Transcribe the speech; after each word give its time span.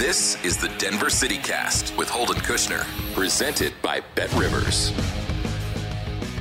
This 0.00 0.42
is 0.42 0.56
the 0.56 0.68
Denver 0.78 1.10
City 1.10 1.36
Cast 1.36 1.94
with 1.94 2.08
Holden 2.08 2.36
Kushner, 2.36 2.86
presented 3.14 3.74
by 3.82 4.00
Bet 4.14 4.32
Rivers. 4.32 4.94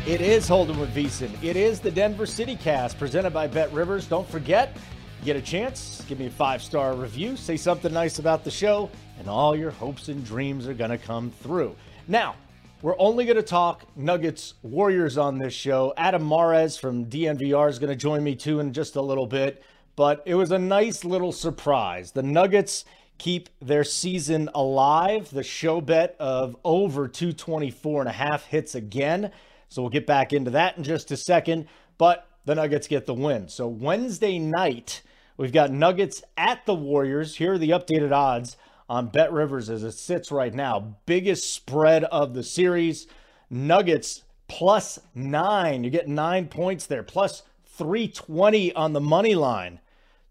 It 0.08 0.22
is 0.22 0.48
Holden 0.48 0.80
with 0.80 0.96
Veasan. 0.96 1.30
It 1.44 1.58
is 1.58 1.82
the 1.82 1.92
Denver 1.92 2.26
City 2.26 2.56
Cast 2.56 2.98
presented 2.98 3.32
by 3.32 3.48
Bet 3.48 3.70
Rivers. 3.74 4.08
Don't 4.08 4.26
forget, 4.30 4.78
get 5.26 5.36
a 5.36 5.42
chance, 5.42 6.02
give 6.08 6.20
me 6.20 6.28
a 6.28 6.30
five 6.30 6.64
star 6.64 6.96
review, 6.96 7.36
say 7.36 7.58
something 7.58 7.92
nice 7.92 8.18
about 8.18 8.46
the 8.46 8.50
show, 8.50 8.90
and 9.18 9.28
all 9.28 9.54
your 9.58 9.72
hopes 9.72 10.08
and 10.08 10.26
dreams 10.26 10.66
are 10.66 10.74
going 10.74 10.92
to 10.92 10.98
come 10.98 11.30
through. 11.30 11.76
Now, 12.08 12.38
we're 12.82 12.98
only 12.98 13.26
going 13.26 13.36
to 13.36 13.44
talk 13.44 13.84
Nuggets 13.98 14.54
Warriors 14.64 15.18
on 15.18 15.38
this 15.38 15.54
show. 15.54 15.94
Adam 15.98 16.26
Mares 16.26 16.78
from 16.78 17.08
DNVR 17.08 17.70
is 17.70 17.78
going 17.78 17.90
to 17.90 17.98
join 17.98 18.24
me 18.24 18.36
too 18.36 18.62
in 18.62 18.72
just 18.72 18.96
a 18.96 19.02
little 19.02 19.28
bit, 19.28 19.62
but 19.98 20.24
it 20.26 20.36
was 20.36 20.52
a 20.52 20.58
nice 20.58 21.04
little 21.04 21.34
surprise. 21.34 22.14
The 22.14 22.24
Nuggets 22.24 22.86
keep 23.20 23.50
their 23.62 23.84
season 23.84 24.50
alive. 24.56 25.30
The 25.30 25.44
show 25.44 25.82
bet 25.82 26.16
of 26.20 26.56
over 26.64 27.08
224 27.08 28.02
and 28.02 28.10
a 28.10 28.14
half 28.14 28.46
hits 28.46 28.74
again. 28.74 29.32
So 29.68 29.84
we'll 29.84 29.92
get 29.92 30.08
back 30.08 30.34
into 30.34 30.52
that 30.52 30.78
in 30.78 30.84
just 30.84 31.12
a 31.12 31.18
second. 31.18 31.68
But 31.98 32.28
the 32.46 32.56
Nuggets 32.56 32.88
get 32.88 33.06
the 33.06 33.14
win. 33.14 33.50
So 33.50 33.68
Wednesday 33.68 34.40
night, 34.40 35.04
we've 35.38 35.54
got 35.54 35.72
Nuggets 35.72 36.24
at 36.38 36.66
the 36.66 36.74
Warriors. 36.74 37.36
Here 37.36 37.54
are 37.54 37.58
the 37.58 37.72
updated 37.72 38.12
odds 38.12 38.58
on 38.90 39.08
Bet 39.08 39.32
Rivers 39.32 39.70
as 39.70 39.84
it 39.84 39.92
sits 39.92 40.32
right 40.32 40.54
now. 40.54 40.96
Biggest 41.06 41.54
spread 41.54 42.06
of 42.06 42.34
the 42.34 42.44
series. 42.44 43.06
Nuggets 43.50 44.24
plus 44.48 44.98
nine. 45.14 45.84
You 45.84 45.92
get 45.92 46.08
nine 46.08 46.48
points 46.48 46.88
there. 46.88 47.04
Plus 47.04 47.44
320 47.66 48.74
on 48.74 48.94
the 48.94 49.02
money 49.02 49.36
line. 49.36 49.80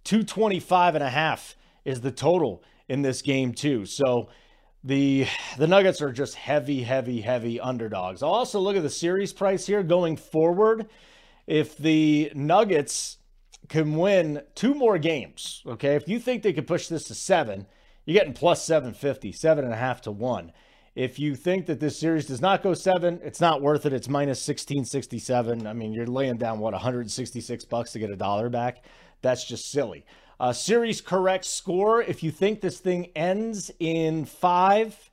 225 0.04 0.96
and 0.96 1.04
a 1.04 1.10
half 1.10 1.54
is 1.84 2.00
the 2.00 2.10
total 2.10 2.62
in 2.88 3.02
this 3.02 3.22
game 3.22 3.52
too. 3.52 3.84
So 3.86 4.28
the 4.84 5.26
the 5.56 5.66
Nuggets 5.66 6.00
are 6.00 6.12
just 6.12 6.34
heavy, 6.34 6.82
heavy, 6.82 7.20
heavy 7.20 7.60
underdogs. 7.60 8.22
I'll 8.22 8.30
also 8.30 8.60
look 8.60 8.76
at 8.76 8.82
the 8.82 8.90
series 8.90 9.32
price 9.32 9.66
here 9.66 9.82
going 9.82 10.16
forward. 10.16 10.86
If 11.46 11.76
the 11.76 12.30
Nuggets 12.34 13.18
can 13.68 13.96
win 13.96 14.42
two 14.54 14.74
more 14.74 14.98
games, 14.98 15.62
okay, 15.66 15.94
if 15.94 16.08
you 16.08 16.18
think 16.18 16.42
they 16.42 16.52
could 16.52 16.66
push 16.66 16.88
this 16.88 17.04
to 17.04 17.14
seven, 17.14 17.66
you're 18.04 18.18
getting 18.18 18.34
plus 18.34 18.64
750, 18.64 19.32
seven 19.32 19.64
and 19.64 19.72
a 19.72 19.76
half 19.76 20.00
to 20.02 20.12
one. 20.12 20.52
If 20.94 21.18
you 21.18 21.36
think 21.36 21.66
that 21.66 21.78
this 21.78 21.98
series 21.98 22.26
does 22.26 22.40
not 22.40 22.62
go 22.62 22.74
seven, 22.74 23.20
it's 23.22 23.40
not 23.40 23.62
worth 23.62 23.86
it. 23.86 23.92
It's 23.92 24.08
minus 24.08 24.38
1667. 24.48 25.66
I 25.66 25.72
mean, 25.72 25.92
you're 25.92 26.06
laying 26.06 26.38
down 26.38 26.58
what 26.58 26.72
166 26.72 27.64
bucks 27.66 27.92
to 27.92 27.98
get 27.98 28.10
a 28.10 28.16
dollar 28.16 28.48
back. 28.48 28.84
That's 29.22 29.46
just 29.46 29.70
silly. 29.70 30.04
Uh, 30.40 30.52
series 30.52 31.00
correct 31.00 31.44
score. 31.44 32.00
If 32.00 32.22
you 32.22 32.30
think 32.30 32.60
this 32.60 32.78
thing 32.78 33.10
ends 33.16 33.72
in 33.80 34.24
five, 34.24 35.10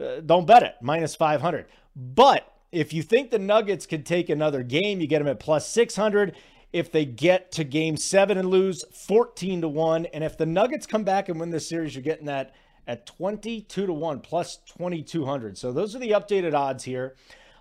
uh, 0.00 0.20
don't 0.24 0.46
bet 0.46 0.62
it. 0.62 0.76
Minus 0.80 1.16
500. 1.16 1.66
But 1.96 2.52
if 2.70 2.92
you 2.92 3.02
think 3.02 3.30
the 3.30 3.38
Nuggets 3.38 3.84
could 3.84 4.06
take 4.06 4.30
another 4.30 4.62
game, 4.62 5.00
you 5.00 5.08
get 5.08 5.18
them 5.18 5.28
at 5.28 5.40
plus 5.40 5.68
600. 5.68 6.36
If 6.72 6.92
they 6.92 7.04
get 7.04 7.50
to 7.52 7.64
game 7.64 7.96
seven 7.96 8.38
and 8.38 8.48
lose, 8.48 8.84
14 8.92 9.62
to 9.62 9.68
1. 9.68 10.06
And 10.06 10.22
if 10.22 10.38
the 10.38 10.46
Nuggets 10.46 10.86
come 10.86 11.02
back 11.02 11.28
and 11.28 11.40
win 11.40 11.50
this 11.50 11.68
series, 11.68 11.96
you're 11.96 12.02
getting 12.02 12.26
that 12.26 12.54
at 12.86 13.06
22 13.06 13.86
to 13.86 13.92
1 13.92 14.20
plus 14.20 14.58
2200. 14.76 15.58
So 15.58 15.72
those 15.72 15.96
are 15.96 15.98
the 15.98 16.10
updated 16.10 16.54
odds 16.54 16.84
here 16.84 17.16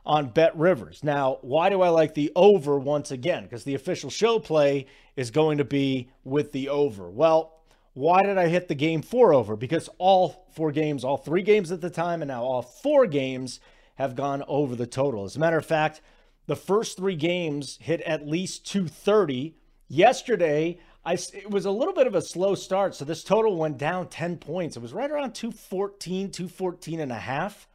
on 0.05 0.27
Bet 0.29 0.55
Rivers. 0.57 1.03
Now, 1.03 1.39
why 1.41 1.69
do 1.69 1.81
I 1.81 1.89
like 1.89 2.13
the 2.13 2.31
over 2.35 2.77
once 2.77 3.11
again? 3.11 3.43
Because 3.43 3.63
the 3.63 3.75
official 3.75 4.09
show 4.09 4.39
play 4.39 4.85
is 5.19 5.31
going 5.31 5.57
to 5.57 5.65
be 5.65 6.09
with 6.23 6.53
the 6.53 6.69
over. 6.69 7.09
Well, 7.09 7.59
why 7.91 8.23
did 8.23 8.37
I 8.37 8.47
hit 8.47 8.69
the 8.69 8.73
game 8.73 9.01
four 9.01 9.33
over? 9.33 9.57
Because 9.57 9.89
all 9.97 10.47
four 10.55 10.71
games, 10.71 11.03
all 11.03 11.17
three 11.17 11.41
games 11.41 11.73
at 11.73 11.81
the 11.81 11.89
time, 11.89 12.21
and 12.21 12.29
now 12.29 12.41
all 12.41 12.61
four 12.61 13.05
games 13.05 13.59
have 13.95 14.15
gone 14.15 14.45
over 14.47 14.77
the 14.77 14.87
total. 14.87 15.25
As 15.25 15.35
a 15.35 15.39
matter 15.39 15.57
of 15.57 15.65
fact, 15.65 15.99
the 16.47 16.55
first 16.55 16.95
three 16.95 17.17
games 17.17 17.77
hit 17.81 17.99
at 18.03 18.29
least 18.29 18.65
230. 18.67 19.57
Yesterday, 19.89 20.79
I, 21.03 21.15
it 21.33 21.51
was 21.51 21.65
a 21.65 21.71
little 21.71 21.93
bit 21.93 22.07
of 22.07 22.15
a 22.15 22.21
slow 22.21 22.55
start, 22.55 22.95
so 22.95 23.03
this 23.03 23.21
total 23.21 23.57
went 23.57 23.77
down 23.77 24.07
10 24.07 24.37
points. 24.37 24.77
It 24.77 24.81
was 24.81 24.93
right 24.93 25.11
around 25.11 25.35
214, 25.35 26.31
214 26.31 27.01
and 27.01 27.11
a 27.11 27.15
half. 27.15 27.67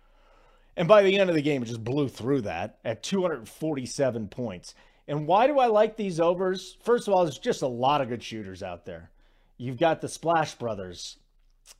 And 0.78 0.88
by 0.88 1.02
the 1.02 1.18
end 1.18 1.28
of 1.28 1.36
the 1.36 1.42
game, 1.42 1.62
it 1.62 1.66
just 1.66 1.84
blew 1.84 2.08
through 2.08 2.40
that 2.42 2.78
at 2.86 3.02
247 3.02 4.28
points. 4.28 4.74
And 5.06 5.26
why 5.26 5.46
do 5.46 5.58
I 5.58 5.66
like 5.66 5.96
these 5.96 6.20
overs? 6.20 6.76
First 6.82 7.08
of 7.08 7.14
all, 7.14 7.24
there's 7.24 7.38
just 7.38 7.62
a 7.62 7.66
lot 7.66 8.00
of 8.00 8.08
good 8.08 8.22
shooters 8.22 8.62
out 8.62 8.84
there. 8.84 9.10
You've 9.58 9.78
got 9.78 10.00
the 10.00 10.08
Splash 10.08 10.54
Brothers 10.54 11.18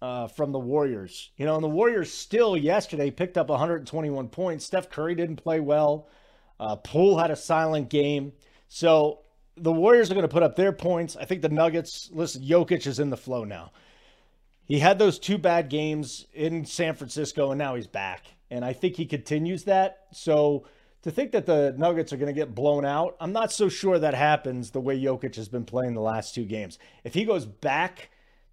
uh, 0.03 0.29
from 0.29 0.53
the 0.53 0.59
Warriors. 0.59 1.31
You 1.37 1.47
know, 1.47 1.55
and 1.55 1.65
the 1.65 1.69
Warriors 1.69 2.13
still 2.13 2.57
yesterday 2.57 3.11
picked 3.11 3.39
up 3.39 3.49
121 3.49 4.29
points. 4.29 4.65
Steph 4.65 4.91
Curry 4.91 5.15
didn't 5.15 5.37
play 5.37 5.61
well. 5.61 6.09
Uh, 6.61 6.77
Poole 6.77 7.19
had 7.19 7.31
a 7.31 7.37
silent 7.37 7.89
game. 7.89 8.33
So 8.69 9.21
the 9.57 9.73
Warriors 9.73 10.11
are 10.11 10.15
going 10.15 10.23
to 10.23 10.33
put 10.33 10.43
up 10.43 10.57
their 10.57 10.73
points. 10.73 11.17
I 11.17 11.25
think 11.25 11.43
the 11.43 11.49
Nuggets, 11.49 12.11
listen, 12.13 12.43
Jokic 12.43 12.87
is 12.87 12.99
in 12.99 13.11
the 13.11 13.17
flow 13.17 13.45
now. 13.45 13.73
He 14.67 14.79
had 14.79 14.99
those 14.99 15.19
two 15.19 15.39
bad 15.39 15.69
games 15.69 16.27
in 16.33 16.65
San 16.65 16.95
Francisco, 16.95 17.51
and 17.51 17.59
now 17.59 17.75
he's 17.75 17.87
back 17.87 18.35
and 18.55 18.65
I 18.65 18.73
think 18.73 18.97
he 18.97 19.07
continues 19.07 19.65
that. 19.65 20.05
So 20.13 20.65
to 21.05 21.11
think 21.11 21.33
that 21.33 21.45
the 21.45 21.75
Nuggets 21.77 22.15
are 22.15 22.17
going 22.17 22.35
to 22.35 22.41
get 22.41 22.55
blown 22.55 22.87
out, 22.87 23.15
I'm 23.21 23.33
not 23.33 23.53
so 23.53 23.69
sure 23.69 23.99
that 23.99 24.15
happens 24.15 24.71
the 24.71 24.81
way 24.81 24.99
Jokic 24.99 25.37
has 25.37 25.51
been 25.51 25.67
playing 25.67 25.93
the 25.93 26.01
last 26.01 26.35
two 26.35 26.47
games. 26.47 26.79
If 27.05 27.13
he 27.13 27.27
goes 27.27 27.45
back 27.45 28.09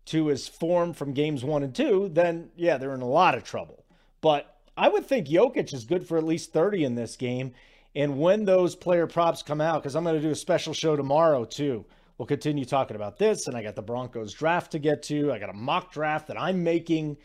to 0.07 0.27
his 0.27 0.49
form 0.49 0.91
from 0.91 1.13
games 1.13 1.45
one 1.45 1.63
and 1.63 1.73
two, 1.73 2.09
then 2.11 2.49
yeah, 2.57 2.75
they're 2.75 2.93
in 2.93 3.01
a 3.01 3.07
lot 3.07 3.35
of 3.35 3.45
trouble. 3.45 3.85
But 4.19 4.57
I 4.75 4.89
would 4.89 5.05
think 5.05 5.27
Jokic 5.27 5.73
is 5.73 5.85
good 5.85 6.05
for 6.05 6.17
at 6.17 6.25
least 6.25 6.51
30 6.51 6.83
in 6.83 6.95
this 6.95 7.15
game. 7.15 7.53
And 7.95 8.19
when 8.19 8.43
those 8.43 8.75
player 8.75 9.07
props 9.07 9.41
come 9.41 9.61
out, 9.61 9.81
because 9.81 9.95
I'm 9.95 10.03
going 10.03 10.17
to 10.17 10.21
do 10.21 10.31
a 10.31 10.35
special 10.35 10.73
show 10.73 10.97
tomorrow 10.97 11.45
too, 11.45 11.85
we'll 12.17 12.25
continue 12.25 12.65
talking 12.65 12.97
about 12.97 13.17
this. 13.17 13.47
And 13.47 13.55
I 13.55 13.63
got 13.63 13.77
the 13.77 13.81
Broncos 13.81 14.33
draft 14.33 14.73
to 14.73 14.79
get 14.79 15.03
to. 15.03 15.31
I 15.31 15.39
got 15.39 15.49
a 15.49 15.53
mock 15.53 15.93
draft 15.93 16.27
that 16.27 16.39
I'm 16.39 16.65
making. 16.65 17.15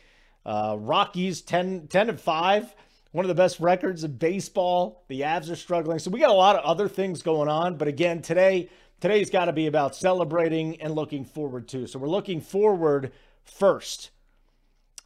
Uh, 0.44 0.76
Rockies 0.78 1.42
10, 1.42 1.88
10 1.88 2.10
and 2.10 2.20
5 2.20 2.74
one 3.16 3.24
of 3.24 3.28
the 3.28 3.34
best 3.34 3.60
records 3.60 4.04
in 4.04 4.12
baseball. 4.12 5.02
The 5.08 5.22
Avs 5.22 5.50
are 5.50 5.56
struggling. 5.56 5.98
So 5.98 6.10
we 6.10 6.20
got 6.20 6.28
a 6.28 6.34
lot 6.34 6.54
of 6.54 6.62
other 6.66 6.86
things 6.86 7.22
going 7.22 7.48
on. 7.48 7.78
But 7.78 7.88
again, 7.88 8.20
today, 8.20 8.68
today's 9.00 9.30
got 9.30 9.46
to 9.46 9.54
be 9.54 9.68
about 9.68 9.96
celebrating 9.96 10.78
and 10.82 10.94
looking 10.94 11.24
forward 11.24 11.66
to. 11.68 11.86
So 11.86 11.98
we're 11.98 12.10
looking 12.10 12.42
forward 12.42 13.12
first. 13.42 14.10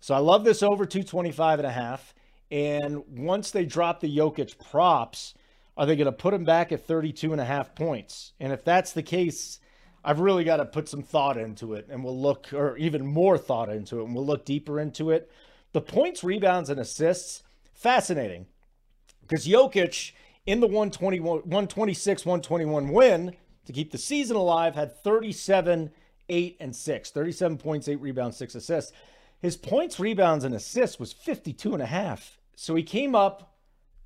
So 0.01 0.13
I 0.13 0.19
love 0.19 0.43
this 0.43 0.61
over 0.61 0.87
225 0.87 1.61
and 1.61 1.69
a 1.69 1.71
half. 1.71 2.13
And 2.51 3.05
once 3.17 3.53
they 3.53 3.65
drop 3.65 4.01
the 4.01 4.17
Jokic 4.17 4.59
props, 4.59 5.35
are 5.77 5.87
they 5.87 5.95
going 5.95 6.07
to 6.07 6.13
put 6.13 6.35
him 6.35 6.45
back 6.45 6.73
at 6.73 6.85
32 6.85 7.31
and 7.31 7.41
a 7.41 7.45
half 7.45 7.77
points? 7.77 8.33
And 8.41 8.53
if 8.53 8.65
that's 8.65 8.93
the 8.93 9.05
case, 9.05 9.61
I've 10.05 10.19
really 10.19 10.43
got 10.43 10.57
to 10.57 10.65
put 10.65 10.89
some 10.89 11.03
thought 11.03 11.37
into 11.37 11.75
it 11.75 11.87
and 11.89 12.03
we'll 12.03 12.21
look, 12.21 12.53
or 12.53 12.77
even 12.77 13.07
more 13.07 13.39
thought 13.39 13.69
into 13.69 14.01
it, 14.01 14.07
and 14.07 14.17
we'll 14.17 14.27
look 14.27 14.45
deeper 14.45 14.81
into 14.81 15.13
it. 15.13 15.31
The 15.73 15.81
points, 15.81 16.25
rebounds, 16.25 16.71
and 16.71 16.81
assists, 16.81 17.45
fascinating 17.81 18.47
because 19.23 19.47
Jokic 19.47 20.13
in 20.47 20.61
the 20.61 20.67
121, 20.67 21.41
126 21.41 22.27
121 22.27 22.89
win 22.89 23.35
to 23.65 23.73
keep 23.73 23.91
the 23.91 23.99
season 23.99 24.37
alive 24.37 24.75
had 24.75 25.03
37, 25.03 25.91
8, 26.29 26.57
and 26.61 26.75
6. 26.77 27.11
37 27.11 27.59
points, 27.59 27.89
8 27.89 28.01
rebounds, 28.01 28.37
6 28.37 28.55
assists. 28.55 28.93
His 29.41 29.57
points, 29.57 29.99
rebounds, 29.99 30.45
and 30.45 30.55
assists 30.55 30.99
was 30.99 31.13
52 31.13 31.73
and 31.73 31.83
a 31.83 31.87
half. 31.87 32.39
So 32.57 32.75
he 32.75 32.83
came 32.83 33.15
up 33.15 33.55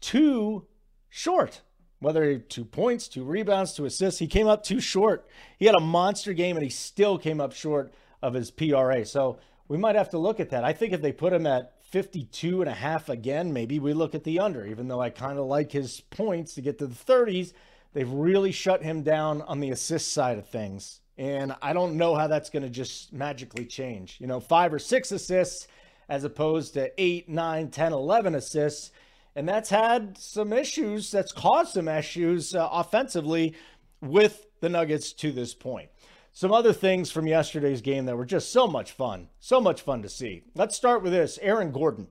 too 0.00 0.66
short. 1.08 1.62
Whether 1.98 2.38
two 2.38 2.64
points, 2.64 3.08
two 3.08 3.24
rebounds, 3.24 3.72
two 3.72 3.86
assists, 3.86 4.20
he 4.20 4.26
came 4.26 4.46
up 4.46 4.62
too 4.62 4.80
short. 4.80 5.26
He 5.58 5.66
had 5.66 5.74
a 5.74 5.80
monster 5.80 6.32
game 6.32 6.56
and 6.56 6.62
he 6.62 6.70
still 6.70 7.18
came 7.18 7.40
up 7.40 7.52
short 7.52 7.92
of 8.22 8.34
his 8.34 8.50
PRA. 8.50 9.04
So 9.06 9.38
we 9.66 9.78
might 9.78 9.96
have 9.96 10.10
to 10.10 10.18
look 10.18 10.38
at 10.38 10.50
that. 10.50 10.64
I 10.64 10.72
think 10.72 10.92
if 10.92 11.00
they 11.00 11.12
put 11.12 11.32
him 11.32 11.46
at 11.46 11.72
52 11.94 12.60
and 12.60 12.68
a 12.68 12.74
half 12.74 13.08
again, 13.08 13.52
maybe 13.52 13.78
we 13.78 13.92
look 13.92 14.16
at 14.16 14.24
the 14.24 14.40
under, 14.40 14.66
even 14.66 14.88
though 14.88 15.00
I 15.00 15.10
kind 15.10 15.38
of 15.38 15.46
like 15.46 15.70
his 15.70 16.00
points 16.00 16.54
to 16.54 16.60
get 16.60 16.76
to 16.80 16.88
the 16.88 16.94
30s. 16.96 17.52
They've 17.92 18.10
really 18.10 18.50
shut 18.50 18.82
him 18.82 19.04
down 19.04 19.42
on 19.42 19.60
the 19.60 19.70
assist 19.70 20.10
side 20.10 20.36
of 20.36 20.48
things. 20.48 21.00
And 21.16 21.54
I 21.62 21.72
don't 21.72 21.96
know 21.96 22.16
how 22.16 22.26
that's 22.26 22.50
going 22.50 22.64
to 22.64 22.68
just 22.68 23.12
magically 23.12 23.64
change. 23.64 24.16
You 24.18 24.26
know, 24.26 24.40
five 24.40 24.74
or 24.74 24.80
six 24.80 25.12
assists 25.12 25.68
as 26.08 26.24
opposed 26.24 26.74
to 26.74 26.90
eight, 27.00 27.28
nine, 27.28 27.70
10, 27.70 27.92
11 27.92 28.34
assists. 28.34 28.90
And 29.36 29.48
that's 29.48 29.70
had 29.70 30.18
some 30.18 30.52
issues, 30.52 31.12
that's 31.12 31.30
caused 31.30 31.74
some 31.74 31.86
issues 31.86 32.56
uh, 32.56 32.68
offensively 32.72 33.54
with 34.00 34.48
the 34.58 34.68
Nuggets 34.68 35.12
to 35.12 35.30
this 35.30 35.54
point. 35.54 35.90
Some 36.36 36.50
other 36.50 36.72
things 36.72 37.12
from 37.12 37.28
yesterday's 37.28 37.80
game 37.80 38.06
that 38.06 38.16
were 38.16 38.24
just 38.24 38.52
so 38.52 38.66
much 38.66 38.90
fun. 38.90 39.28
So 39.38 39.60
much 39.60 39.82
fun 39.82 40.02
to 40.02 40.08
see. 40.08 40.42
Let's 40.56 40.74
start 40.74 41.00
with 41.00 41.12
this 41.12 41.38
Aaron 41.40 41.70
Gordon. 41.70 42.08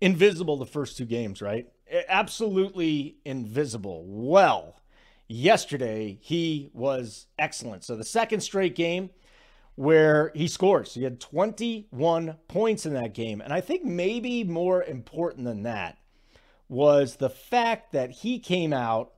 Invisible 0.00 0.56
the 0.56 0.66
first 0.66 0.96
two 0.96 1.04
games, 1.04 1.42
right? 1.42 1.66
Absolutely 2.08 3.16
invisible. 3.24 4.04
Well, 4.06 4.76
yesterday 5.26 6.16
he 6.20 6.70
was 6.72 7.26
excellent. 7.40 7.82
So 7.82 7.96
the 7.96 8.04
second 8.04 8.40
straight 8.40 8.76
game 8.76 9.10
where 9.74 10.30
he 10.36 10.46
scores. 10.46 10.94
He 10.94 11.02
had 11.02 11.18
21 11.18 12.36
points 12.46 12.86
in 12.86 12.94
that 12.94 13.14
game. 13.14 13.40
And 13.40 13.52
I 13.52 13.60
think 13.60 13.84
maybe 13.84 14.44
more 14.44 14.84
important 14.84 15.44
than 15.44 15.64
that 15.64 15.98
was 16.68 17.16
the 17.16 17.30
fact 17.30 17.90
that 17.94 18.12
he 18.12 18.38
came 18.38 18.72
out 18.72 19.12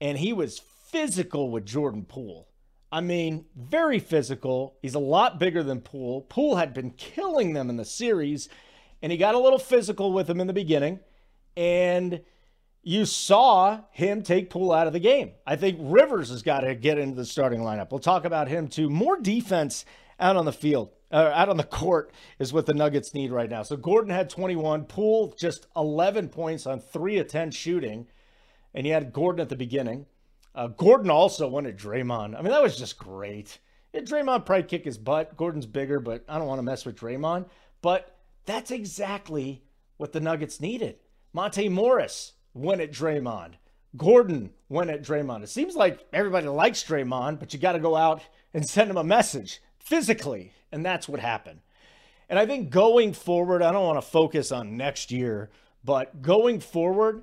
and 0.00 0.18
he 0.18 0.32
was 0.32 0.58
physical 0.58 1.48
with 1.48 1.64
Jordan 1.64 2.04
Poole. 2.04 2.48
I 2.92 3.00
mean, 3.00 3.46
very 3.56 3.98
physical. 3.98 4.76
He's 4.82 4.94
a 4.94 5.00
lot 5.00 5.38
bigger 5.38 5.62
than 5.62 5.80
Poole. 5.80 6.22
Poole 6.22 6.56
had 6.56 6.74
been 6.74 6.90
killing 6.90 7.52
them 7.52 7.70
in 7.70 7.76
the 7.76 7.84
series, 7.84 8.48
and 9.00 9.12
he 9.12 9.18
got 9.18 9.34
a 9.34 9.38
little 9.38 9.58
physical 9.58 10.12
with 10.12 10.28
him 10.28 10.40
in 10.40 10.48
the 10.48 10.52
beginning. 10.52 11.00
And 11.56 12.22
you 12.82 13.04
saw 13.04 13.80
him 13.90 14.22
take 14.22 14.50
Poole 14.50 14.72
out 14.72 14.86
of 14.86 14.92
the 14.92 15.00
game. 15.00 15.32
I 15.46 15.56
think 15.56 15.78
Rivers 15.80 16.30
has 16.30 16.42
got 16.42 16.60
to 16.60 16.74
get 16.74 16.98
into 16.98 17.16
the 17.16 17.24
starting 17.24 17.60
lineup. 17.60 17.90
We'll 17.90 18.00
talk 18.00 18.24
about 18.24 18.48
him 18.48 18.68
too. 18.68 18.88
More 18.88 19.20
defense 19.20 19.84
out 20.18 20.36
on 20.36 20.44
the 20.44 20.52
field, 20.52 20.90
uh, 21.12 21.30
out 21.34 21.48
on 21.48 21.56
the 21.56 21.64
court 21.64 22.12
is 22.38 22.52
what 22.52 22.66
the 22.66 22.74
Nuggets 22.74 23.14
need 23.14 23.30
right 23.30 23.50
now. 23.50 23.62
So 23.62 23.76
Gordon 23.76 24.10
had 24.10 24.30
21, 24.30 24.84
Poole 24.84 25.34
just 25.38 25.66
11 25.76 26.28
points 26.28 26.66
on 26.66 26.80
3 26.80 27.18
of 27.18 27.28
10 27.28 27.50
shooting, 27.50 28.06
and 28.74 28.86
he 28.86 28.92
had 28.92 29.12
Gordon 29.12 29.40
at 29.40 29.48
the 29.48 29.56
beginning. 29.56 30.06
Uh, 30.54 30.68
Gordon 30.68 31.10
also 31.10 31.46
wanted 31.48 31.78
Draymond. 31.78 32.36
I 32.36 32.42
mean, 32.42 32.50
that 32.50 32.62
was 32.62 32.76
just 32.76 32.98
great. 32.98 33.58
Yeah, 33.92 34.00
Draymond 34.00 34.46
probably 34.46 34.64
kick 34.64 34.84
his 34.84 34.98
butt. 34.98 35.36
Gordon's 35.36 35.66
bigger, 35.66 36.00
but 36.00 36.24
I 36.28 36.38
don't 36.38 36.46
want 36.46 36.58
to 36.58 36.64
mess 36.64 36.84
with 36.84 36.98
Draymond. 36.98 37.46
But 37.82 38.16
that's 38.46 38.70
exactly 38.70 39.62
what 39.96 40.12
the 40.12 40.20
Nuggets 40.20 40.60
needed. 40.60 40.96
Monte 41.32 41.68
Morris 41.68 42.32
went 42.54 42.80
at 42.80 42.92
Draymond. 42.92 43.54
Gordon 43.96 44.50
went 44.68 44.90
at 44.90 45.02
Draymond. 45.02 45.42
It 45.42 45.48
seems 45.48 45.74
like 45.74 46.06
everybody 46.12 46.46
likes 46.48 46.84
Draymond, 46.84 47.38
but 47.38 47.52
you 47.52 47.58
got 47.58 47.72
to 47.72 47.78
go 47.78 47.96
out 47.96 48.22
and 48.54 48.68
send 48.68 48.90
him 48.90 48.96
a 48.96 49.04
message 49.04 49.60
physically. 49.78 50.52
And 50.72 50.84
that's 50.84 51.08
what 51.08 51.20
happened. 51.20 51.60
And 52.28 52.38
I 52.38 52.46
think 52.46 52.70
going 52.70 53.12
forward, 53.12 53.62
I 53.62 53.72
don't 53.72 53.86
want 53.86 54.00
to 54.00 54.08
focus 54.08 54.52
on 54.52 54.76
next 54.76 55.10
year, 55.10 55.50
but 55.84 56.22
going 56.22 56.60
forward, 56.60 57.22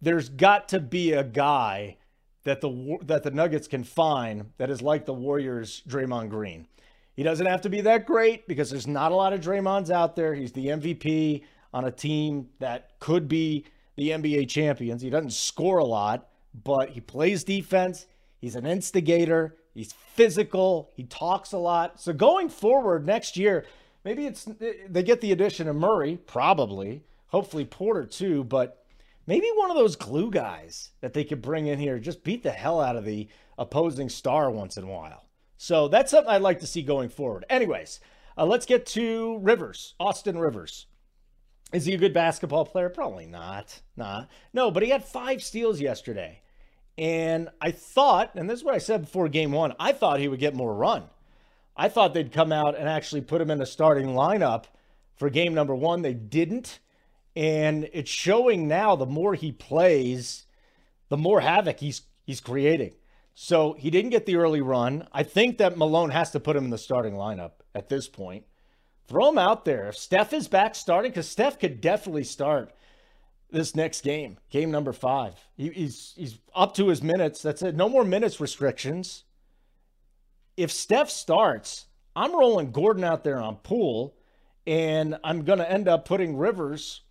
there's 0.00 0.30
got 0.30 0.68
to 0.70 0.80
be 0.80 1.12
a 1.12 1.24
guy 1.24 1.98
that 2.46 2.60
the 2.60 2.98
that 3.02 3.24
the 3.24 3.30
Nuggets 3.30 3.66
can 3.66 3.84
find 3.84 4.52
that 4.56 4.70
is 4.70 4.80
like 4.80 5.04
the 5.04 5.12
Warriors' 5.12 5.82
Draymond 5.86 6.30
Green. 6.30 6.66
He 7.14 7.22
doesn't 7.22 7.46
have 7.46 7.60
to 7.62 7.68
be 7.68 7.80
that 7.82 8.06
great 8.06 8.46
because 8.46 8.70
there's 8.70 8.86
not 8.86 9.10
a 9.10 9.16
lot 9.16 9.32
of 9.32 9.40
Draymonds 9.40 9.90
out 9.90 10.16
there. 10.16 10.32
He's 10.34 10.52
the 10.52 10.66
MVP 10.66 11.42
on 11.74 11.84
a 11.84 11.90
team 11.90 12.48
that 12.60 12.98
could 13.00 13.26
be 13.26 13.64
the 13.96 14.10
NBA 14.10 14.48
champions. 14.48 15.02
He 15.02 15.10
doesn't 15.10 15.32
score 15.32 15.78
a 15.78 15.84
lot, 15.84 16.28
but 16.64 16.90
he 16.90 17.00
plays 17.00 17.42
defense. 17.42 18.06
He's 18.40 18.54
an 18.54 18.64
instigator. 18.64 19.56
He's 19.74 19.92
physical. 19.92 20.90
He 20.94 21.02
talks 21.02 21.52
a 21.52 21.58
lot. 21.58 22.00
So 22.00 22.12
going 22.12 22.48
forward 22.48 23.04
next 23.04 23.36
year, 23.36 23.64
maybe 24.04 24.26
it's 24.26 24.46
they 24.88 25.02
get 25.02 25.20
the 25.20 25.32
addition 25.32 25.68
of 25.68 25.74
Murray, 25.74 26.18
probably. 26.26 27.02
Hopefully 27.28 27.64
Porter 27.64 28.04
too, 28.04 28.44
but 28.44 28.85
maybe 29.26 29.48
one 29.54 29.70
of 29.70 29.76
those 29.76 29.96
glue 29.96 30.30
guys 30.30 30.90
that 31.00 31.12
they 31.12 31.24
could 31.24 31.42
bring 31.42 31.66
in 31.66 31.78
here, 31.78 31.98
just 31.98 32.24
beat 32.24 32.42
the 32.42 32.50
hell 32.50 32.80
out 32.80 32.96
of 32.96 33.04
the 33.04 33.28
opposing 33.58 34.08
star 34.08 34.50
once 34.50 34.76
in 34.76 34.84
a 34.84 34.88
while. 34.88 35.24
So 35.56 35.88
that's 35.88 36.10
something 36.10 36.30
I'd 36.30 36.42
like 36.42 36.60
to 36.60 36.66
see 36.66 36.82
going 36.82 37.08
forward. 37.08 37.44
Anyways, 37.48 38.00
uh, 38.36 38.44
let's 38.44 38.66
get 38.66 38.86
to 38.86 39.38
Rivers, 39.38 39.94
Austin 39.98 40.38
Rivers. 40.38 40.86
Is 41.72 41.84
he 41.84 41.94
a 41.94 41.98
good 41.98 42.12
basketball 42.12 42.64
player? 42.64 42.88
Probably 42.88 43.26
not. 43.26 43.80
Nah. 43.96 44.26
No, 44.52 44.70
but 44.70 44.82
he 44.82 44.90
had 44.90 45.04
five 45.04 45.42
steals 45.42 45.80
yesterday. 45.80 46.42
And 46.98 47.50
I 47.60 47.72
thought, 47.72 48.34
and 48.34 48.48
this 48.48 48.60
is 48.60 48.64
what 48.64 48.74
I 48.74 48.78
said 48.78 49.02
before 49.02 49.28
game 49.28 49.52
one, 49.52 49.74
I 49.78 49.92
thought 49.92 50.20
he 50.20 50.28
would 50.28 50.40
get 50.40 50.54
more 50.54 50.74
run. 50.74 51.04
I 51.76 51.88
thought 51.88 52.14
they'd 52.14 52.32
come 52.32 52.52
out 52.52 52.78
and 52.78 52.88
actually 52.88 53.20
put 53.20 53.40
him 53.40 53.50
in 53.50 53.58
the 53.58 53.66
starting 53.66 54.08
lineup 54.08 54.64
for 55.16 55.28
game 55.28 55.52
number 55.52 55.74
one. 55.74 56.02
They 56.02 56.14
didn't. 56.14 56.78
And 57.36 57.88
it's 57.92 58.10
showing 58.10 58.66
now 58.66 58.96
the 58.96 59.04
more 59.06 59.34
he 59.34 59.52
plays, 59.52 60.46
the 61.10 61.18
more 61.18 61.40
havoc 61.40 61.78
he's 61.78 62.02
he's 62.24 62.40
creating. 62.40 62.94
So 63.34 63.74
he 63.74 63.90
didn't 63.90 64.10
get 64.10 64.24
the 64.24 64.36
early 64.36 64.62
run. 64.62 65.06
I 65.12 65.22
think 65.22 65.58
that 65.58 65.76
Malone 65.76 66.10
has 66.10 66.30
to 66.30 66.40
put 66.40 66.56
him 66.56 66.64
in 66.64 66.70
the 66.70 66.78
starting 66.78 67.12
lineup 67.12 67.52
at 67.74 67.90
this 67.90 68.08
point. 68.08 68.46
Throw 69.06 69.28
him 69.28 69.36
out 69.36 69.66
there. 69.66 69.88
If 69.88 69.98
Steph 69.98 70.32
is 70.32 70.48
back 70.48 70.74
starting, 70.74 71.10
because 71.10 71.28
Steph 71.28 71.58
could 71.58 71.82
definitely 71.82 72.24
start 72.24 72.72
this 73.50 73.76
next 73.76 74.00
game, 74.00 74.38
game 74.50 74.70
number 74.70 74.94
five. 74.94 75.34
He, 75.56 75.68
he's 75.68 76.14
he's 76.16 76.38
up 76.54 76.74
to 76.76 76.88
his 76.88 77.02
minutes. 77.02 77.42
That's 77.42 77.60
it. 77.60 77.76
No 77.76 77.90
more 77.90 78.04
minutes 78.04 78.40
restrictions. 78.40 79.24
If 80.56 80.72
Steph 80.72 81.10
starts, 81.10 81.84
I'm 82.16 82.34
rolling 82.34 82.72
Gordon 82.72 83.04
out 83.04 83.24
there 83.24 83.40
on 83.40 83.56
Poole, 83.56 84.16
and 84.66 85.18
I'm 85.22 85.44
going 85.44 85.58
to 85.58 85.70
end 85.70 85.86
up 85.86 86.06
putting 86.06 86.38
Rivers 86.38 87.02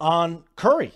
on 0.00 0.44
Curry. 0.56 0.92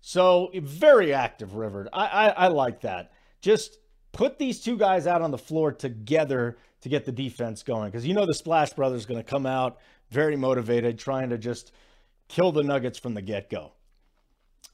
So 0.00 0.50
very 0.54 1.12
active, 1.12 1.54
River. 1.54 1.88
I, 1.92 2.06
I, 2.06 2.28
I 2.28 2.46
like 2.48 2.80
that. 2.82 3.12
Just 3.40 3.78
put 4.12 4.38
these 4.38 4.60
two 4.60 4.76
guys 4.76 5.06
out 5.06 5.22
on 5.22 5.30
the 5.30 5.38
floor 5.38 5.72
together 5.72 6.56
to 6.80 6.88
get 6.88 7.04
the 7.04 7.12
defense 7.12 7.62
going 7.62 7.90
because 7.90 8.06
you 8.06 8.14
know 8.14 8.26
the 8.26 8.34
Splash 8.34 8.72
Brothers 8.72 9.04
going 9.06 9.20
to 9.22 9.28
come 9.28 9.46
out 9.46 9.78
very 10.10 10.36
motivated, 10.36 10.98
trying 10.98 11.28
to 11.30 11.38
just 11.38 11.72
kill 12.28 12.52
the 12.52 12.62
Nuggets 12.62 12.98
from 12.98 13.14
the 13.14 13.22
get 13.22 13.50
go. 13.50 13.72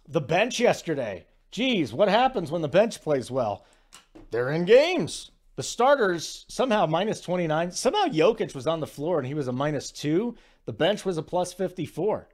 the 0.09 0.21
bench 0.21 0.61
yesterday. 0.61 1.26
Geez, 1.50 1.93
what 1.93 2.09
happens 2.09 2.50
when 2.50 2.62
the 2.62 2.69
bench 2.69 3.02
plays 3.02 3.31
well? 3.31 3.64
They're 4.31 4.50
in 4.50 4.64
games. 4.64 5.31
The 5.57 5.62
starters 5.62 6.45
somehow 6.49 6.87
minus 6.87 7.21
29. 7.21 7.71
Somehow 7.73 8.07
Jokic 8.07 8.55
was 8.55 8.66
on 8.66 8.81
the 8.81 8.87
floor 8.87 9.19
and 9.19 9.26
he 9.26 9.35
was 9.35 9.49
a 9.49 9.52
minus 9.52 9.90
two. 9.90 10.37
The 10.66 10.73
bench 10.73 11.05
was 11.05 11.16
a 11.16 11.23
plus 11.23 11.52
54. 11.52 12.28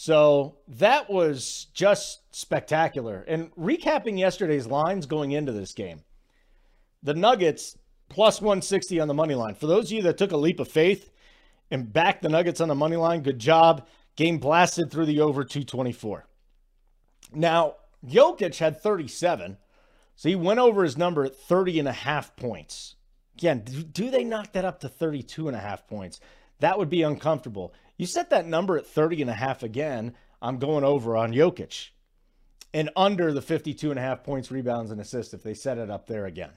So 0.00 0.54
that 0.68 1.10
was 1.10 1.66
just 1.74 2.20
spectacular. 2.30 3.24
And 3.26 3.52
recapping 3.56 4.16
yesterday's 4.16 4.68
lines 4.68 5.06
going 5.06 5.32
into 5.32 5.50
this 5.50 5.72
game, 5.72 6.04
the 7.02 7.14
Nuggets 7.14 7.76
plus 8.08 8.40
160 8.40 9.00
on 9.00 9.08
the 9.08 9.14
money 9.14 9.34
line. 9.34 9.56
For 9.56 9.66
those 9.66 9.86
of 9.86 9.92
you 9.96 10.02
that 10.02 10.16
took 10.16 10.30
a 10.30 10.36
leap 10.36 10.60
of 10.60 10.68
faith 10.68 11.10
and 11.72 11.92
backed 11.92 12.22
the 12.22 12.28
Nuggets 12.28 12.60
on 12.60 12.68
the 12.68 12.76
money 12.76 12.94
line, 12.94 13.24
good 13.24 13.40
job. 13.40 13.88
Game 14.14 14.38
blasted 14.38 14.92
through 14.92 15.06
the 15.06 15.18
over 15.18 15.42
224. 15.42 16.28
Now, 17.34 17.74
Jokic 18.06 18.56
had 18.58 18.80
37. 18.80 19.56
So 20.14 20.28
he 20.28 20.36
went 20.36 20.60
over 20.60 20.84
his 20.84 20.96
number 20.96 21.24
at 21.24 21.34
30 21.34 21.80
and 21.80 21.88
a 21.88 21.92
half 21.92 22.36
points. 22.36 22.94
Again, 23.36 23.64
do, 23.90 24.10
they 24.10 24.22
knock 24.22 24.52
that 24.52 24.64
up 24.64 24.78
to 24.80 24.88
32 24.88 25.48
and 25.48 25.56
a 25.56 25.60
half 25.60 25.88
points? 25.88 26.20
That 26.60 26.78
would 26.78 26.88
be 26.88 27.02
uncomfortable. 27.02 27.74
You 27.98 28.06
set 28.06 28.30
that 28.30 28.46
number 28.46 28.78
at 28.78 28.86
30 28.86 29.22
and 29.22 29.30
a 29.30 29.34
half 29.34 29.62
again, 29.62 30.14
I'm 30.40 30.58
going 30.58 30.84
over 30.84 31.16
on 31.16 31.32
Jokic. 31.32 31.90
And 32.72 32.90
under 32.96 33.32
the 33.32 33.42
52 33.42 33.90
and 33.90 33.98
a 33.98 34.02
half 34.02 34.22
points, 34.22 34.50
rebounds, 34.50 34.90
and 34.90 35.00
assists 35.00 35.34
if 35.34 35.42
they 35.42 35.54
set 35.54 35.78
it 35.78 35.90
up 35.90 36.06
there 36.06 36.26
again. 36.26 36.52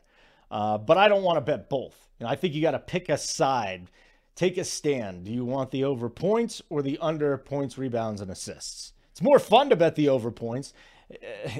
Uh, 0.49 0.77
but 0.77 0.97
I 0.97 1.07
don't 1.07 1.23
want 1.23 1.37
to 1.37 1.41
bet 1.41 1.69
both. 1.69 1.95
Know, 2.19 2.27
I 2.27 2.35
think 2.35 2.53
you 2.53 2.61
got 2.61 2.71
to 2.71 2.79
pick 2.79 3.09
a 3.09 3.17
side, 3.17 3.89
take 4.35 4.57
a 4.57 4.63
stand. 4.63 5.25
Do 5.25 5.31
you 5.31 5.43
want 5.43 5.71
the 5.71 5.83
over 5.83 6.09
points 6.09 6.61
or 6.69 6.81
the 6.81 6.99
under 7.01 7.37
points, 7.37 7.77
rebounds, 7.77 8.21
and 8.21 8.29
assists? 8.29 8.93
It's 9.11 9.21
more 9.21 9.39
fun 9.39 9.69
to 9.69 9.75
bet 9.75 9.95
the 9.95 10.09
over 10.09 10.29
points. 10.29 10.73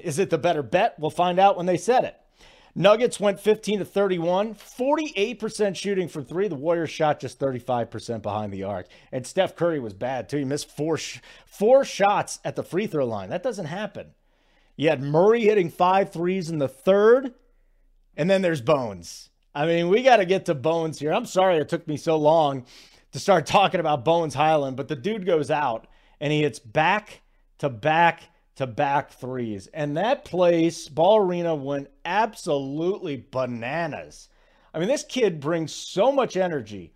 Is 0.04 0.20
it 0.20 0.30
the 0.30 0.38
better 0.38 0.62
bet? 0.62 1.00
We'll 1.00 1.10
find 1.10 1.40
out 1.40 1.58
when 1.58 1.66
they 1.66 1.78
set 1.78 2.04
it. 2.04 2.16
Nuggets 2.74 3.20
went 3.20 3.40
15 3.40 3.80
to 3.80 3.86
31, 3.86 4.56
48% 4.56 5.76
shooting 5.76 6.08
from 6.08 6.26
three. 6.26 6.48
The 6.48 6.56
Warriors 6.56 6.90
shot 6.90 7.20
just 7.20 7.40
35% 7.40 8.22
behind 8.22 8.54
the 8.54 8.64
arc. 8.64 8.88
And 9.12 9.28
Steph 9.28 9.56
Curry 9.56 9.80
was 9.80 9.94
bad 9.94 10.30
too. 10.30 10.38
He 10.38 10.46
missed 10.46 10.76
four, 10.76 10.98
sh- 10.98 11.20
four 11.46 11.84
shots 11.84 12.40
at 12.46 12.56
the 12.56 12.64
free 12.64 12.88
throw 12.88 13.06
line. 13.06 13.30
That 13.30 13.44
doesn't 13.44 13.66
happen. 13.66 14.12
You 14.78 14.90
had 14.90 15.02
Murray 15.02 15.42
hitting 15.42 15.70
five 15.70 16.12
threes 16.12 16.50
in 16.50 16.60
the 16.60 16.68
third, 16.68 17.34
and 18.16 18.30
then 18.30 18.42
there's 18.42 18.62
Bones. 18.62 19.30
I 19.54 19.66
mean, 19.66 19.90
we 19.90 20.02
got 20.02 20.18
to 20.18 20.26
get 20.26 20.46
to 20.46 20.56
Bones 20.56 21.00
here. 21.00 21.14
I'm 21.14 21.26
sorry 21.26 21.58
it 21.58 21.68
took 21.68 21.88
me 21.88 21.98
so 21.98 22.16
long 22.18 22.66
to 23.12 23.20
start 23.20 23.46
talking 23.46 23.82
about 23.82 24.06
Bones 24.06 24.34
Hyland, 24.34 24.78
but 24.78 24.88
the 24.88 24.96
dude 24.96 25.26
goes 25.26 25.52
out 25.52 25.88
and 26.22 26.32
he 26.32 26.42
hits 26.42 26.60
back 26.60 27.22
to 27.58 27.70
back 27.70 28.24
to 28.62 28.68
back 28.68 29.12
threes. 29.12 29.68
And 29.74 29.98
that 29.98 30.24
place, 30.24 30.88
Ball 30.88 31.18
Arena, 31.18 31.56
went 31.56 31.90
absolutely 32.06 33.26
bananas. 33.32 34.30
I 34.72 34.78
mean, 34.78 34.88
this 34.88 35.04
kid 35.04 35.40
brings 35.40 35.74
so 35.74 36.12
much 36.12 36.38
energy. 36.38 36.94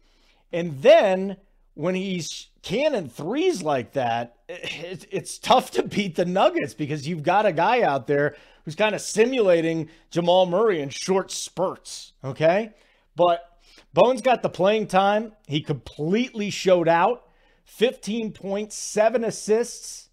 And 0.54 0.80
then 0.84 1.38
when 1.74 1.96
he's 1.96 2.50
cannon 2.62 3.10
threes 3.10 3.64
like 3.64 3.94
that, 3.94 4.38
eh, 4.48 4.96
it's 5.10 5.40
tough 5.40 5.72
to 5.72 5.82
beat 5.82 6.16
the 6.16 6.26
Nuggets 6.26 6.76
because 6.76 7.08
you've 7.08 7.24
got 7.24 7.48
a 7.48 7.52
guy 7.52 7.82
out 7.82 8.06
there 8.06 8.36
who's 8.64 8.76
kind 8.76 8.94
of 8.94 9.02
simulating 9.02 9.90
Jamal 10.12 10.46
Murray 10.46 10.82
in 10.82 10.90
short 10.90 11.32
spurts. 11.32 12.14
Okay. 12.24 12.74
But 13.16 13.42
Bones 13.92 14.22
got 14.22 14.44
the 14.44 14.50
playing 14.50 14.86
time. 14.86 15.32
He 15.48 15.62
completely 15.62 16.52
showed 16.52 16.88
out 16.88 17.28
15 17.66 18.34
points, 18.34 18.78
seven 18.78 19.24
assists 19.24 20.05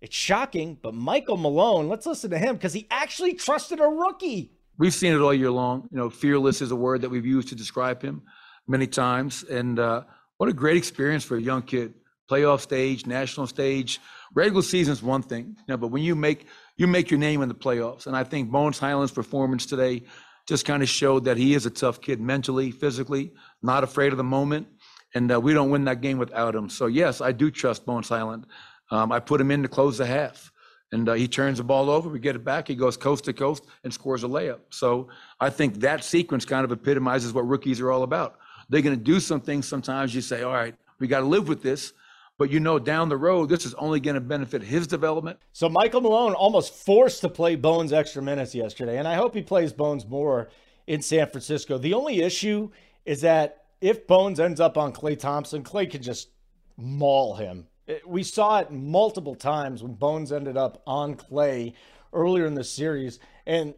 it's 0.00 0.16
shocking, 0.16 0.78
but 0.80 0.94
Michael 0.94 1.36
Malone, 1.36 1.88
let's 1.88 2.06
listen 2.06 2.30
to 2.30 2.38
him 2.38 2.56
because 2.56 2.72
he 2.72 2.86
actually 2.90 3.34
trusted 3.34 3.80
a 3.80 3.84
rookie. 3.84 4.52
We've 4.78 4.94
seen 4.94 5.12
it 5.12 5.18
all 5.18 5.34
year 5.34 5.50
long. 5.50 5.88
You 5.90 5.98
know, 5.98 6.10
fearless 6.10 6.62
is 6.62 6.70
a 6.70 6.76
word 6.76 7.00
that 7.02 7.10
we've 7.10 7.26
used 7.26 7.48
to 7.48 7.56
describe 7.56 8.00
him 8.00 8.22
many 8.68 8.86
times. 8.86 9.42
And 9.42 9.78
uh, 9.78 10.02
what 10.36 10.48
a 10.48 10.52
great 10.52 10.76
experience 10.76 11.24
for 11.24 11.36
a 11.36 11.40
young 11.40 11.62
kid. 11.62 11.94
Playoff 12.30 12.60
stage, 12.60 13.06
national 13.06 13.46
stage, 13.46 14.00
regular 14.34 14.62
season 14.62 14.92
is 14.92 15.02
one 15.02 15.22
thing, 15.22 15.56
you 15.56 15.64
know, 15.68 15.78
but 15.78 15.88
when 15.88 16.02
you 16.02 16.14
make 16.14 16.46
you 16.76 16.86
make 16.86 17.10
your 17.10 17.18
name 17.18 17.40
in 17.40 17.48
the 17.48 17.54
playoffs, 17.54 18.06
and 18.06 18.14
I 18.14 18.22
think 18.22 18.50
Bones 18.50 18.78
Hyland's 18.78 19.12
performance 19.12 19.64
today 19.64 20.02
just 20.46 20.66
kind 20.66 20.82
of 20.82 20.90
showed 20.90 21.24
that 21.24 21.38
he 21.38 21.54
is 21.54 21.64
a 21.64 21.70
tough 21.70 22.02
kid 22.02 22.20
mentally, 22.20 22.70
physically, 22.70 23.32
not 23.62 23.82
afraid 23.82 24.12
of 24.12 24.18
the 24.18 24.24
moment, 24.24 24.66
and 25.14 25.32
uh, 25.32 25.40
we 25.40 25.54
don't 25.54 25.70
win 25.70 25.84
that 25.86 26.02
game 26.02 26.18
without 26.18 26.54
him. 26.54 26.68
So 26.68 26.86
yes, 26.86 27.22
I 27.22 27.32
do 27.32 27.50
trust 27.50 27.86
Bones 27.86 28.10
Hyland. 28.10 28.46
Um, 28.90 29.12
I 29.12 29.20
put 29.20 29.40
him 29.40 29.50
in 29.50 29.62
to 29.62 29.68
close 29.68 29.98
the 29.98 30.06
half. 30.06 30.52
And 30.90 31.08
uh, 31.08 31.14
he 31.14 31.28
turns 31.28 31.58
the 31.58 31.64
ball 31.64 31.90
over, 31.90 32.08
we 32.08 32.18
get 32.18 32.34
it 32.34 32.44
back. 32.44 32.68
He 32.68 32.74
goes 32.74 32.96
coast 32.96 33.24
to 33.24 33.32
coast 33.32 33.66
and 33.84 33.92
scores 33.92 34.24
a 34.24 34.26
layup. 34.26 34.60
So 34.70 35.08
I 35.38 35.50
think 35.50 35.80
that 35.80 36.02
sequence 36.02 36.44
kind 36.44 36.64
of 36.64 36.72
epitomizes 36.72 37.34
what 37.34 37.46
rookies 37.46 37.80
are 37.80 37.90
all 37.90 38.04
about. 38.04 38.38
They're 38.70 38.82
going 38.82 38.96
to 38.96 39.02
do 39.02 39.20
some 39.20 39.40
things 39.40 39.68
sometimes 39.68 40.14
you 40.14 40.22
say, 40.22 40.42
all 40.42 40.52
right, 40.52 40.74
we 40.98 41.06
got 41.06 41.20
to 41.20 41.26
live 41.26 41.48
with 41.48 41.62
this. 41.62 41.92
But 42.38 42.50
you 42.50 42.60
know, 42.60 42.78
down 42.78 43.08
the 43.08 43.16
road, 43.16 43.48
this 43.48 43.66
is 43.66 43.74
only 43.74 43.98
going 44.00 44.14
to 44.14 44.20
benefit 44.20 44.62
his 44.62 44.86
development. 44.86 45.38
So 45.52 45.68
Michael 45.68 46.00
Malone 46.00 46.34
almost 46.34 46.72
forced 46.72 47.20
to 47.22 47.28
play 47.28 47.56
Bones 47.56 47.92
extra 47.92 48.22
minutes 48.22 48.54
yesterday. 48.54 48.98
And 48.98 49.08
I 49.08 49.14
hope 49.14 49.34
he 49.34 49.42
plays 49.42 49.72
Bones 49.72 50.06
more 50.06 50.48
in 50.86 51.02
San 51.02 51.28
Francisco. 51.28 51.78
The 51.78 51.94
only 51.94 52.22
issue 52.22 52.70
is 53.04 53.22
that 53.22 53.64
if 53.80 54.06
Bones 54.06 54.38
ends 54.38 54.60
up 54.60 54.78
on 54.78 54.92
Klay 54.92 55.18
Thompson, 55.18 55.64
Klay 55.64 55.90
can 55.90 56.00
just 56.00 56.28
maul 56.76 57.34
him 57.34 57.66
Uh, 57.88 57.94
we 58.06 58.22
saw 58.22 58.58
it 58.58 58.70
multiple 58.70 59.34
times 59.34 59.82
when 59.82 59.94
Bones 59.94 60.32
ended 60.32 60.56
up 60.56 60.82
on 60.86 61.14
Klay 61.14 61.74
earlier 62.12 62.46
in 62.46 62.54
the 62.54 62.64
series, 62.64 63.18
and 63.46 63.74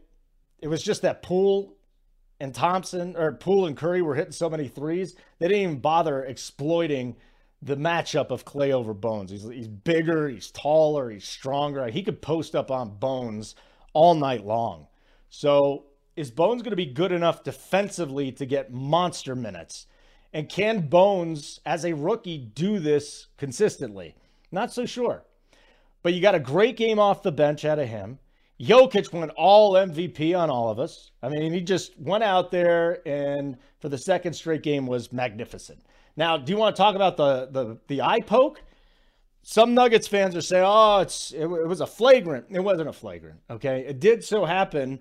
it 0.61 0.69
was 0.69 0.83
just 0.83 1.03
that 1.03 1.23
Poole 1.23 1.77
and 2.39 2.55
Thompson 2.55 3.17
or 3.17 3.33
Poole 3.33 3.67
and 3.67 3.77
Curry 3.77 4.03
were 4.03 4.15
hitting 4.15 4.33
so 4.33 4.49
many 4.49 4.67
threes 4.67 5.15
they 5.39 5.49
didn't 5.49 5.63
even 5.63 5.79
bother 5.79 6.25
exploiting 6.25 7.17
the 7.63 7.77
matchup 7.77 8.31
of 8.31 8.45
Klay 8.45 8.73
over 8.73 8.95
Bones. 8.95 9.31
He's 9.31 9.45
he's 9.45 9.69
bigger, 9.69 10.29
he's 10.29 10.51
taller, 10.51 11.11
he's 11.11 11.29
stronger. 11.29 11.87
He 11.89 12.03
could 12.03 12.23
post 12.23 12.55
up 12.55 12.71
on 12.71 12.97
Bones 12.97 13.55
all 13.93 14.15
night 14.15 14.45
long. 14.47 14.87
So 15.29 15.85
is 16.17 16.31
Bones 16.31 16.63
going 16.63 16.71
to 16.71 16.77
be 16.77 16.87
good 16.87 17.13
enough 17.13 17.45
defensively 17.45 18.33
to 18.33 18.47
get 18.47 18.73
monster 18.73 19.35
minutes? 19.35 19.87
And 20.33 20.49
can 20.49 20.89
Bones, 20.89 21.61
as 21.67 21.85
a 21.85 21.93
rookie, 21.93 22.39
do 22.39 22.79
this 22.79 23.27
consistently? 23.37 24.15
Not 24.53 24.73
so 24.73 24.87
sure. 24.87 25.25
But 26.03 26.15
you 26.15 26.23
got 26.23 26.35
a 26.35 26.41
great 26.41 26.77
game 26.77 26.99
off 26.99 27.23
the 27.23 27.33
bench 27.33 27.65
out 27.65 27.79
of 27.79 27.89
him. 27.89 28.19
Jokic 28.61 29.13
went 29.13 29.33
all 29.37 29.73
MVP 29.73 30.39
on 30.39 30.51
all 30.51 30.71
of 30.71 30.79
us. 30.79 31.11
I 31.23 31.29
mean, 31.29 31.53
he 31.53 31.61
just 31.61 31.99
went 31.99 32.23
out 32.23 32.51
there 32.51 33.07
and 33.07 33.57
for 33.81 33.89
the 33.89 33.99
second 33.99 34.35
straight 34.35 34.63
game 34.63 34.87
was 34.87 35.13
magnificent. 35.13 35.81
Now, 36.17 36.37
do 36.37 36.53
you 36.53 36.59
want 36.59 36.77
to 36.77 36.81
talk 36.81 36.95
about 36.95 37.17
the 37.17 37.49
the 37.51 37.79
the 37.89 38.03
eye 38.03 38.21
poke? 38.21 38.63
Some 39.43 39.73
Nuggets 39.73 40.07
fans 40.07 40.37
are 40.37 40.43
saying, 40.43 40.65
"Oh, 40.67 40.99
it's 40.99 41.33
it, 41.33 41.45
it 41.45 41.67
was 41.67 41.81
a 41.81 41.87
flagrant." 41.87 42.47
It 42.51 42.61
wasn't 42.61 42.91
a 42.91 42.93
flagrant. 42.93 43.41
Okay, 43.49 43.87
it 43.87 43.99
did 43.99 44.23
so 44.23 44.45
happen 44.45 45.01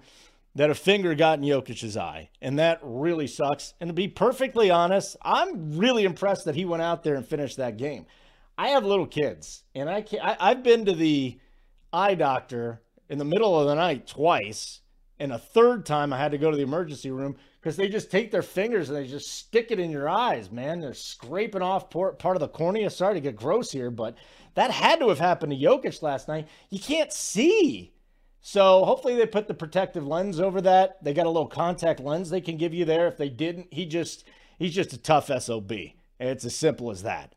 that 0.56 0.70
a 0.70 0.75
finger 0.75 1.15
got 1.15 1.39
in 1.39 1.46
Jokic's 1.46 1.96
eye, 1.96 2.29
and 2.41 2.60
that 2.60 2.79
really 2.82 3.27
sucks. 3.27 3.74
And 3.79 3.89
to 3.89 3.94
be 3.94 4.08
perfectly 4.08 4.72
honest, 4.72 5.15
I'm 5.22 5.77
really 5.77 6.03
impressed 6.03 6.46
that 6.46 6.56
he 6.56 6.65
went 6.65 6.82
out 6.82 7.03
there 7.03 7.15
and 7.15 7.25
finished 7.25 7.58
that 7.58 7.77
game. 7.77 8.06
I 8.58 8.70
have 8.70 8.84
little 8.84 9.06
kids, 9.06 9.63
and 9.74 9.89
I, 9.89 10.01
can't, 10.01 10.24
I 10.24 10.36
I've 10.39 10.63
been 10.63 10.86
to 10.86 10.94
the 10.94 11.39
eye 11.94 12.15
doctor 12.15 12.82
in 13.10 13.18
the 13.18 13.25
middle 13.25 13.60
of 13.60 13.68
the 13.68 13.75
night 13.75 14.08
twice, 14.08 14.82
and 15.20 15.32
a 15.32 15.38
third 15.38 15.86
time 15.86 16.12
I 16.12 16.18
had 16.18 16.32
to 16.32 16.38
go 16.38 16.51
to 16.51 16.58
the 16.58 16.63
emergency 16.63 17.12
room 17.12 17.38
because 17.62 17.75
they 17.75 17.88
just 17.88 18.10
take 18.10 18.32
their 18.32 18.41
fingers 18.41 18.89
and 18.89 18.98
they 18.98 19.08
just 19.08 19.32
stick 19.32 19.72
it 19.72 19.79
in 19.79 19.91
your 19.91 20.10
eyes, 20.10 20.51
man. 20.51 20.79
They're 20.79 20.94
scraping 20.94 21.62
off 21.62 21.89
part 21.89 22.24
of 22.24 22.39
the 22.39 22.48
cornea. 22.48 22.89
Sorry 22.89 23.15
to 23.15 23.20
get 23.20 23.36
gross 23.36 23.72
here, 23.72 23.91
but 23.91 24.18
that 24.56 24.72
had 24.72 25.00
to 25.00 25.10
have 25.10 25.20
happened 25.20 25.51
to 25.51 25.58
Jokic 25.58 26.01
last 26.01 26.27
night. 26.27 26.48
You 26.70 26.79
can't 26.79 27.12
see. 27.12 27.94
So 28.41 28.86
hopefully 28.86 29.15
they 29.15 29.25
put 29.25 29.48
the 29.48 29.53
protective 29.53 30.08
lens 30.08 30.39
over 30.39 30.62
that. 30.62 31.03
They 31.03 31.13
got 31.13 31.25
a 31.25 31.29
little 31.29 31.48
contact 31.48 32.00
lens 32.00 32.29
they 32.29 32.41
can 32.41 32.58
give 32.58 32.74
you 32.74 32.86
there. 32.86 33.08
If 33.08 33.17
they 33.17 33.29
didn't, 33.29 33.67
he 33.72 33.86
just 33.86 34.24
he's 34.58 34.74
just 34.74 34.93
a 34.93 34.98
tough 34.98 35.27
SOB. 35.27 35.72
It's 36.19 36.46
as 36.46 36.55
simple 36.55 36.91
as 36.91 37.03
that. 37.03 37.36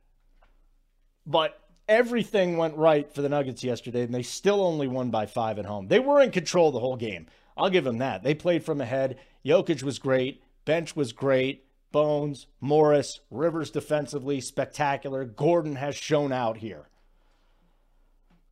But 1.26 1.58
everything 1.88 2.56
went 2.56 2.76
right 2.76 3.12
for 3.12 3.22
the 3.22 3.28
Nuggets 3.28 3.62
yesterday, 3.62 4.02
and 4.02 4.14
they 4.14 4.22
still 4.22 4.60
only 4.60 4.88
won 4.88 5.10
by 5.10 5.26
five 5.26 5.58
at 5.58 5.66
home. 5.66 5.88
They 5.88 6.00
were 6.00 6.20
in 6.20 6.30
control 6.30 6.72
the 6.72 6.80
whole 6.80 6.96
game. 6.96 7.26
I'll 7.56 7.70
give 7.70 7.84
them 7.84 7.98
that. 7.98 8.22
They 8.22 8.34
played 8.34 8.64
from 8.64 8.80
ahead. 8.80 9.18
Jokic 9.44 9.82
was 9.82 9.98
great. 9.98 10.42
Bench 10.64 10.96
was 10.96 11.12
great. 11.12 11.66
Bones, 11.92 12.46
Morris, 12.60 13.20
Rivers 13.30 13.70
defensively, 13.70 14.40
spectacular. 14.40 15.24
Gordon 15.24 15.76
has 15.76 15.94
shown 15.94 16.32
out 16.32 16.56
here. 16.58 16.88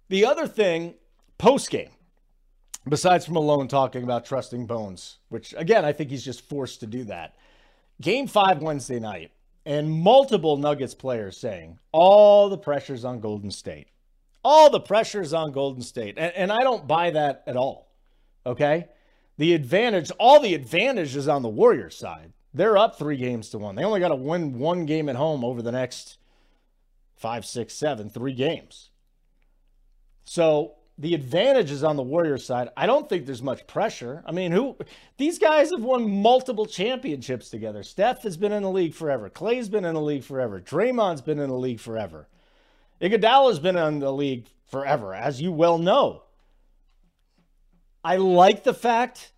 The 0.08 0.26
other 0.26 0.46
thing, 0.46 0.94
post 1.38 1.70
game, 1.70 1.90
besides 2.88 3.24
from 3.24 3.34
Malone 3.34 3.68
talking 3.68 4.02
about 4.02 4.24
trusting 4.24 4.66
Bones, 4.66 5.18
which 5.28 5.54
again, 5.56 5.84
I 5.84 5.92
think 5.92 6.10
he's 6.10 6.24
just 6.24 6.48
forced 6.48 6.80
to 6.80 6.86
do 6.86 7.04
that. 7.04 7.36
Game 8.00 8.26
five 8.26 8.62
Wednesday 8.62 8.98
night, 8.98 9.32
and 9.66 9.90
multiple 9.90 10.56
Nuggets 10.56 10.94
players 10.94 11.36
saying 11.36 11.78
all 11.92 12.48
the 12.48 12.58
pressure's 12.58 13.04
on 13.04 13.20
Golden 13.20 13.50
State. 13.50 13.88
All 14.42 14.70
the 14.70 14.80
pressures 14.80 15.34
on 15.34 15.52
Golden 15.52 15.82
State. 15.82 16.14
And, 16.16 16.34
and 16.34 16.52
I 16.52 16.60
don't 16.60 16.88
buy 16.88 17.10
that 17.10 17.42
at 17.46 17.56
all. 17.56 17.92
Okay? 18.46 18.88
The 19.36 19.54
advantage, 19.54 20.10
all 20.18 20.40
the 20.40 20.54
advantage 20.54 21.14
is 21.14 21.28
on 21.28 21.42
the 21.42 21.48
Warriors 21.48 21.96
side. 21.96 22.32
They're 22.54 22.78
up 22.78 22.98
three 22.98 23.16
games 23.16 23.50
to 23.50 23.58
one. 23.58 23.74
They 23.76 23.84
only 23.84 24.00
got 24.00 24.08
to 24.08 24.16
win 24.16 24.58
one 24.58 24.86
game 24.86 25.08
at 25.08 25.16
home 25.16 25.44
over 25.44 25.62
the 25.62 25.72
next 25.72 26.18
five, 27.16 27.44
six, 27.44 27.74
seven, 27.74 28.08
three 28.08 28.32
games. 28.32 28.90
So 30.24 30.74
the 31.00 31.14
advantage 31.14 31.70
is 31.70 31.82
on 31.82 31.96
the 31.96 32.02
Warriors 32.02 32.44
side. 32.44 32.68
I 32.76 32.84
don't 32.84 33.08
think 33.08 33.24
there's 33.24 33.42
much 33.42 33.66
pressure. 33.66 34.22
I 34.26 34.32
mean, 34.32 34.52
who 34.52 34.76
these 35.16 35.38
guys 35.38 35.70
have 35.70 35.82
won 35.82 36.20
multiple 36.20 36.66
championships 36.66 37.48
together. 37.48 37.82
Steph 37.82 38.22
has 38.22 38.36
been 38.36 38.52
in 38.52 38.62
the 38.62 38.70
league 38.70 38.92
forever. 38.92 39.30
Klay's 39.30 39.70
been 39.70 39.86
in 39.86 39.94
the 39.94 40.00
league 40.02 40.24
forever. 40.24 40.60
Draymond's 40.60 41.22
been 41.22 41.38
in 41.38 41.48
the 41.48 41.56
league 41.56 41.80
forever. 41.80 42.28
Iguodala's 43.00 43.58
been 43.58 43.76
in 43.76 44.00
the 44.00 44.12
league 44.12 44.44
forever, 44.66 45.14
as 45.14 45.40
you 45.40 45.52
well 45.52 45.78
know. 45.78 46.24
I 48.04 48.16
like 48.16 48.64
the 48.64 48.74
fact 48.74 49.32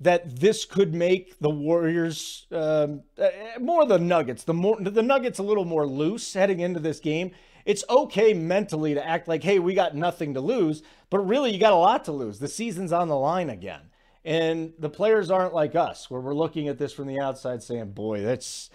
that 0.00 0.40
this 0.40 0.64
could 0.64 0.94
make 0.94 1.38
the 1.40 1.50
Warriors 1.50 2.46
um, 2.50 3.02
uh, 3.18 3.28
more 3.60 3.84
the 3.84 3.98
Nuggets. 3.98 4.44
The 4.44 4.54
more 4.54 4.80
the 4.80 5.02
Nuggets 5.02 5.38
a 5.38 5.42
little 5.42 5.66
more 5.66 5.86
loose 5.86 6.32
heading 6.32 6.60
into 6.60 6.80
this 6.80 7.00
game. 7.00 7.32
It's 7.64 7.84
okay 7.88 8.34
mentally 8.34 8.94
to 8.94 9.06
act 9.06 9.28
like, 9.28 9.42
hey, 9.42 9.58
we 9.58 9.74
got 9.74 9.94
nothing 9.94 10.34
to 10.34 10.40
lose, 10.40 10.82
but 11.10 11.20
really 11.20 11.52
you 11.52 11.58
got 11.58 11.72
a 11.72 11.76
lot 11.76 12.04
to 12.06 12.12
lose. 12.12 12.38
The 12.38 12.48
season's 12.48 12.92
on 12.92 13.08
the 13.08 13.16
line 13.16 13.50
again. 13.50 13.80
And 14.24 14.72
the 14.78 14.88
players 14.88 15.30
aren't 15.30 15.54
like 15.54 15.74
us, 15.74 16.08
where 16.08 16.20
we're 16.20 16.34
looking 16.34 16.68
at 16.68 16.78
this 16.78 16.92
from 16.92 17.08
the 17.08 17.20
outside 17.20 17.62
saying, 17.62 17.92
boy, 17.92 18.22
that's 18.22 18.70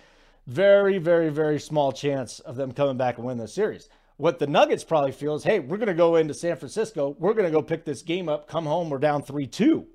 very, 0.46 0.98
very, 0.98 1.30
very 1.30 1.60
small 1.60 1.92
chance 1.92 2.40
of 2.40 2.56
them 2.56 2.72
coming 2.72 2.98
back 2.98 3.18
and 3.18 3.26
win 3.26 3.38
the 3.38 3.48
series. 3.48 3.90
What 4.18 4.40
the 4.40 4.48
Nuggets 4.48 4.84
probably 4.84 5.12
feel 5.12 5.36
is, 5.36 5.44
hey, 5.44 5.60
we're 5.60 5.78
going 5.78 5.88
to 5.88 5.94
go 5.94 6.16
into 6.16 6.34
San 6.34 6.58
Francisco. 6.58 7.16
We're 7.20 7.34
going 7.34 7.46
to 7.46 7.52
go 7.52 7.62
pick 7.62 7.86
this 7.86 8.02
game 8.02 8.28
up, 8.28 8.48
come 8.48 8.66
home, 8.66 8.90
we're 8.90 8.98
down 8.98 9.22
3 9.22 9.46
2. 9.46 9.88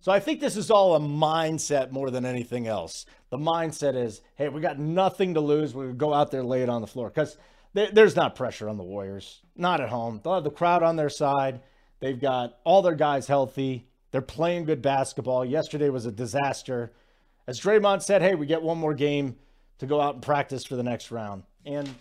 So 0.00 0.12
I 0.12 0.20
think 0.20 0.40
this 0.40 0.56
is 0.56 0.70
all 0.70 0.94
a 0.94 1.00
mindset 1.00 1.90
more 1.90 2.10
than 2.10 2.26
anything 2.26 2.66
else. 2.66 3.06
The 3.30 3.38
mindset 3.38 3.96
is, 3.96 4.20
hey, 4.36 4.50
we 4.50 4.60
got 4.60 4.78
nothing 4.78 5.34
to 5.34 5.40
lose. 5.40 5.74
We're 5.74 5.84
going 5.84 5.94
to 5.94 5.98
go 5.98 6.14
out 6.14 6.30
there, 6.30 6.44
lay 6.44 6.62
it 6.62 6.68
on 6.68 6.82
the 6.82 6.86
floor. 6.86 7.08
Because 7.08 7.38
there's 7.74 8.16
not 8.16 8.36
pressure 8.36 8.68
on 8.68 8.76
the 8.76 8.84
Warriors, 8.84 9.42
not 9.56 9.80
at 9.80 9.88
home. 9.88 10.20
They'll 10.22 10.34
have 10.34 10.44
the 10.44 10.50
crowd 10.50 10.82
on 10.82 10.96
their 10.96 11.10
side. 11.10 11.60
They've 12.00 12.20
got 12.20 12.58
all 12.64 12.82
their 12.82 12.94
guys 12.94 13.26
healthy. 13.26 13.88
They're 14.10 14.22
playing 14.22 14.64
good 14.64 14.80
basketball. 14.80 15.44
Yesterday 15.44 15.88
was 15.88 16.06
a 16.06 16.12
disaster. 16.12 16.92
As 17.46 17.60
Draymond 17.60 18.02
said, 18.02 18.22
hey, 18.22 18.34
we 18.34 18.46
get 18.46 18.62
one 18.62 18.78
more 18.78 18.94
game 18.94 19.36
to 19.78 19.86
go 19.86 20.00
out 20.00 20.14
and 20.14 20.22
practice 20.22 20.64
for 20.64 20.76
the 20.76 20.82
next 20.82 21.10
round. 21.10 21.42
And 21.66 21.92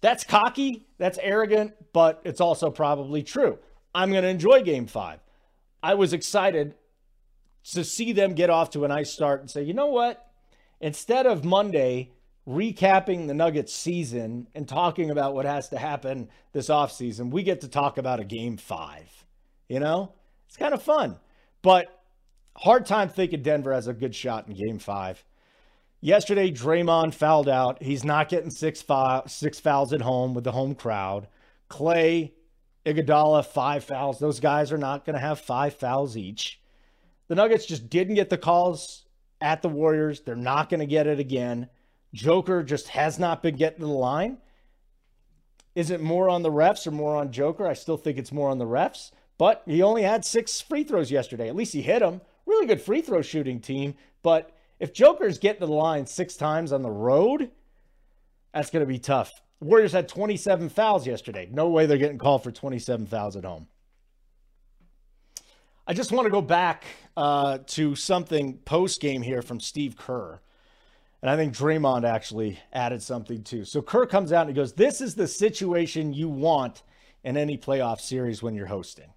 that's 0.00 0.24
cocky, 0.24 0.86
that's 0.98 1.18
arrogant, 1.22 1.74
but 1.92 2.22
it's 2.24 2.40
also 2.40 2.70
probably 2.70 3.22
true. 3.22 3.58
I'm 3.94 4.10
going 4.10 4.22
to 4.22 4.28
enjoy 4.28 4.62
game 4.62 4.86
five. 4.86 5.20
I 5.82 5.94
was 5.94 6.12
excited 6.12 6.74
to 7.74 7.84
see 7.84 8.12
them 8.12 8.34
get 8.34 8.50
off 8.50 8.70
to 8.70 8.84
a 8.84 8.88
nice 8.88 9.12
start 9.12 9.40
and 9.40 9.50
say, 9.50 9.62
you 9.62 9.74
know 9.74 9.86
what? 9.86 10.26
Instead 10.80 11.26
of 11.26 11.44
Monday 11.44 12.10
recapping 12.46 13.26
the 13.26 13.34
Nuggets 13.34 13.72
season 13.72 14.48
and 14.54 14.68
talking 14.68 15.10
about 15.10 15.34
what 15.34 15.44
has 15.44 15.68
to 15.70 15.78
happen 15.78 16.28
this 16.52 16.68
offseason, 16.68 17.30
we 17.30 17.42
get 17.42 17.60
to 17.60 17.68
talk 17.68 17.98
about 17.98 18.20
a 18.20 18.24
game 18.24 18.56
five. 18.56 19.24
You 19.68 19.80
know, 19.80 20.12
it's 20.48 20.56
kind 20.56 20.74
of 20.74 20.82
fun, 20.82 21.18
but 21.62 22.02
hard 22.56 22.86
time 22.86 23.08
thinking 23.08 23.42
Denver 23.42 23.72
has 23.72 23.86
a 23.86 23.92
good 23.92 24.14
shot 24.14 24.48
in 24.48 24.54
game 24.54 24.78
five. 24.78 25.24
Yesterday, 26.00 26.50
Draymond 26.50 27.14
fouled 27.14 27.48
out. 27.48 27.80
He's 27.80 28.04
not 28.04 28.28
getting 28.28 28.50
six, 28.50 28.82
five, 28.82 29.30
six 29.30 29.60
fouls 29.60 29.92
at 29.92 30.00
home 30.00 30.34
with 30.34 30.42
the 30.42 30.50
home 30.50 30.74
crowd. 30.74 31.28
Klay, 31.70 32.32
Iguodala, 32.84 33.46
five 33.46 33.84
fouls. 33.84 34.18
Those 34.18 34.40
guys 34.40 34.72
are 34.72 34.78
not 34.78 35.04
going 35.04 35.14
to 35.14 35.20
have 35.20 35.38
five 35.38 35.74
fouls 35.74 36.16
each. 36.16 36.60
The 37.28 37.36
Nuggets 37.36 37.66
just 37.66 37.88
didn't 37.88 38.16
get 38.16 38.30
the 38.30 38.36
calls 38.36 39.04
at 39.40 39.62
the 39.62 39.68
Warriors. 39.68 40.20
They're 40.20 40.34
not 40.34 40.68
going 40.68 40.80
to 40.80 40.86
get 40.86 41.06
it 41.06 41.20
again. 41.20 41.68
Joker 42.12 42.62
just 42.62 42.88
has 42.88 43.18
not 43.18 43.42
been 43.42 43.56
getting 43.56 43.80
to 43.80 43.86
the 43.86 43.92
line. 43.92 44.38
Is 45.74 45.90
it 45.90 46.02
more 46.02 46.28
on 46.28 46.42
the 46.42 46.50
refs 46.50 46.86
or 46.86 46.90
more 46.90 47.16
on 47.16 47.32
Joker? 47.32 47.66
I 47.66 47.72
still 47.72 47.96
think 47.96 48.18
it's 48.18 48.32
more 48.32 48.50
on 48.50 48.58
the 48.58 48.66
refs, 48.66 49.10
but 49.38 49.62
he 49.66 49.82
only 49.82 50.02
had 50.02 50.24
six 50.24 50.60
free 50.60 50.84
throws 50.84 51.10
yesterday. 51.10 51.48
At 51.48 51.56
least 51.56 51.72
he 51.72 51.82
hit 51.82 52.00
them. 52.00 52.20
Really 52.44 52.66
good 52.66 52.82
free 52.82 53.00
throw 53.00 53.22
shooting 53.22 53.60
team, 53.60 53.94
but 54.22 54.54
if 54.80 54.92
Joker's 54.92 55.38
getting 55.38 55.60
to 55.60 55.66
the 55.66 55.72
line 55.72 56.06
six 56.06 56.36
times 56.36 56.72
on 56.72 56.82
the 56.82 56.90
road, 56.90 57.50
that's 58.52 58.70
going 58.70 58.84
to 58.84 58.86
be 58.86 58.98
tough. 58.98 59.32
Warriors 59.60 59.92
had 59.92 60.08
27 60.08 60.68
fouls 60.70 61.06
yesterday. 61.06 61.48
No 61.50 61.68
way 61.68 61.86
they're 61.86 61.98
getting 61.98 62.18
called 62.18 62.42
for 62.42 62.50
27 62.50 63.06
fouls 63.06 63.36
at 63.36 63.44
home. 63.44 63.68
I 65.86 65.94
just 65.94 66.10
want 66.10 66.26
to 66.26 66.30
go 66.30 66.42
back 66.42 66.84
uh, 67.16 67.58
to 67.68 67.94
something 67.94 68.58
post 68.58 69.00
game 69.00 69.22
here 69.22 69.40
from 69.40 69.60
Steve 69.60 69.96
Kerr. 69.96 70.40
And 71.22 71.30
I 71.30 71.36
think 71.36 71.54
Draymond 71.54 72.04
actually 72.04 72.58
added 72.72 73.00
something 73.00 73.44
too. 73.44 73.64
So 73.64 73.80
Kerr 73.80 74.06
comes 74.06 74.32
out 74.32 74.48
and 74.48 74.50
he 74.50 74.60
goes, 74.60 74.72
This 74.72 75.00
is 75.00 75.14
the 75.14 75.28
situation 75.28 76.12
you 76.12 76.28
want 76.28 76.82
in 77.22 77.36
any 77.36 77.56
playoff 77.56 78.00
series 78.00 78.42
when 78.42 78.54
you're 78.54 78.66
hosting. 78.66 79.12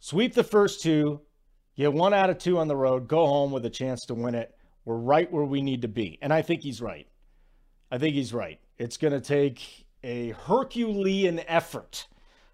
Sweep 0.00 0.34
the 0.34 0.44
first 0.44 0.82
two, 0.82 1.20
get 1.76 1.92
one 1.92 2.14
out 2.14 2.30
of 2.30 2.38
two 2.38 2.58
on 2.58 2.68
the 2.68 2.76
road, 2.76 3.08
go 3.08 3.26
home 3.26 3.52
with 3.52 3.64
a 3.66 3.70
chance 3.70 4.06
to 4.06 4.14
win 4.14 4.34
it. 4.34 4.56
We're 4.86 4.96
right 4.96 5.30
where 5.30 5.44
we 5.44 5.62
need 5.62 5.82
to 5.82 5.88
be. 5.88 6.18
And 6.22 6.32
I 6.32 6.42
think 6.42 6.62
he's 6.62 6.80
right. 6.80 7.06
I 7.90 7.98
think 7.98 8.14
he's 8.14 8.32
right. 8.34 8.58
It's 8.78 8.96
going 8.96 9.12
to 9.12 9.20
take 9.20 9.86
a 10.02 10.30
Herculean 10.30 11.40
effort 11.46 12.06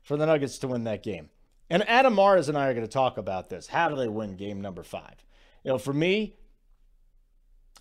for 0.02 0.16
the 0.16 0.26
Nuggets 0.26 0.58
to 0.58 0.68
win 0.68 0.84
that 0.84 1.02
game. 1.02 1.30
And 1.68 1.88
Adam 1.88 2.14
Mares 2.14 2.48
and 2.48 2.58
I 2.58 2.68
are 2.68 2.74
going 2.74 2.86
to 2.86 2.92
talk 2.92 3.18
about 3.18 3.48
this. 3.48 3.68
How 3.68 3.88
do 3.88 3.96
they 3.96 4.08
win 4.08 4.36
game 4.36 4.60
number 4.60 4.82
five? 4.82 5.24
You 5.64 5.72
know, 5.72 5.78
for 5.78 5.92
me, 5.92 6.36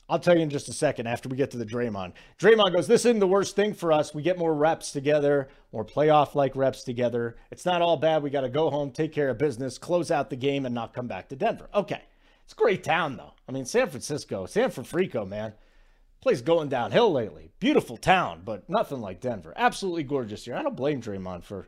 I'll 0.09 0.19
tell 0.19 0.35
you 0.35 0.41
in 0.41 0.49
just 0.49 0.69
a 0.69 0.73
second 0.73 1.07
after 1.07 1.29
we 1.29 1.37
get 1.37 1.51
to 1.51 1.57
the 1.57 1.65
Draymond. 1.65 2.13
Draymond 2.39 2.73
goes, 2.73 2.87
This 2.87 3.05
isn't 3.05 3.19
the 3.19 3.27
worst 3.27 3.55
thing 3.55 3.73
for 3.73 3.91
us. 3.91 4.13
We 4.13 4.23
get 4.23 4.39
more 4.39 4.53
reps 4.53 4.91
together, 4.91 5.49
more 5.71 5.85
playoff 5.85 6.33
like 6.33 6.55
reps 6.55 6.83
together. 6.83 7.35
It's 7.51 7.65
not 7.65 7.81
all 7.81 7.95
bad. 7.95 8.23
We 8.23 8.31
got 8.31 8.41
to 8.41 8.49
go 8.49 8.69
home, 8.69 8.91
take 8.91 9.13
care 9.13 9.29
of 9.29 9.37
business, 9.37 9.77
close 9.77 10.09
out 10.09 10.29
the 10.29 10.35
game, 10.35 10.65
and 10.65 10.73
not 10.73 10.93
come 10.93 11.07
back 11.07 11.29
to 11.29 11.35
Denver. 11.35 11.69
Okay. 11.73 12.01
It's 12.43 12.53
a 12.53 12.55
great 12.55 12.83
town, 12.83 13.15
though. 13.15 13.33
I 13.47 13.51
mean, 13.51 13.65
San 13.65 13.89
Francisco, 13.89 14.47
San 14.47 14.71
Francisco, 14.71 15.23
man. 15.23 15.53
Place 16.19 16.41
going 16.41 16.67
downhill 16.67 17.11
lately. 17.11 17.51
Beautiful 17.59 17.95
town, 17.95 18.41
but 18.43 18.67
nothing 18.67 19.01
like 19.01 19.21
Denver. 19.21 19.53
Absolutely 19.55 20.03
gorgeous 20.03 20.45
here. 20.45 20.55
I 20.55 20.63
don't 20.63 20.75
blame 20.75 21.01
Draymond 21.01 21.43
for 21.43 21.67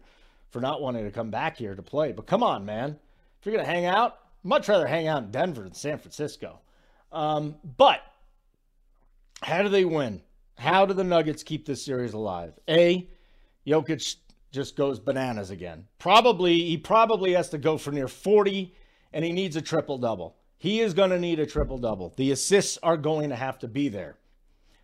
for 0.49 0.59
not 0.59 0.81
wanting 0.81 1.05
to 1.05 1.11
come 1.11 1.29
back 1.29 1.57
here 1.57 1.75
to 1.75 1.81
play. 1.81 2.11
But 2.11 2.25
come 2.25 2.43
on, 2.43 2.65
man. 2.65 2.97
If 3.39 3.45
you're 3.45 3.55
gonna 3.55 3.67
hang 3.67 3.85
out, 3.85 4.17
much 4.43 4.67
rather 4.67 4.87
hang 4.87 5.07
out 5.07 5.23
in 5.23 5.31
Denver 5.31 5.61
than 5.61 5.73
San 5.73 5.99
Francisco. 5.99 6.59
Um, 7.11 7.55
but 7.77 8.01
how 9.41 9.63
do 9.63 9.69
they 9.69 9.85
win? 9.85 10.21
How 10.57 10.85
do 10.85 10.93
the 10.93 11.03
Nuggets 11.03 11.43
keep 11.43 11.65
this 11.65 11.83
series 11.83 12.13
alive? 12.13 12.53
A, 12.69 13.09
Jokic 13.65 14.17
just 14.51 14.75
goes 14.75 14.99
bananas 14.99 15.49
again. 15.49 15.87
Probably 15.97 16.59
he 16.61 16.77
probably 16.77 17.33
has 17.33 17.49
to 17.49 17.57
go 17.57 17.77
for 17.77 17.91
near 17.91 18.07
40 18.07 18.75
and 19.13 19.25
he 19.25 19.31
needs 19.31 19.55
a 19.55 19.61
triple 19.61 19.97
double. 19.97 20.37
He 20.57 20.79
is 20.79 20.93
going 20.93 21.09
to 21.09 21.19
need 21.19 21.39
a 21.39 21.45
triple 21.45 21.77
double. 21.77 22.13
The 22.17 22.31
assists 22.31 22.77
are 22.83 22.97
going 22.97 23.29
to 23.29 23.35
have 23.35 23.57
to 23.59 23.67
be 23.67 23.89
there. 23.89 24.17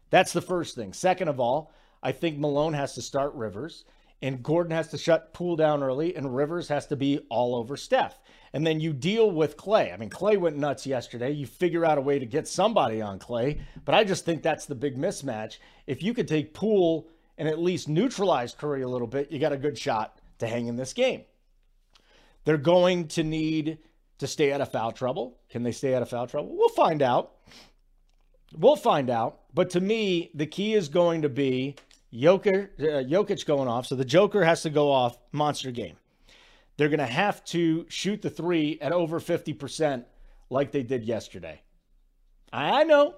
That's 0.09 0.33
the 0.33 0.41
first 0.41 0.75
thing. 0.75 0.93
Second 0.93 1.27
of 1.27 1.39
all, 1.39 1.71
I 2.01 2.11
think 2.11 2.39
Malone 2.39 2.73
has 2.73 2.95
to 2.95 3.01
start 3.01 3.33
Rivers, 3.35 3.85
and 4.21 4.41
Gordon 4.41 4.71
has 4.71 4.87
to 4.89 4.97
shut 4.97 5.33
Poole 5.33 5.55
down 5.55 5.83
early, 5.83 6.15
and 6.15 6.35
Rivers 6.35 6.67
has 6.69 6.87
to 6.87 6.95
be 6.95 7.19
all 7.29 7.55
over 7.55 7.77
Steph. 7.77 8.19
And 8.57 8.65
then 8.65 8.79
you 8.79 8.91
deal 8.91 9.29
with 9.29 9.55
Klay. 9.55 9.93
I 9.93 9.97
mean, 9.97 10.09
Klay 10.09 10.35
went 10.35 10.57
nuts 10.57 10.87
yesterday. 10.87 11.29
You 11.29 11.45
figure 11.45 11.85
out 11.85 11.99
a 11.99 12.01
way 12.01 12.17
to 12.17 12.25
get 12.25 12.47
somebody 12.47 13.03
on 13.03 13.19
Klay, 13.19 13.59
but 13.85 13.93
I 13.93 14.03
just 14.03 14.25
think 14.25 14.41
that's 14.41 14.65
the 14.65 14.73
big 14.73 14.97
mismatch. 14.97 15.59
If 15.85 16.01
you 16.01 16.11
could 16.15 16.27
take 16.27 16.55
Poole 16.55 17.07
and 17.37 17.47
at 17.47 17.59
least 17.59 17.87
neutralize 17.87 18.55
Curry 18.55 18.81
a 18.81 18.87
little 18.87 19.05
bit, 19.05 19.31
you 19.31 19.37
got 19.37 19.51
a 19.51 19.57
good 19.57 19.77
shot 19.77 20.17
to 20.39 20.47
hang 20.47 20.65
in 20.65 20.75
this 20.75 20.91
game. 20.93 21.21
They're 22.45 22.57
going 22.57 23.09
to 23.09 23.23
need 23.23 23.77
to 24.17 24.25
stay 24.25 24.51
out 24.51 24.61
of 24.61 24.71
foul 24.71 24.91
trouble. 24.91 25.37
Can 25.51 25.61
they 25.61 25.71
stay 25.71 25.93
out 25.93 26.01
of 26.01 26.09
foul 26.09 26.25
trouble? 26.25 26.57
We'll 26.57 26.69
find 26.69 27.03
out. 27.03 27.33
We'll 28.57 28.75
find 28.75 29.11
out. 29.11 29.41
But 29.53 29.69
to 29.69 29.81
me, 29.81 30.31
the 30.33 30.47
key 30.47 30.73
is 30.73 30.89
going 30.89 31.21
to 31.21 31.29
be 31.29 31.75
Joker, 32.11 32.71
uh, 32.79 33.05
Jokic 33.05 33.45
going 33.45 33.67
off. 33.67 33.85
So 33.85 33.93
the 33.93 34.03
Joker 34.03 34.43
has 34.43 34.63
to 34.63 34.71
go 34.71 34.91
off 34.91 35.15
monster 35.31 35.69
game. 35.69 35.97
They're 36.77 36.89
going 36.89 36.99
to 36.99 37.05
have 37.05 37.43
to 37.45 37.85
shoot 37.89 38.21
the 38.21 38.29
three 38.29 38.77
at 38.81 38.91
over 38.91 39.19
50% 39.19 40.05
like 40.49 40.71
they 40.71 40.83
did 40.83 41.03
yesterday. 41.03 41.61
I 42.53 42.83
know. 42.83 43.15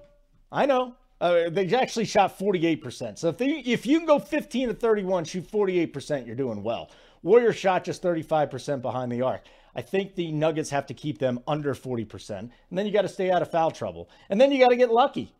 I 0.51 0.65
know. 0.65 0.95
Uh, 1.21 1.49
they 1.49 1.67
actually 1.75 2.05
shot 2.05 2.39
48%. 2.39 3.19
So 3.19 3.27
if, 3.27 3.37
they, 3.37 3.49
if 3.59 3.85
you 3.85 3.97
can 3.97 4.07
go 4.07 4.17
15 4.17 4.69
to 4.69 4.73
31, 4.73 5.25
shoot 5.25 5.51
48%, 5.51 6.25
you're 6.25 6.35
doing 6.35 6.63
well. 6.63 6.89
Warrior 7.21 7.51
shot 7.51 7.83
just 7.83 8.01
35% 8.01 8.81
behind 8.81 9.11
the 9.11 9.21
arc. 9.21 9.43
I 9.75 9.81
think 9.81 10.15
the 10.15 10.31
Nuggets 10.31 10.69
have 10.69 10.85
to 10.87 10.93
keep 10.93 11.19
them 11.19 11.41
under 11.45 11.75
40%. 11.75 12.39
And 12.39 12.51
then 12.71 12.85
you 12.85 12.93
got 12.93 13.01
to 13.01 13.09
stay 13.09 13.29
out 13.29 13.41
of 13.41 13.51
foul 13.51 13.71
trouble. 13.71 14.09
And 14.29 14.39
then 14.39 14.51
you 14.53 14.59
got 14.59 14.69
to 14.69 14.77
get 14.77 14.89
lucky. 14.89 15.33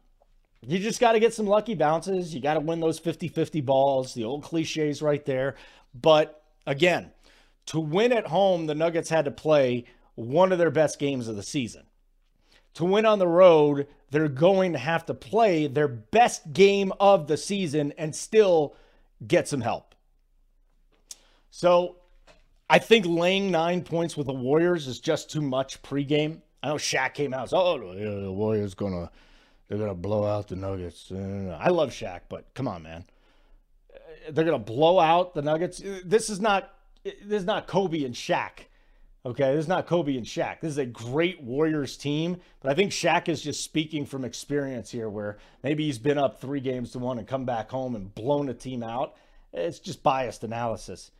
You 0.62 0.78
just 0.78 1.00
got 1.00 1.14
to 1.14 1.22
get 1.22 1.34
some 1.34 1.48
lucky 1.48 1.74
bounces. 1.74 2.36
You 2.36 2.42
got 2.42 2.56
to 2.56 2.60
win 2.60 2.82
those 2.82 3.00
50 3.00 3.30
50 3.30 3.62
balls. 3.62 4.14
The 4.14 4.26
old 4.26 4.44
cliches 4.44 5.02
right 5.02 5.26
there. 5.26 5.56
But 5.94 6.40
Again, 6.70 7.12
to 7.70 7.80
win 7.80 8.12
at 8.12 8.26
home, 8.26 8.66
the 8.66 8.74
Nuggets 8.74 9.12
had 9.12 9.26
to 9.26 9.32
play 9.32 9.86
one 10.16 10.52
of 10.52 10.58
their 10.58 10.72
best 10.72 10.98
games 10.98 11.28
of 11.28 11.36
the 11.36 11.44
season. 11.44 11.84
To 12.74 12.84
win 12.84 13.06
on 13.06 13.20
the 13.20 13.28
road, 13.28 13.86
they're 14.10 14.28
going 14.28 14.74
to 14.74 14.80
have 14.80 15.06
to 15.06 15.14
play 15.14 15.68
their 15.68 15.88
best 15.88 16.52
game 16.52 16.92
of 17.00 17.28
the 17.28 17.38
season 17.38 17.94
and 17.96 18.16
still 18.16 18.76
get 19.28 19.48
some 19.48 19.62
help. 19.62 19.94
So 21.52 21.98
I 22.68 22.80
think 22.80 23.06
laying 23.06 23.52
nine 23.52 23.84
points 23.84 24.18
with 24.18 24.26
the 24.26 24.34
Warriors 24.34 24.88
is 24.88 25.00
just 25.00 25.30
too 25.30 25.42
much 25.42 25.80
pregame. 25.84 26.42
I 26.64 26.70
know 26.70 26.76
Shaq 26.76 27.14
came 27.14 27.36
out. 27.36 27.54
oh, 27.54 27.94
yeah, 27.94 28.24
the 28.24 28.32
Warriors 28.32 28.74
gonna 28.74 29.12
they're 29.68 29.78
gonna 29.78 29.94
blow 29.94 30.26
out 30.26 30.48
the 30.48 30.56
Nuggets. 30.56 31.12
Uh, 31.12 31.56
I 31.62 31.70
love 31.70 31.92
Shaq, 31.92 32.22
but 32.30 32.52
come 32.56 32.68
on, 32.68 32.82
man. 32.82 33.06
They're 34.32 34.46
gonna 34.46 34.58
blow 34.58 35.00
out 35.00 35.36
the 35.36 35.44
Nuggets. 35.44 35.84
This 36.04 36.32
is 36.32 36.40
not 36.40 36.74
this 37.04 37.42
is 37.42 37.46
not 37.46 37.68
Kobe 37.68 38.04
and 38.04 38.16
Shaq. 38.16 38.66
Okay, 39.26 39.54
this 39.54 39.64
is 39.64 39.68
not 39.68 39.86
Kobe 39.86 40.16
and 40.16 40.26
Shaq. 40.26 40.62
This 40.62 40.72
is 40.72 40.78
a 40.78 40.86
great 40.86 41.44
Warriors 41.44 41.98
team, 41.98 42.38
but 42.62 42.72
I 42.72 42.76
think 42.76 42.92
Shaq 42.92 43.28
is 43.28 43.42
just 43.42 43.64
speaking 43.64 44.06
from 44.06 44.24
experience 44.24 44.90
here, 44.90 45.10
where 45.10 45.38
maybe 45.62 45.86
he's 45.86 46.00
been 46.00 46.18
up 46.18 46.40
three 46.40 46.62
games 46.62 46.92
to 46.92 47.00
one 47.00 47.20
and 47.20 47.28
come 47.28 47.44
back 47.44 47.70
home 47.70 47.96
and 47.96 48.14
blown 48.16 48.48
a 48.48 48.54
team 48.54 48.82
out. 48.82 49.16
It's 49.52 49.80
just 49.80 50.04
biased 50.04 50.44
analysis. 50.46 51.12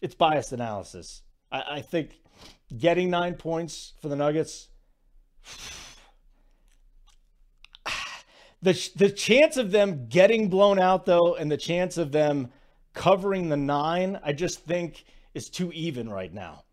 It's 0.00 0.14
biased 0.14 0.52
analysis. 0.52 1.22
I, 1.50 1.62
I 1.70 1.80
think 1.80 2.20
getting 2.76 3.10
nine 3.10 3.34
points 3.34 3.94
for 4.00 4.08
the 4.08 4.16
Nuggets. 4.16 4.68
The, 8.64 8.90
the 8.94 9.10
chance 9.10 9.56
of 9.56 9.72
them 9.72 10.06
getting 10.06 10.48
blown 10.48 10.78
out, 10.78 11.04
though, 11.04 11.34
and 11.34 11.50
the 11.50 11.56
chance 11.56 11.98
of 11.98 12.12
them 12.12 12.52
covering 12.94 13.48
the 13.48 13.56
nine, 13.56 14.18
I 14.22 14.32
just 14.32 14.64
think 14.64 15.04
is 15.34 15.48
too 15.48 15.72
even 15.72 16.08
right 16.08 16.32
now. 16.32 16.64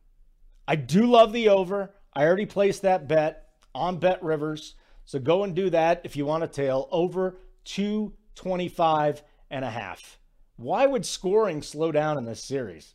I 0.67 0.75
do 0.75 1.05
love 1.05 1.33
the 1.33 1.49
over. 1.49 1.95
I 2.13 2.25
already 2.25 2.45
placed 2.45 2.83
that 2.83 3.07
bet 3.07 3.49
on 3.73 3.97
Bet 3.97 4.21
Rivers. 4.23 4.75
So 5.05 5.19
go 5.19 5.43
and 5.43 5.55
do 5.55 5.69
that 5.71 6.01
if 6.03 6.15
you 6.15 6.25
want 6.25 6.43
to 6.43 6.47
tail 6.47 6.87
over 6.91 7.37
225 7.65 9.23
and 9.49 9.65
a 9.65 9.69
half. 9.69 10.19
Why 10.57 10.85
would 10.85 11.05
scoring 11.05 11.61
slow 11.61 11.91
down 11.91 12.17
in 12.17 12.25
this 12.25 12.43
series? 12.43 12.93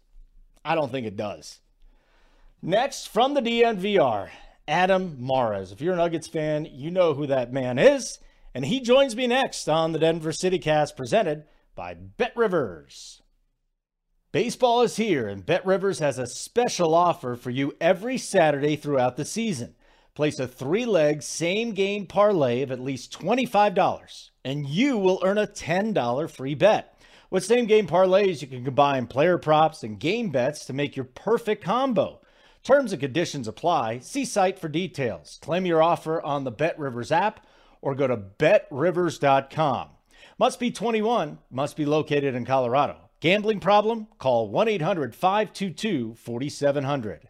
I 0.65 0.75
don't 0.75 0.93
think 0.93 1.07
it 1.07 1.17
does. 1.17 1.61
Next, 2.63 3.09
from 3.09 3.35
the 3.35 3.43
DNVR, 3.43 4.29
Adam 4.69 5.17
Mares. 5.19 5.73
If 5.73 5.81
you're 5.81 5.95
a 5.95 5.97
Nuggets 5.97 6.29
fan, 6.29 6.67
you 6.71 6.91
know 6.91 7.15
who 7.15 7.27
that 7.27 7.53
man 7.53 7.79
is. 7.79 8.19
And 8.55 8.65
he 8.65 8.81
joins 8.81 9.17
me 9.17 9.27
next 9.27 9.69
on 9.69 9.93
the 9.93 9.99
Denver 9.99 10.33
City 10.33 10.59
Cast 10.59 10.97
presented 10.97 11.45
by 11.75 11.95
Bet 11.95 12.37
Rivers. 12.37 13.23
Baseball 14.33 14.83
is 14.83 14.97
here, 14.97 15.29
and 15.29 15.47
Bet 15.47 15.65
Rivers 15.65 16.01
has 16.01 16.19
a 16.19 16.27
special 16.27 16.95
offer 16.95 17.37
for 17.37 17.51
you 17.51 17.73
every 17.81 18.19
Saturday 18.19 18.77
throughout 18.77 19.17
the 19.17 19.25
season. 19.25 19.75
Place 20.15 20.39
a 20.39 20.47
three 20.47 20.87
leg 20.87 21.23
same 21.23 21.73
game 21.73 22.07
parlay 22.07 22.63
of 22.63 22.71
at 22.71 22.81
least 22.81 23.17
$25, 23.19 24.31
and 24.45 24.69
you 24.69 24.99
will 24.99 25.21
earn 25.25 25.39
a 25.39 25.47
$10 25.47 26.31
free 26.31 26.55
bet. 26.55 27.01
With 27.31 27.45
same 27.45 27.67
game 27.67 27.87
parlays, 27.87 28.43
you 28.43 28.47
can 28.47 28.65
combine 28.65 29.07
player 29.09 29.39
props 29.39 29.83
and 29.83 29.99
game 29.99 30.31
bets 30.31 30.65
to 30.67 30.73
make 30.73 30.95
your 30.95 31.05
perfect 31.05 31.65
combo. 31.65 32.21
Terms 32.63 32.93
and 32.93 33.01
conditions 33.01 33.49
apply. 33.49 33.99
See 33.99 34.25
site 34.25 34.59
for 34.59 34.69
details. 34.69 35.39
Claim 35.43 35.67
your 35.67 35.83
offer 35.83 36.23
on 36.23 36.45
the 36.45 36.51
Bet 36.51 36.79
Rivers 36.79 37.11
app 37.11 37.45
or 37.83 37.95
go 37.95 38.07
to 38.07 38.17
betrivers.com. 38.17 39.89
Must 40.37 40.59
be 40.59 40.73
21, 40.73 41.39
must 41.49 41.77
be 41.77 41.85
located 41.85 42.35
in 42.35 42.45
Colorado. 42.45 42.97
Gambling 43.21 43.61
problem? 43.61 44.09
Call 44.19 44.49
1 44.49 44.67
800 44.67 45.15
522 45.15 46.15
4700. 46.17 47.29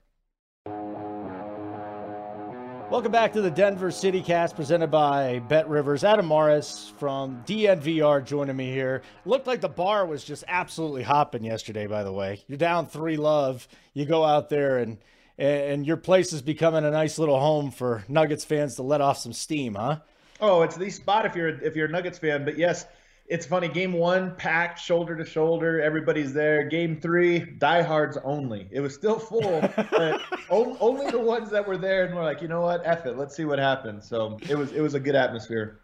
Welcome 2.91 3.13
back 3.13 3.35
to 3.35 3.43
the 3.43 3.51
Denver 3.51 3.91
City 3.91 4.23
Cast 4.23 4.57
presented 4.57 4.91
by 4.91 5.41
Bet 5.41 5.69
Rivers. 5.69 6.03
Adam 6.03 6.29
Mares 6.29 6.95
from 6.99 7.43
DNVR 7.45 8.25
joining 8.25 8.57
me 8.57 8.73
here. 8.73 9.03
Looked 9.27 9.47
like 9.47 9.61
the 9.61 9.69
bar 9.69 10.07
was 10.07 10.25
just 10.25 10.45
absolutely 10.49 11.03
hopping 11.03 11.45
yesterday, 11.45 11.87
by 11.87 12.05
the 12.05 12.13
way. 12.13 12.43
You're 12.49 12.57
down 12.57 12.87
three 12.87 13.19
love. 13.19 13.69
You 13.93 14.07
go 14.07 14.25
out 14.25 14.49
there 14.49 14.79
and 14.79 14.97
and 15.37 15.87
your 15.87 15.99
place 15.99 16.33
is 16.33 16.41
becoming 16.41 16.87
a 16.87 16.91
nice 16.91 17.19
little 17.19 17.39
home 17.39 17.71
for 17.71 18.03
Nuggets 18.09 18.47
fans 18.47 18.77
to 18.77 18.83
let 18.83 19.03
off 19.03 19.19
some 19.19 19.35
steam, 19.35 19.75
huh? 19.75 19.99
Oh, 20.41 20.63
it's 20.63 20.77
the 20.77 20.91
spot 20.91 21.27
if 21.27 21.35
you're 21.35 21.61
if 21.63 21.77
you're 21.77 21.87
a 21.87 21.91
Nuggets 21.91 22.19
fan. 22.19 22.45
But 22.45 22.59
yes, 22.59 22.87
it's 23.27 23.47
funny. 23.47 23.69
Game 23.69 23.93
one, 23.93 24.37
packed 24.37 24.79
shoulder 24.79 25.17
to 25.17 25.25
shoulder. 25.25 25.81
Everybody's 25.81 26.35
there. 26.35 26.65
Game 26.65 27.01
three, 27.01 27.41
diehards 27.59 28.19
only. 28.23 28.69
It 28.71 28.81
was 28.81 28.95
still 28.95 29.19
full, 29.19 29.61
but 29.91 30.21
only 30.51 31.11
the 31.11 31.19
ones 31.19 31.51
that 31.51 31.67
were 31.67 31.79
there 31.79 32.05
and 32.05 32.15
were 32.15 32.23
like, 32.23 32.43
you 32.43 32.49
know 32.49 32.61
what, 32.61 32.83
F 32.85 33.07
it. 33.07 33.17
Let's 33.17 33.35
see 33.35 33.47
what 33.47 33.59
happens. 33.59 34.07
So 34.07 34.39
it 34.49 34.57
was 34.57 34.73
it 34.73 34.81
was 34.81 34.95
a 34.95 35.01
good 35.01 35.15
atmosphere. 35.15 35.81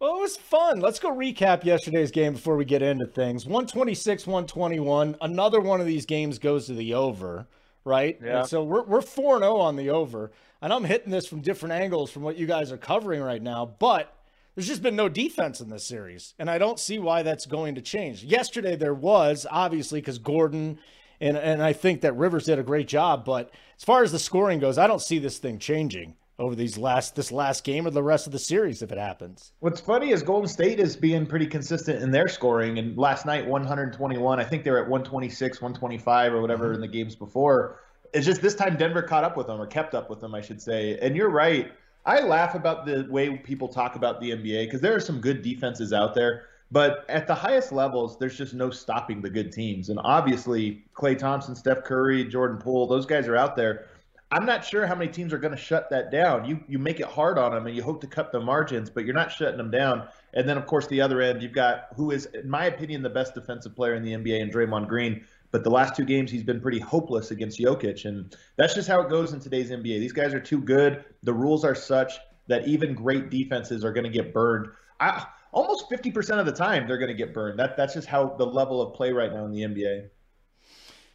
Well, 0.00 0.16
it 0.16 0.20
was 0.20 0.36
fun. 0.36 0.80
Let's 0.80 1.00
go 1.00 1.10
recap 1.10 1.64
yesterday's 1.64 2.12
game 2.12 2.34
before 2.34 2.56
we 2.56 2.64
get 2.64 2.82
into 2.82 3.06
things. 3.06 3.44
126, 3.44 4.28
121. 4.28 5.16
Another 5.20 5.60
one 5.60 5.80
of 5.80 5.86
these 5.86 6.06
games 6.06 6.38
goes 6.38 6.66
to 6.66 6.74
the 6.74 6.94
over, 6.94 7.48
right? 7.84 8.16
Yeah. 8.22 8.40
And 8.40 8.48
so 8.48 8.62
we're 8.62 8.84
we're 8.84 9.02
4 9.02 9.40
0 9.40 9.56
on 9.56 9.76
the 9.76 9.90
over. 9.90 10.30
And 10.62 10.72
I'm 10.72 10.84
hitting 10.84 11.10
this 11.10 11.26
from 11.26 11.40
different 11.40 11.74
angles 11.74 12.10
from 12.10 12.22
what 12.22 12.36
you 12.36 12.46
guys 12.46 12.72
are 12.72 12.76
covering 12.78 13.22
right 13.22 13.42
now, 13.42 13.74
but 13.78 14.17
there's 14.58 14.66
just 14.66 14.82
been 14.82 14.96
no 14.96 15.08
defense 15.08 15.60
in 15.60 15.70
this 15.70 15.84
series, 15.84 16.34
and 16.36 16.50
I 16.50 16.58
don't 16.58 16.80
see 16.80 16.98
why 16.98 17.22
that's 17.22 17.46
going 17.46 17.76
to 17.76 17.80
change. 17.80 18.24
Yesterday 18.24 18.74
there 18.74 18.92
was 18.92 19.46
obviously 19.48 20.00
because 20.00 20.18
Gordon 20.18 20.80
and 21.20 21.36
and 21.36 21.62
I 21.62 21.72
think 21.72 22.00
that 22.00 22.16
Rivers 22.16 22.46
did 22.46 22.58
a 22.58 22.64
great 22.64 22.88
job, 22.88 23.24
but 23.24 23.52
as 23.76 23.84
far 23.84 24.02
as 24.02 24.10
the 24.10 24.18
scoring 24.18 24.58
goes, 24.58 24.76
I 24.76 24.88
don't 24.88 25.00
see 25.00 25.20
this 25.20 25.38
thing 25.38 25.60
changing 25.60 26.16
over 26.40 26.56
these 26.56 26.76
last 26.76 27.14
this 27.14 27.30
last 27.30 27.62
game 27.62 27.86
or 27.86 27.90
the 27.90 28.02
rest 28.02 28.26
of 28.26 28.32
the 28.32 28.38
series 28.40 28.82
if 28.82 28.90
it 28.90 28.98
happens. 28.98 29.52
What's 29.60 29.80
funny 29.80 30.10
is 30.10 30.24
Golden 30.24 30.48
State 30.48 30.80
is 30.80 30.96
being 30.96 31.24
pretty 31.24 31.46
consistent 31.46 32.02
in 32.02 32.10
their 32.10 32.26
scoring, 32.26 32.80
and 32.80 32.98
last 32.98 33.26
night 33.26 33.46
121. 33.46 34.40
I 34.40 34.42
think 34.42 34.64
they 34.64 34.72
were 34.72 34.78
at 34.78 34.88
126, 34.88 35.62
125 35.62 36.34
or 36.34 36.40
whatever 36.40 36.64
mm-hmm. 36.64 36.74
in 36.74 36.80
the 36.80 36.88
games 36.88 37.14
before. 37.14 37.78
It's 38.12 38.26
just 38.26 38.42
this 38.42 38.56
time 38.56 38.76
Denver 38.76 39.02
caught 39.02 39.22
up 39.22 39.36
with 39.36 39.46
them 39.46 39.60
or 39.60 39.68
kept 39.68 39.94
up 39.94 40.10
with 40.10 40.20
them, 40.20 40.34
I 40.34 40.40
should 40.40 40.60
say. 40.60 40.98
And 41.00 41.14
you're 41.14 41.30
right. 41.30 41.70
I 42.06 42.20
laugh 42.20 42.54
about 42.54 42.86
the 42.86 43.06
way 43.10 43.36
people 43.36 43.68
talk 43.68 43.96
about 43.96 44.20
the 44.20 44.30
NBA 44.30 44.66
because 44.66 44.80
there 44.80 44.94
are 44.94 45.00
some 45.00 45.20
good 45.20 45.42
defenses 45.42 45.92
out 45.92 46.14
there, 46.14 46.46
but 46.70 47.04
at 47.08 47.26
the 47.26 47.34
highest 47.34 47.72
levels, 47.72 48.18
there's 48.18 48.36
just 48.36 48.54
no 48.54 48.70
stopping 48.70 49.20
the 49.20 49.30
good 49.30 49.52
teams. 49.52 49.88
And 49.88 49.98
obviously, 50.02 50.84
Klay 50.94 51.18
Thompson, 51.18 51.54
Steph 51.54 51.84
Curry, 51.84 52.24
Jordan 52.24 52.58
Poole, 52.58 52.86
those 52.86 53.06
guys 53.06 53.28
are 53.28 53.36
out 53.36 53.56
there. 53.56 53.86
I'm 54.30 54.44
not 54.44 54.62
sure 54.62 54.86
how 54.86 54.94
many 54.94 55.10
teams 55.10 55.32
are 55.32 55.38
going 55.38 55.56
to 55.56 55.60
shut 55.60 55.88
that 55.88 56.10
down. 56.10 56.44
You 56.44 56.60
you 56.68 56.78
make 56.78 57.00
it 57.00 57.06
hard 57.06 57.38
on 57.38 57.52
them 57.52 57.66
and 57.66 57.74
you 57.74 57.82
hope 57.82 58.02
to 58.02 58.06
cut 58.06 58.30
the 58.30 58.40
margins, 58.40 58.90
but 58.90 59.06
you're 59.06 59.14
not 59.14 59.32
shutting 59.32 59.56
them 59.56 59.70
down. 59.70 60.06
And 60.34 60.46
then 60.46 60.58
of 60.58 60.66
course 60.66 60.86
the 60.86 61.00
other 61.00 61.22
end, 61.22 61.42
you've 61.42 61.52
got 61.52 61.88
who 61.96 62.10
is, 62.10 62.26
in 62.26 62.48
my 62.48 62.66
opinion, 62.66 63.02
the 63.02 63.08
best 63.08 63.34
defensive 63.34 63.74
player 63.74 63.94
in 63.94 64.02
the 64.02 64.12
NBA, 64.12 64.42
and 64.42 64.52
Draymond 64.52 64.86
Green. 64.86 65.24
But 65.50 65.64
the 65.64 65.70
last 65.70 65.96
two 65.96 66.04
games, 66.04 66.30
he's 66.30 66.42
been 66.42 66.60
pretty 66.60 66.78
hopeless 66.78 67.30
against 67.30 67.58
Jokic. 67.58 68.04
And 68.04 68.34
that's 68.56 68.74
just 68.74 68.88
how 68.88 69.00
it 69.00 69.08
goes 69.08 69.32
in 69.32 69.40
today's 69.40 69.70
NBA. 69.70 69.98
These 70.00 70.12
guys 70.12 70.34
are 70.34 70.40
too 70.40 70.60
good. 70.60 71.04
The 71.22 71.32
rules 71.32 71.64
are 71.64 71.74
such 71.74 72.14
that 72.48 72.66
even 72.66 72.94
great 72.94 73.30
defenses 73.30 73.84
are 73.84 73.92
going 73.92 74.04
to 74.04 74.10
get 74.10 74.34
burned. 74.34 74.68
I, 75.00 75.26
almost 75.52 75.90
50% 75.90 76.38
of 76.38 76.46
the 76.46 76.52
time, 76.52 76.86
they're 76.86 76.98
going 76.98 77.08
to 77.08 77.14
get 77.14 77.32
burned. 77.32 77.58
That, 77.58 77.76
that's 77.76 77.94
just 77.94 78.08
how 78.08 78.34
the 78.36 78.46
level 78.46 78.82
of 78.82 78.94
play 78.94 79.12
right 79.12 79.32
now 79.32 79.44
in 79.44 79.52
the 79.52 79.62
NBA. 79.62 80.08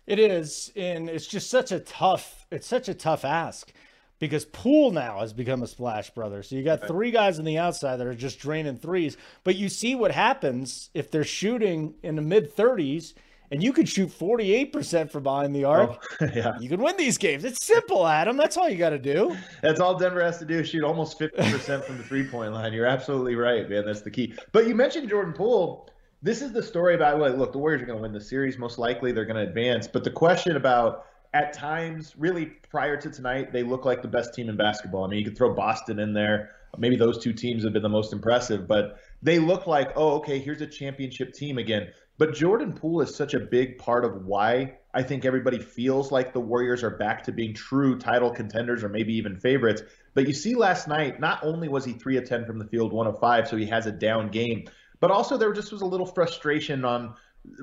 It 0.07 0.19
is. 0.19 0.71
And 0.75 1.09
it's 1.09 1.27
just 1.27 1.49
such 1.49 1.71
a 1.71 1.79
tough, 1.79 2.45
it's 2.51 2.67
such 2.67 2.89
a 2.89 2.93
tough 2.93 3.23
ask 3.23 3.71
because 4.19 4.45
Poole 4.45 4.91
now 4.91 5.19
has 5.19 5.33
become 5.33 5.63
a 5.63 5.67
splash 5.67 6.09
brother. 6.09 6.43
So 6.43 6.55
you 6.55 6.63
got 6.63 6.87
three 6.87 7.11
guys 7.11 7.39
on 7.39 7.45
the 7.45 7.57
outside 7.57 7.97
that 7.97 8.07
are 8.07 8.15
just 8.15 8.39
draining 8.39 8.77
threes. 8.77 9.17
But 9.43 9.55
you 9.55 9.69
see 9.69 9.95
what 9.95 10.11
happens 10.11 10.89
if 10.93 11.11
they're 11.11 11.23
shooting 11.23 11.95
in 12.03 12.15
the 12.15 12.21
mid 12.21 12.55
30s 12.55 13.13
and 13.51 13.61
you 13.61 13.73
could 13.73 13.87
shoot 13.87 14.09
48% 14.09 15.11
from 15.11 15.23
behind 15.23 15.55
the 15.55 15.63
arc, 15.65 16.03
oh, 16.21 16.27
yeah. 16.35 16.57
you 16.59 16.69
can 16.69 16.81
win 16.81 16.97
these 16.97 17.17
games. 17.17 17.43
It's 17.43 17.63
simple, 17.63 18.07
Adam. 18.07 18.37
That's 18.37 18.57
all 18.57 18.69
you 18.69 18.77
got 18.77 18.91
to 18.91 18.99
do. 18.99 19.35
That's 19.61 19.79
all 19.79 19.97
Denver 19.97 20.23
has 20.23 20.39
to 20.39 20.45
do 20.45 20.63
shoot 20.63 20.83
almost 20.83 21.19
50% 21.19 21.83
from 21.83 21.97
the 21.97 22.03
three 22.03 22.27
point 22.27 22.53
line. 22.53 22.73
You're 22.73 22.85
absolutely 22.85 23.35
right, 23.35 23.69
man. 23.69 23.85
That's 23.85 24.01
the 24.01 24.11
key. 24.11 24.33
But 24.51 24.67
you 24.67 24.75
mentioned 24.75 25.09
Jordan 25.09 25.33
Poole. 25.33 25.89
This 26.21 26.41
is 26.41 26.53
the 26.53 26.63
story 26.63 26.95
about, 26.95 27.19
like, 27.19 27.35
look, 27.35 27.51
the 27.51 27.57
Warriors 27.57 27.81
are 27.81 27.85
going 27.85 27.97
to 27.97 28.01
win 28.01 28.13
the 28.13 28.21
series. 28.21 28.57
Most 28.57 28.77
likely 28.77 29.11
they're 29.11 29.25
going 29.25 29.35
to 29.35 29.47
advance. 29.47 29.87
But 29.87 30.05
the 30.05 30.11
question 30.11 30.55
about, 30.55 31.05
at 31.33 31.51
times, 31.51 32.13
really 32.17 32.45
prior 32.69 32.95
to 32.95 33.09
tonight, 33.09 33.51
they 33.51 33.63
look 33.63 33.85
like 33.85 34.01
the 34.01 34.07
best 34.07 34.33
team 34.33 34.49
in 34.49 34.55
basketball. 34.55 35.03
I 35.03 35.09
mean, 35.09 35.19
you 35.19 35.25
could 35.25 35.37
throw 35.37 35.53
Boston 35.53 35.99
in 35.99 36.13
there. 36.13 36.51
Maybe 36.77 36.95
those 36.95 37.17
two 37.21 37.33
teams 37.33 37.63
have 37.63 37.73
been 37.73 37.83
the 37.83 37.89
most 37.89 38.13
impressive, 38.13 38.67
but 38.67 38.99
they 39.21 39.37
look 39.39 39.67
like, 39.67 39.91
oh, 39.95 40.15
okay, 40.15 40.39
here's 40.39 40.61
a 40.61 40.67
championship 40.67 41.33
team 41.33 41.57
again. 41.57 41.89
But 42.23 42.35
Jordan 42.35 42.71
Poole 42.71 43.01
is 43.01 43.13
such 43.13 43.33
a 43.33 43.39
big 43.41 43.77
part 43.77 44.05
of 44.05 44.25
why 44.25 44.75
I 44.93 45.03
think 45.03 45.25
everybody 45.25 45.59
feels 45.59 46.09
like 46.09 46.31
the 46.31 46.39
Warriors 46.39 46.81
are 46.81 46.91
back 46.91 47.21
to 47.25 47.33
being 47.33 47.53
true 47.53 47.99
title 47.99 48.31
contenders 48.31 48.81
or 48.81 48.87
maybe 48.87 49.13
even 49.15 49.35
favorites. 49.35 49.81
But 50.13 50.25
you 50.25 50.33
see 50.33 50.55
last 50.55 50.87
night, 50.87 51.19
not 51.19 51.43
only 51.43 51.67
was 51.67 51.83
he 51.83 51.91
3 51.91 52.15
of 52.15 52.23
10 52.23 52.45
from 52.45 52.59
the 52.59 52.65
field, 52.67 52.93
1 52.93 53.07
of 53.07 53.19
5, 53.19 53.49
so 53.49 53.57
he 53.57 53.65
has 53.65 53.87
a 53.87 53.91
down 53.91 54.29
game, 54.29 54.63
but 55.01 55.11
also 55.11 55.35
there 55.35 55.51
just 55.51 55.73
was 55.73 55.81
a 55.81 55.85
little 55.85 56.05
frustration 56.05 56.85
on 56.85 57.13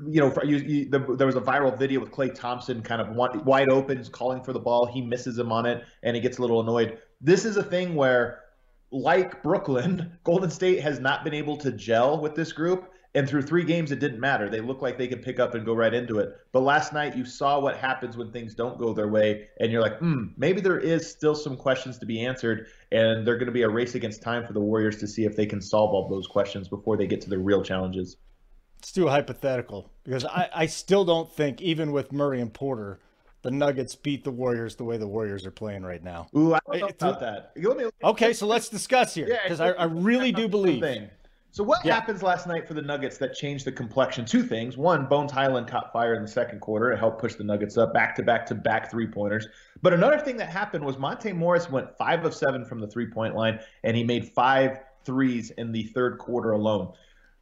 you 0.06 0.20
know, 0.20 0.30
you, 0.44 0.58
you, 0.58 0.90
the, 0.90 0.98
there 1.16 1.26
was 1.26 1.36
a 1.36 1.40
viral 1.40 1.78
video 1.78 1.98
with 1.98 2.10
Klay 2.10 2.34
Thompson 2.34 2.82
kind 2.82 3.00
of 3.00 3.16
wide 3.16 3.70
open, 3.70 4.04
calling 4.12 4.44
for 4.44 4.52
the 4.52 4.60
ball. 4.60 4.84
He 4.84 5.00
misses 5.00 5.38
him 5.38 5.52
on 5.52 5.64
it, 5.64 5.86
and 6.02 6.14
he 6.14 6.20
gets 6.20 6.36
a 6.36 6.42
little 6.42 6.60
annoyed. 6.60 6.98
This 7.22 7.46
is 7.46 7.56
a 7.56 7.62
thing 7.62 7.94
where, 7.94 8.40
like 8.90 9.42
Brooklyn, 9.42 10.18
Golden 10.24 10.50
State 10.50 10.82
has 10.82 11.00
not 11.00 11.24
been 11.24 11.32
able 11.32 11.56
to 11.56 11.72
gel 11.72 12.20
with 12.20 12.34
this 12.34 12.52
group. 12.52 12.92
And 13.14 13.28
through 13.28 13.42
three 13.42 13.64
games, 13.64 13.90
it 13.90 13.98
didn't 13.98 14.20
matter. 14.20 14.48
They 14.48 14.60
looked 14.60 14.82
like 14.82 14.96
they 14.96 15.08
could 15.08 15.22
pick 15.22 15.40
up 15.40 15.54
and 15.54 15.64
go 15.64 15.74
right 15.74 15.92
into 15.92 16.20
it. 16.20 16.36
But 16.52 16.60
last 16.60 16.92
night, 16.92 17.16
you 17.16 17.24
saw 17.24 17.58
what 17.58 17.76
happens 17.76 18.16
when 18.16 18.30
things 18.30 18.54
don't 18.54 18.78
go 18.78 18.92
their 18.92 19.08
way, 19.08 19.48
and 19.58 19.72
you're 19.72 19.82
like, 19.82 19.98
hmm, 19.98 20.26
maybe 20.36 20.60
there 20.60 20.78
is 20.78 21.10
still 21.10 21.34
some 21.34 21.56
questions 21.56 21.98
to 21.98 22.06
be 22.06 22.24
answered, 22.24 22.68
and 22.92 23.26
they're 23.26 23.36
going 23.36 23.46
to 23.46 23.52
be 23.52 23.62
a 23.62 23.68
race 23.68 23.96
against 23.96 24.22
time 24.22 24.46
for 24.46 24.52
the 24.52 24.60
Warriors 24.60 24.98
to 24.98 25.08
see 25.08 25.24
if 25.24 25.34
they 25.34 25.46
can 25.46 25.60
solve 25.60 25.90
all 25.90 26.08
those 26.08 26.28
questions 26.28 26.68
before 26.68 26.96
they 26.96 27.08
get 27.08 27.20
to 27.22 27.30
the 27.30 27.38
real 27.38 27.64
challenges. 27.64 28.16
Let's 28.78 28.92
do 28.92 29.08
a 29.08 29.10
hypothetical 29.10 29.90
because 30.04 30.24
I, 30.24 30.48
I 30.54 30.66
still 30.66 31.04
don't 31.04 31.30
think, 31.30 31.60
even 31.60 31.90
with 31.90 32.12
Murray 32.12 32.40
and 32.40 32.52
Porter, 32.52 33.00
the 33.42 33.50
Nuggets 33.50 33.94
beat 33.94 34.22
the 34.24 34.30
Warriors 34.30 34.76
the 34.76 34.84
way 34.84 34.98
the 34.98 35.08
Warriors 35.08 35.44
are 35.46 35.50
playing 35.50 35.82
right 35.82 36.02
now. 36.02 36.28
Ooh, 36.36 36.54
I 36.54 36.60
don't 36.66 36.80
know 36.80 37.08
about 37.08 37.20
that. 37.20 37.52
Okay, 38.04 38.32
so 38.32 38.46
let's 38.46 38.68
discuss 38.68 39.14
here 39.14 39.26
because 39.42 39.60
yeah, 39.60 39.72
I, 39.78 39.82
I, 39.82 39.84
really 39.84 40.30
do 40.30 40.48
believe. 40.48 40.82
So 41.52 41.64
what 41.64 41.84
yeah. 41.84 41.94
happens 41.94 42.22
last 42.22 42.46
night 42.46 42.68
for 42.68 42.74
the 42.74 42.82
Nuggets 42.82 43.18
that 43.18 43.34
changed 43.34 43.64
the 43.64 43.72
complexion? 43.72 44.24
Two 44.24 44.44
things. 44.44 44.76
One, 44.76 45.06
Bones 45.06 45.32
Hyland 45.32 45.66
caught 45.66 45.92
fire 45.92 46.14
in 46.14 46.22
the 46.22 46.28
second 46.28 46.60
quarter. 46.60 46.92
It 46.92 46.98
helped 46.98 47.20
push 47.20 47.34
the 47.34 47.42
Nuggets 47.42 47.76
up 47.76 47.92
back 47.92 48.14
to 48.16 48.22
back 48.22 48.46
to 48.46 48.54
back 48.54 48.88
three 48.88 49.08
pointers. 49.08 49.48
But 49.82 49.92
another 49.92 50.18
thing 50.18 50.36
that 50.36 50.48
happened 50.48 50.84
was 50.84 50.96
Monte 50.96 51.32
Morris 51.32 51.68
went 51.68 51.96
five 51.98 52.24
of 52.24 52.34
seven 52.34 52.64
from 52.64 52.78
the 52.78 52.86
three 52.86 53.06
point 53.06 53.34
line, 53.34 53.58
and 53.82 53.96
he 53.96 54.04
made 54.04 54.28
five 54.28 54.78
threes 55.04 55.50
in 55.50 55.72
the 55.72 55.84
third 55.84 56.18
quarter 56.18 56.52
alone. 56.52 56.92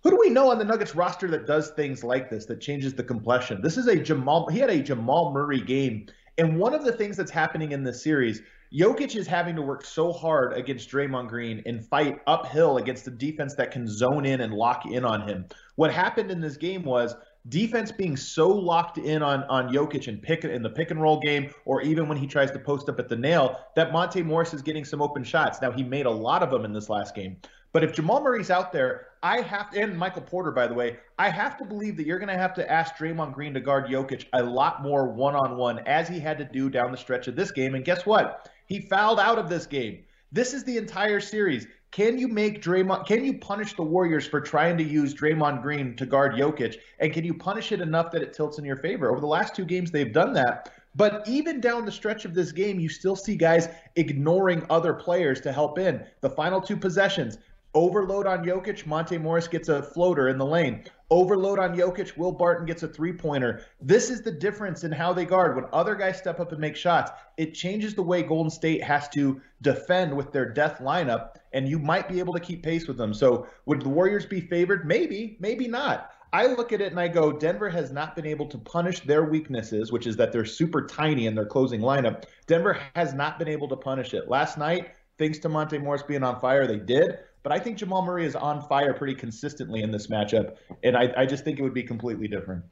Who 0.03 0.11
do 0.11 0.18
we 0.18 0.31
know 0.31 0.51
on 0.51 0.59
the 0.59 0.64
Nuggets 0.64 0.94
roster 0.94 1.29
that 1.29 1.47
does 1.47 1.71
things 1.71 2.03
like 2.03 2.31
this, 2.31 2.47
that 2.47 2.62
changes 2.62 2.94
the 2.94 3.05
complexion? 3.05 3.61
This 3.61 3.77
is 3.77 3.88
a 3.88 3.97
Jamal. 3.97 4.49
He 4.49 4.59
had 4.59 4.71
a 4.71 4.81
Jamal 4.81 5.33
Murray 5.33 5.61
game, 5.61 6.07
and 6.38 6.59
one 6.59 6.73
of 6.73 6.85
the 6.85 6.92
things 6.92 7.16
that's 7.16 7.31
happening 7.31 7.73
in 7.73 7.85
this 7.85 8.03
series, 8.03 8.40
Jokic 8.72 9.16
is 9.16 9.26
having 9.26 9.57
to 9.57 9.62
work 9.62 9.83
so 9.83 10.12
hard 10.12 10.52
against 10.52 10.90
Draymond 10.90 11.28
Green 11.28 11.62
and 11.64 11.83
fight 11.83 12.20
uphill 12.26 12.76
against 12.76 13.07
a 13.07 13.11
defense 13.11 13.54
that 13.54 13.70
can 13.70 13.88
zone 13.88 14.26
in 14.26 14.42
and 14.42 14.52
lock 14.52 14.85
in 14.85 15.07
on 15.07 15.26
him. 15.26 15.46
What 15.76 15.92
happened 15.92 16.31
in 16.31 16.40
this 16.40 16.59
game 16.59 16.83
was 16.83 17.16
defense 17.48 17.90
being 17.90 18.14
so 18.14 18.48
locked 18.48 18.98
in 18.98 19.22
on 19.22 19.44
on 19.44 19.72
Jokic 19.72 20.09
and 20.09 20.20
pick 20.20 20.44
in 20.44 20.62
the 20.62 20.68
pick 20.68 20.90
and 20.90 21.00
roll 21.00 21.18
game, 21.18 21.50
or 21.64 21.81
even 21.81 22.09
when 22.09 22.18
he 22.18 22.26
tries 22.26 22.50
to 22.50 22.59
post 22.59 22.90
up 22.90 22.98
at 22.98 23.09
the 23.09 23.16
nail, 23.16 23.59
that 23.74 23.90
Monte 23.90 24.22
Morris 24.22 24.52
is 24.52 24.61
getting 24.61 24.85
some 24.85 25.00
open 25.00 25.24
shots. 25.24 25.62
Now 25.62 25.70
he 25.70 25.83
made 25.83 26.04
a 26.04 26.11
lot 26.11 26.42
of 26.42 26.50
them 26.50 26.66
in 26.66 26.74
this 26.74 26.90
last 26.90 27.14
game, 27.14 27.38
but 27.72 27.83
if 27.83 27.94
Jamal 27.94 28.20
Murray's 28.20 28.50
out 28.50 28.70
there, 28.70 29.07
I 29.22 29.40
have 29.40 29.70
to, 29.70 29.81
and 29.81 29.98
Michael 29.98 30.22
Porter, 30.22 30.50
by 30.50 30.66
the 30.66 30.74
way, 30.74 30.98
I 31.18 31.31
have 31.31 31.57
to 31.57 31.64
believe 31.64 31.96
that 31.96 32.07
you're 32.07 32.18
going 32.18 32.28
to 32.28 32.37
have 32.37 32.54
to 32.54 32.70
ask 32.70 32.96
Draymond 32.96 33.33
Green 33.33 33.54
to 33.54 33.61
guard 33.61 33.87
Jokic 33.87 34.26
a 34.35 34.42
lot 34.42 34.83
more 34.83 35.09
one 35.09 35.35
on 35.35 35.57
one, 35.57 35.78
as 35.87 36.07
he 36.07 36.20
had 36.20 36.37
to 36.38 36.44
do 36.44 36.68
down 36.68 36.92
the 36.92 36.98
stretch 36.98 37.28
of 37.28 37.35
this 37.35 37.50
game. 37.50 37.74
And 37.74 37.85
guess 37.85 38.04
what? 38.04 38.48
He 38.68 38.81
fouled 38.81 39.18
out 39.18 39.38
of 39.38 39.48
this 39.48 39.66
game. 39.66 40.04
This 40.31 40.52
is 40.52 40.62
the 40.62 40.76
entire 40.76 41.20
series. 41.20 41.66
Can 41.90 42.18
you 42.18 42.28
make 42.28 42.62
Draymond? 42.62 43.07
Can 43.07 43.24
you 43.24 43.38
punish 43.38 43.74
the 43.74 43.83
Warriors 43.83 44.26
for 44.26 44.42
trying 44.42 44.76
to 44.76 44.85
use 44.85 45.14
Draymond 45.14 45.62
Green 45.62 45.96
to 45.96 46.04
guard 46.04 46.35
Jokic? 46.35 46.76
And 47.00 47.12
can 47.12 47.24
you 47.24 47.33
punish 47.33 47.72
it 47.72 47.81
enough 47.81 48.11
that 48.12 48.22
it 48.22 48.35
tilts 48.35 48.59
in 48.59 48.64
your 48.66 48.76
favor? 48.76 49.11
Over 49.11 49.20
the 49.20 49.26
last 49.26 49.57
two 49.57 49.64
games, 49.64 49.90
they've 49.90 50.12
done 50.12 50.35
that. 50.35 50.70
But 50.94 51.26
even 51.26 51.62
down 51.62 51.87
the 51.87 51.92
stretch 51.92 52.26
of 52.26 52.35
this 52.35 52.52
game, 52.52 52.78
you 52.78 52.90
still 52.90 53.16
see 53.16 53.37
guys 53.37 53.68
ignoring 53.96 54.66
other 54.68 54.92
players 54.92 55.40
to 55.42 55.52
help 55.52 55.78
in. 55.78 56.04
The 56.20 56.31
final 56.31 56.61
two 56.61 56.76
possessions, 56.76 57.38
Overload 57.74 58.26
on 58.26 58.44
Jokic, 58.44 58.87
Monte 58.87 59.18
Morris 59.18 59.46
gets 59.46 59.68
a 59.68 59.83
floater 59.83 60.28
in 60.28 60.38
the 60.38 60.44
lane. 60.44 60.85
Overload 61.11 61.59
on 61.59 61.75
Jokic, 61.75 62.18
Will 62.18 62.33
Barton 62.33 62.66
gets 62.66 62.83
a 62.83 62.88
three 62.88 63.14
pointer. 63.14 63.62
This 63.81 64.11
is 64.11 64.21
the 64.21 64.31
difference 64.31 64.85
in 64.85 64.92
how 64.92 65.14
they 65.14 65.25
guard. 65.25 65.57
When 65.57 65.64
other 65.73 65.94
guys 65.94 66.18
step 66.18 66.38
up 66.38 66.53
and 66.53 66.61
make 66.61 66.77
shots, 66.77 67.11
it 67.38 67.55
changes 67.55 67.94
the 67.94 68.03
way 68.03 68.23
Golden 68.23 68.51
State 68.51 68.83
has 68.83 69.09
to 69.11 69.40
defend 69.62 70.14
with 70.14 70.33
their 70.33 70.53
death 70.53 70.81
lineup, 70.81 71.37
and 71.55 71.66
you 71.66 71.79
might 71.79 72.11
be 72.11 72.18
able 72.18 72.35
to 72.35 72.40
keep 72.40 72.62
pace 72.62 72.87
with 72.87 72.99
them. 72.99 73.14
So, 73.14 73.47
would 73.64 73.81
the 73.81 73.88
Warriors 73.88 74.27
be 74.27 74.42
favored? 74.42 74.87
Maybe, 74.87 75.38
maybe 75.40 75.66
not. 75.66 76.11
I 76.31 76.47
look 76.47 76.75
at 76.75 76.83
it 76.83 76.90
and 76.90 77.01
I 77.01 77.09
go, 77.09 77.33
Denver 77.33 77.71
has 77.71 77.90
not 77.90 78.14
been 78.14 78.27
able 78.27 78.47
to 78.49 78.59
punish 78.59 79.01
their 79.01 79.25
weaknesses, 79.25 79.90
which 79.90 80.07
is 80.07 80.16
that 80.16 80.31
they're 80.31 80.44
super 80.44 80.87
tiny 80.87 81.27
in 81.27 81.35
their 81.35 81.47
closing 81.47 81.81
lineup. 81.81 82.25
Denver 82.47 82.79
has 82.94 83.14
not 83.14 83.38
been 83.38 83.49
able 83.49 83.68
to 83.68 83.77
punish 83.77 84.12
it. 84.12 84.29
Last 84.29 84.59
night, 84.59 84.90
thanks 85.16 85.38
to 85.38 85.49
Monte 85.49 85.79
Morris 85.79 86.03
being 86.03 86.23
on 86.23 86.38
fire, 86.38 86.66
they 86.66 86.77
did. 86.77 87.18
But 87.42 87.53
I 87.53 87.59
think 87.59 87.79
Jamal 87.79 88.03
Murray 88.03 88.27
is 88.27 88.35
on 88.35 88.62
fire 88.62 88.92
pretty 88.92 89.14
consistently 89.14 89.83
in 89.83 89.90
this 89.90 90.09
matchup, 90.09 90.57
and 90.83 90.96
I, 90.96 91.12
I 91.16 91.27
just 91.27 91.44
think 91.44 91.59
it 91.59 91.62
would 91.62 91.74
be 91.74 91.83
completely 91.83 92.29
different. 92.29 92.64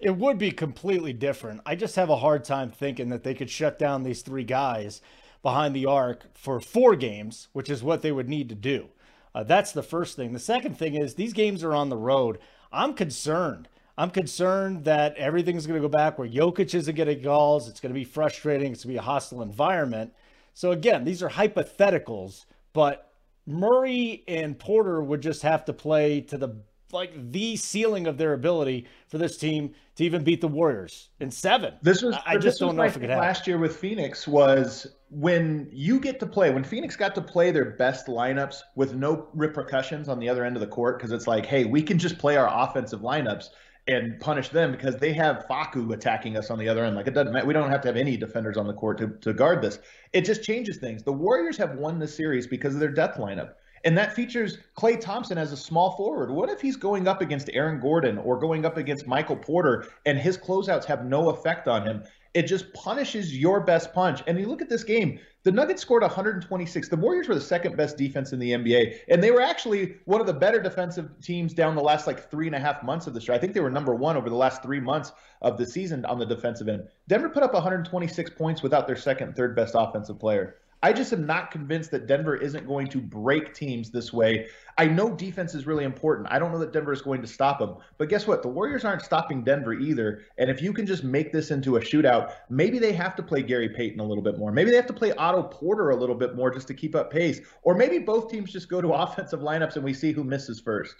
It 0.00 0.16
would 0.16 0.38
be 0.38 0.50
completely 0.50 1.12
different. 1.12 1.60
I 1.64 1.76
just 1.76 1.96
have 1.96 2.10
a 2.10 2.16
hard 2.16 2.44
time 2.44 2.70
thinking 2.70 3.08
that 3.10 3.22
they 3.22 3.34
could 3.34 3.50
shut 3.50 3.78
down 3.78 4.02
these 4.02 4.22
three 4.22 4.44
guys 4.44 5.00
behind 5.42 5.74
the 5.74 5.86
arc 5.86 6.26
for 6.34 6.60
four 6.60 6.96
games, 6.96 7.48
which 7.52 7.70
is 7.70 7.82
what 7.82 8.02
they 8.02 8.12
would 8.12 8.28
need 8.28 8.48
to 8.48 8.54
do. 8.54 8.88
Uh, 9.34 9.42
that's 9.42 9.72
the 9.72 9.82
first 9.82 10.16
thing. 10.16 10.32
The 10.32 10.38
second 10.38 10.76
thing 10.76 10.94
is 10.94 11.14
these 11.14 11.32
games 11.32 11.64
are 11.64 11.74
on 11.74 11.88
the 11.88 11.96
road. 11.96 12.38
I'm 12.72 12.94
concerned. 12.94 13.68
I'm 13.96 14.10
concerned 14.10 14.84
that 14.84 15.16
everything's 15.16 15.66
going 15.66 15.80
to 15.80 15.86
go 15.86 15.90
back 15.90 16.18
where 16.18 16.28
Jokic 16.28 16.74
isn't 16.74 16.94
getting 16.94 17.22
calls. 17.22 17.68
It's 17.68 17.80
going 17.80 17.92
to 17.92 17.98
be 17.98 18.04
frustrating. 18.04 18.72
It's 18.72 18.84
going 18.84 18.94
to 18.94 19.00
be 19.00 19.04
a 19.04 19.10
hostile 19.10 19.42
environment. 19.42 20.12
So 20.54 20.70
again, 20.70 21.04
these 21.04 21.22
are 21.22 21.30
hypotheticals, 21.30 22.46
but 22.72 23.11
Murray 23.46 24.24
and 24.28 24.58
Porter 24.58 25.02
would 25.02 25.20
just 25.20 25.42
have 25.42 25.64
to 25.66 25.72
play 25.72 26.20
to 26.22 26.38
the 26.38 26.56
like 26.92 27.32
the 27.32 27.56
ceiling 27.56 28.06
of 28.06 28.18
their 28.18 28.34
ability 28.34 28.86
for 29.08 29.16
this 29.16 29.38
team 29.38 29.72
to 29.96 30.04
even 30.04 30.22
beat 30.22 30.42
the 30.42 30.48
Warriors 30.48 31.08
in 31.20 31.30
seven. 31.30 31.74
This 31.82 32.02
was 32.02 32.16
I 32.26 32.36
just 32.36 32.60
don't 32.60 32.76
know 32.76 32.82
if 32.82 32.96
it 32.96 33.00
could 33.00 33.08
happen. 33.08 33.24
Last 33.24 33.46
year 33.46 33.58
with 33.58 33.76
Phoenix 33.76 34.28
was 34.28 34.86
when 35.08 35.68
you 35.72 35.98
get 35.98 36.20
to 36.20 36.26
play 36.26 36.50
when 36.50 36.64
Phoenix 36.64 36.94
got 36.94 37.14
to 37.14 37.22
play 37.22 37.50
their 37.50 37.64
best 37.64 38.06
lineups 38.06 38.60
with 38.76 38.94
no 38.94 39.28
repercussions 39.34 40.08
on 40.08 40.18
the 40.18 40.28
other 40.28 40.44
end 40.44 40.56
of 40.56 40.60
the 40.60 40.66
court 40.66 40.98
because 40.98 41.12
it's 41.12 41.26
like, 41.26 41.46
hey, 41.46 41.64
we 41.64 41.82
can 41.82 41.98
just 41.98 42.18
play 42.18 42.36
our 42.36 42.48
offensive 42.52 43.00
lineups 43.00 43.46
and 43.88 44.18
punish 44.20 44.48
them 44.50 44.70
because 44.70 44.96
they 44.96 45.12
have 45.12 45.44
Facu 45.50 45.92
attacking 45.92 46.36
us 46.36 46.50
on 46.50 46.58
the 46.58 46.68
other 46.68 46.84
end. 46.84 46.94
Like 46.94 47.08
it 47.08 47.14
doesn't 47.14 47.32
matter. 47.32 47.46
We 47.46 47.52
don't 47.52 47.70
have 47.70 47.80
to 47.82 47.88
have 47.88 47.96
any 47.96 48.16
defenders 48.16 48.56
on 48.56 48.66
the 48.66 48.74
court 48.74 48.98
to, 48.98 49.08
to 49.08 49.32
guard 49.32 49.60
this. 49.60 49.78
It 50.12 50.24
just 50.24 50.42
changes 50.42 50.76
things. 50.76 51.02
The 51.02 51.12
Warriors 51.12 51.56
have 51.56 51.76
won 51.76 51.98
this 51.98 52.14
series 52.14 52.46
because 52.46 52.74
of 52.74 52.80
their 52.80 52.92
death 52.92 53.16
lineup. 53.16 53.54
And 53.84 53.98
that 53.98 54.14
features 54.14 54.58
Klay 54.78 55.00
Thompson 55.00 55.38
as 55.38 55.50
a 55.50 55.56
small 55.56 55.96
forward. 55.96 56.30
What 56.30 56.48
if 56.48 56.60
he's 56.60 56.76
going 56.76 57.08
up 57.08 57.20
against 57.20 57.50
Aaron 57.52 57.80
Gordon 57.80 58.18
or 58.18 58.38
going 58.38 58.64
up 58.64 58.76
against 58.76 59.08
Michael 59.08 59.36
Porter 59.36 59.88
and 60.06 60.16
his 60.16 60.38
closeouts 60.38 60.84
have 60.84 61.04
no 61.04 61.30
effect 61.30 61.66
on 61.66 61.84
him? 61.84 62.04
It 62.34 62.46
just 62.46 62.72
punishes 62.72 63.36
your 63.36 63.60
best 63.60 63.92
punch. 63.92 64.22
And 64.26 64.38
you 64.38 64.46
look 64.46 64.62
at 64.62 64.68
this 64.68 64.84
game, 64.84 65.20
the 65.44 65.52
Nuggets 65.52 65.82
scored 65.82 66.02
126. 66.02 66.88
The 66.88 66.96
Warriors 66.96 67.28
were 67.28 67.34
the 67.34 67.40
second 67.40 67.76
best 67.76 67.98
defense 67.98 68.32
in 68.32 68.38
the 68.38 68.52
NBA, 68.52 69.00
and 69.08 69.22
they 69.22 69.30
were 69.30 69.42
actually 69.42 69.96
one 70.04 70.20
of 70.20 70.26
the 70.26 70.32
better 70.32 70.62
defensive 70.62 71.10
teams 71.20 71.52
down 71.52 71.74
the 71.74 71.82
last 71.82 72.06
like 72.06 72.30
three 72.30 72.46
and 72.46 72.54
a 72.54 72.60
half 72.60 72.82
months 72.82 73.06
of 73.06 73.14
the 73.14 73.20
year. 73.20 73.34
I 73.34 73.38
think 73.38 73.52
they 73.52 73.60
were 73.60 73.70
number 73.70 73.94
one 73.94 74.16
over 74.16 74.30
the 74.30 74.36
last 74.36 74.62
three 74.62 74.80
months 74.80 75.12
of 75.42 75.58
the 75.58 75.66
season 75.66 76.04
on 76.04 76.18
the 76.18 76.26
defensive 76.26 76.68
end. 76.68 76.86
Denver 77.08 77.28
put 77.28 77.42
up 77.42 77.52
126 77.52 78.30
points 78.30 78.62
without 78.62 78.86
their 78.86 78.96
second, 78.96 79.34
third 79.34 79.56
best 79.56 79.74
offensive 79.76 80.18
player. 80.18 80.56
I 80.84 80.92
just 80.92 81.12
am 81.12 81.24
not 81.26 81.52
convinced 81.52 81.92
that 81.92 82.08
Denver 82.08 82.34
isn't 82.34 82.66
going 82.66 82.88
to 82.88 83.00
break 83.00 83.54
teams 83.54 83.90
this 83.90 84.12
way. 84.12 84.48
I 84.78 84.86
know 84.86 85.14
defense 85.14 85.54
is 85.54 85.64
really 85.64 85.84
important. 85.84 86.26
I 86.30 86.40
don't 86.40 86.50
know 86.50 86.58
that 86.58 86.72
Denver 86.72 86.92
is 86.92 87.02
going 87.02 87.20
to 87.22 87.28
stop 87.28 87.60
them. 87.60 87.76
But 87.98 88.08
guess 88.08 88.26
what? 88.26 88.42
The 88.42 88.48
Warriors 88.48 88.84
aren't 88.84 89.02
stopping 89.02 89.44
Denver 89.44 89.74
either. 89.74 90.22
And 90.38 90.50
if 90.50 90.60
you 90.60 90.72
can 90.72 90.84
just 90.84 91.04
make 91.04 91.30
this 91.30 91.52
into 91.52 91.76
a 91.76 91.80
shootout, 91.80 92.32
maybe 92.50 92.80
they 92.80 92.92
have 92.92 93.14
to 93.16 93.22
play 93.22 93.42
Gary 93.42 93.68
Payton 93.68 94.00
a 94.00 94.04
little 94.04 94.24
bit 94.24 94.38
more. 94.38 94.50
Maybe 94.50 94.70
they 94.70 94.76
have 94.76 94.86
to 94.86 94.92
play 94.92 95.12
Otto 95.12 95.44
Porter 95.44 95.90
a 95.90 95.96
little 95.96 96.16
bit 96.16 96.34
more 96.34 96.50
just 96.50 96.66
to 96.68 96.74
keep 96.74 96.96
up 96.96 97.12
pace. 97.12 97.40
Or 97.62 97.76
maybe 97.76 97.98
both 97.98 98.28
teams 98.28 98.50
just 98.50 98.68
go 98.68 98.80
to 98.80 98.88
offensive 98.92 99.40
lineups 99.40 99.76
and 99.76 99.84
we 99.84 99.94
see 99.94 100.10
who 100.10 100.24
misses 100.24 100.58
first. 100.58 100.96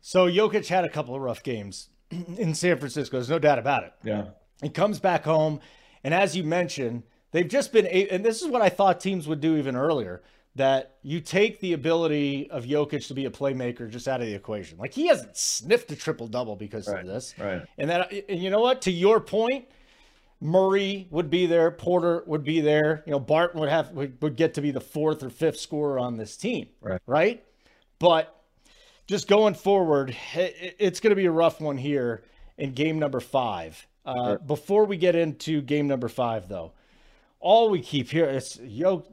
So 0.00 0.30
Jokic 0.30 0.68
had 0.68 0.84
a 0.84 0.88
couple 0.88 1.14
of 1.14 1.20
rough 1.20 1.42
games 1.42 1.90
in 2.10 2.54
San 2.54 2.78
Francisco. 2.78 3.18
There's 3.18 3.28
no 3.28 3.38
doubt 3.38 3.58
about 3.58 3.84
it. 3.84 3.92
Yeah. 4.02 4.28
He 4.62 4.70
comes 4.70 4.98
back 4.98 5.24
home. 5.24 5.60
And 6.02 6.14
as 6.14 6.36
you 6.36 6.44
mentioned, 6.44 7.02
They've 7.36 7.46
just 7.46 7.70
been, 7.70 7.86
and 7.86 8.24
this 8.24 8.40
is 8.40 8.48
what 8.48 8.62
I 8.62 8.70
thought 8.70 8.98
teams 8.98 9.28
would 9.28 9.42
do 9.42 9.58
even 9.58 9.76
earlier 9.76 10.22
that 10.54 10.96
you 11.02 11.20
take 11.20 11.60
the 11.60 11.74
ability 11.74 12.48
of 12.50 12.64
Jokic 12.64 13.06
to 13.08 13.12
be 13.12 13.26
a 13.26 13.30
playmaker 13.30 13.90
just 13.90 14.08
out 14.08 14.22
of 14.22 14.26
the 14.26 14.32
equation. 14.32 14.78
Like 14.78 14.94
he 14.94 15.08
hasn't 15.08 15.36
sniffed 15.36 15.92
a 15.92 15.96
triple 15.96 16.28
double 16.28 16.56
because 16.56 16.88
right, 16.88 17.00
of 17.00 17.06
this. 17.06 17.34
Right. 17.38 17.60
And 17.76 17.90
that, 17.90 18.10
and 18.30 18.42
you 18.42 18.48
know 18.48 18.60
what? 18.60 18.80
To 18.82 18.90
your 18.90 19.20
point, 19.20 19.66
Murray 20.40 21.08
would 21.10 21.28
be 21.28 21.44
there, 21.44 21.70
Porter 21.70 22.24
would 22.26 22.42
be 22.42 22.62
there. 22.62 23.02
You 23.04 23.12
know, 23.12 23.20
Barton 23.20 23.60
would 23.60 23.68
have 23.68 23.90
would, 23.90 24.16
would 24.22 24.36
get 24.36 24.54
to 24.54 24.62
be 24.62 24.70
the 24.70 24.80
fourth 24.80 25.22
or 25.22 25.28
fifth 25.28 25.60
scorer 25.60 25.98
on 25.98 26.16
this 26.16 26.38
team. 26.38 26.68
Right. 26.80 27.02
Right. 27.06 27.44
But 27.98 28.34
just 29.06 29.28
going 29.28 29.52
forward, 29.52 30.16
it, 30.32 30.76
it's 30.78 31.00
going 31.00 31.10
to 31.10 31.16
be 31.16 31.26
a 31.26 31.30
rough 31.30 31.60
one 31.60 31.76
here 31.76 32.24
in 32.56 32.72
game 32.72 32.98
number 32.98 33.20
five. 33.20 33.86
Uh, 34.06 34.24
sure. 34.24 34.38
Before 34.38 34.84
we 34.86 34.96
get 34.96 35.14
into 35.14 35.60
game 35.60 35.86
number 35.86 36.08
five, 36.08 36.48
though, 36.48 36.72
all 37.40 37.70
we 37.70 37.80
keep 37.80 38.10
hearing 38.10 38.36
is 38.36 38.58
Yo, 38.62 39.04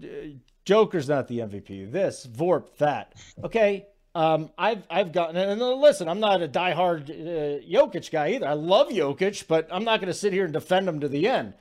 Joker's 0.66 1.10
not 1.10 1.28
the 1.28 1.40
MVP. 1.40 1.92
This, 1.92 2.26
Vorp, 2.28 2.78
that. 2.78 3.14
Okay, 3.44 3.88
Um, 4.16 4.50
I've 4.58 4.84
I've 4.90 5.12
gotten 5.12 5.36
it. 5.36 5.50
and 5.50 5.62
listen, 5.62 6.08
I'm 6.08 6.20
not 6.20 6.42
a 6.42 6.48
diehard 6.48 7.10
uh, 7.10 7.62
Jokic 7.68 8.12
guy 8.12 8.30
either. 8.30 8.48
I 8.48 8.54
love 8.54 8.90
Jokic, 8.90 9.48
but 9.48 9.68
I'm 9.72 9.84
not 9.84 10.00
going 10.00 10.12
to 10.12 10.18
sit 10.18 10.34
here 10.34 10.44
and 10.46 10.54
defend 10.54 10.88
him 10.88 11.00
to 11.02 11.08
the 11.10 11.28
end. 11.28 11.54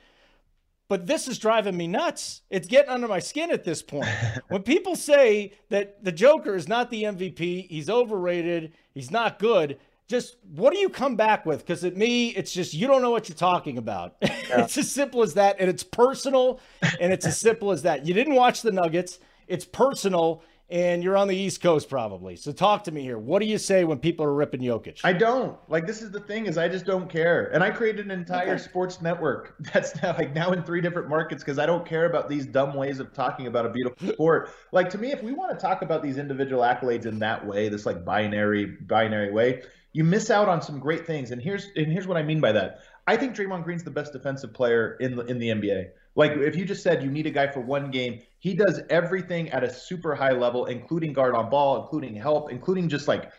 But 0.89 1.07
this 1.07 1.27
is 1.27 1.39
driving 1.39 1.75
me 1.77 1.87
nuts. 1.87 2.41
It's 2.51 2.67
getting 2.67 2.91
under 2.91 3.07
my 3.07 3.19
skin 3.19 3.49
at 3.51 3.63
this 3.63 3.81
point. 3.81 4.07
when 4.49 4.61
people 4.63 4.95
say 4.95 5.53
that 5.69 6.03
the 6.03 6.11
Joker 6.11 6.55
is 6.55 6.67
not 6.67 6.91
the 6.91 7.03
MVP, 7.03 7.67
he's 7.67 7.89
overrated, 7.89 8.73
he's 8.93 9.09
not 9.09 9.39
good, 9.39 9.79
just 10.07 10.37
what 10.55 10.73
do 10.73 10.79
you 10.79 10.89
come 10.89 11.15
back 11.15 11.45
with? 11.45 11.59
Because 11.59 11.83
at 11.83 11.95
me, 11.95 12.29
it's 12.29 12.51
just 12.51 12.73
you 12.73 12.87
don't 12.87 13.01
know 13.01 13.11
what 13.11 13.29
you're 13.29 13.35
talking 13.35 13.77
about. 13.77 14.15
Yeah. 14.49 14.65
it's 14.65 14.77
as 14.77 14.91
simple 14.91 15.23
as 15.23 15.35
that, 15.35 15.55
and 15.59 15.69
it's 15.69 15.83
personal, 15.83 16.59
and 16.99 17.13
it's 17.13 17.25
as 17.25 17.39
simple 17.39 17.71
as 17.71 17.83
that. 17.83 18.05
You 18.05 18.13
didn't 18.13 18.35
watch 18.35 18.61
the 18.61 18.73
Nuggets. 18.73 19.19
It's 19.47 19.63
personal, 19.63 20.43
and 20.69 21.03
you're 21.03 21.15
on 21.15 21.27
the 21.27 21.35
East 21.35 21.61
Coast 21.61 21.87
probably. 21.87 22.35
So 22.35 22.51
talk 22.51 22.83
to 22.85 22.91
me 22.91 23.01
here. 23.01 23.17
What 23.17 23.41
do 23.41 23.45
you 23.45 23.57
say 23.57 23.83
when 23.83 23.99
people 23.99 24.25
are 24.25 24.33
ripping 24.33 24.61
Jokic? 24.61 25.01
I 25.03 25.13
don't. 25.13 25.57
Like 25.69 25.85
this 25.85 26.01
is 26.01 26.11
the 26.11 26.19
thing 26.19 26.45
is 26.47 26.57
I 26.57 26.67
just 26.67 26.85
don't 26.85 27.09
care. 27.09 27.51
And 27.53 27.63
I 27.63 27.69
created 27.69 28.05
an 28.05 28.11
entire 28.11 28.55
okay. 28.55 28.63
sports 28.63 29.01
network 29.01 29.55
that's 29.73 30.01
now 30.01 30.13
like 30.17 30.33
now 30.33 30.51
in 30.51 30.63
three 30.63 30.81
different 30.81 31.09
markets 31.09 31.43
because 31.43 31.59
I 31.59 31.65
don't 31.65 31.85
care 31.85 32.05
about 32.05 32.27
these 32.27 32.45
dumb 32.45 32.73
ways 32.73 32.99
of 32.99 33.13
talking 33.13 33.47
about 33.47 33.65
a 33.65 33.69
beautiful 33.69 34.07
sport. 34.13 34.49
Like 34.71 34.89
to 34.91 34.97
me, 34.97 35.11
if 35.11 35.21
we 35.21 35.33
want 35.33 35.57
to 35.57 35.61
talk 35.61 35.83
about 35.83 36.01
these 36.01 36.17
individual 36.17 36.63
accolades 36.63 37.05
in 37.05 37.19
that 37.19 37.45
way, 37.45 37.69
this 37.69 37.85
like 37.85 38.03
binary 38.03 38.65
binary 38.65 39.31
way, 39.31 39.61
you 39.93 40.03
miss 40.03 40.29
out 40.29 40.49
on 40.49 40.61
some 40.61 40.79
great 40.79 41.07
things. 41.07 41.31
And 41.31 41.41
here's 41.41 41.69
and 41.75 41.91
here's 41.91 42.07
what 42.07 42.17
I 42.17 42.23
mean 42.23 42.41
by 42.41 42.51
that. 42.51 42.81
I 43.07 43.15
think 43.15 43.35
Draymond 43.35 43.63
Green's 43.63 43.83
the 43.83 43.91
best 43.91 44.13
defensive 44.13 44.53
player 44.53 44.97
in 44.99 45.15
the 45.15 45.25
in 45.25 45.39
the 45.39 45.49
NBA. 45.49 45.89
Like 46.15 46.31
if 46.33 46.55
you 46.55 46.65
just 46.65 46.83
said 46.83 47.01
you 47.01 47.09
need 47.09 47.25
a 47.25 47.31
guy 47.31 47.47
for 47.47 47.59
one 47.59 47.89
game, 47.91 48.21
he 48.39 48.53
does 48.53 48.81
everything 48.89 49.49
at 49.49 49.63
a 49.63 49.73
super 49.73 50.13
high 50.13 50.31
level, 50.31 50.65
including 50.65 51.13
guard 51.13 51.35
on 51.35 51.49
ball, 51.49 51.81
including 51.81 52.15
help, 52.15 52.51
including 52.51 52.89
just 52.89 53.07
like 53.07 53.31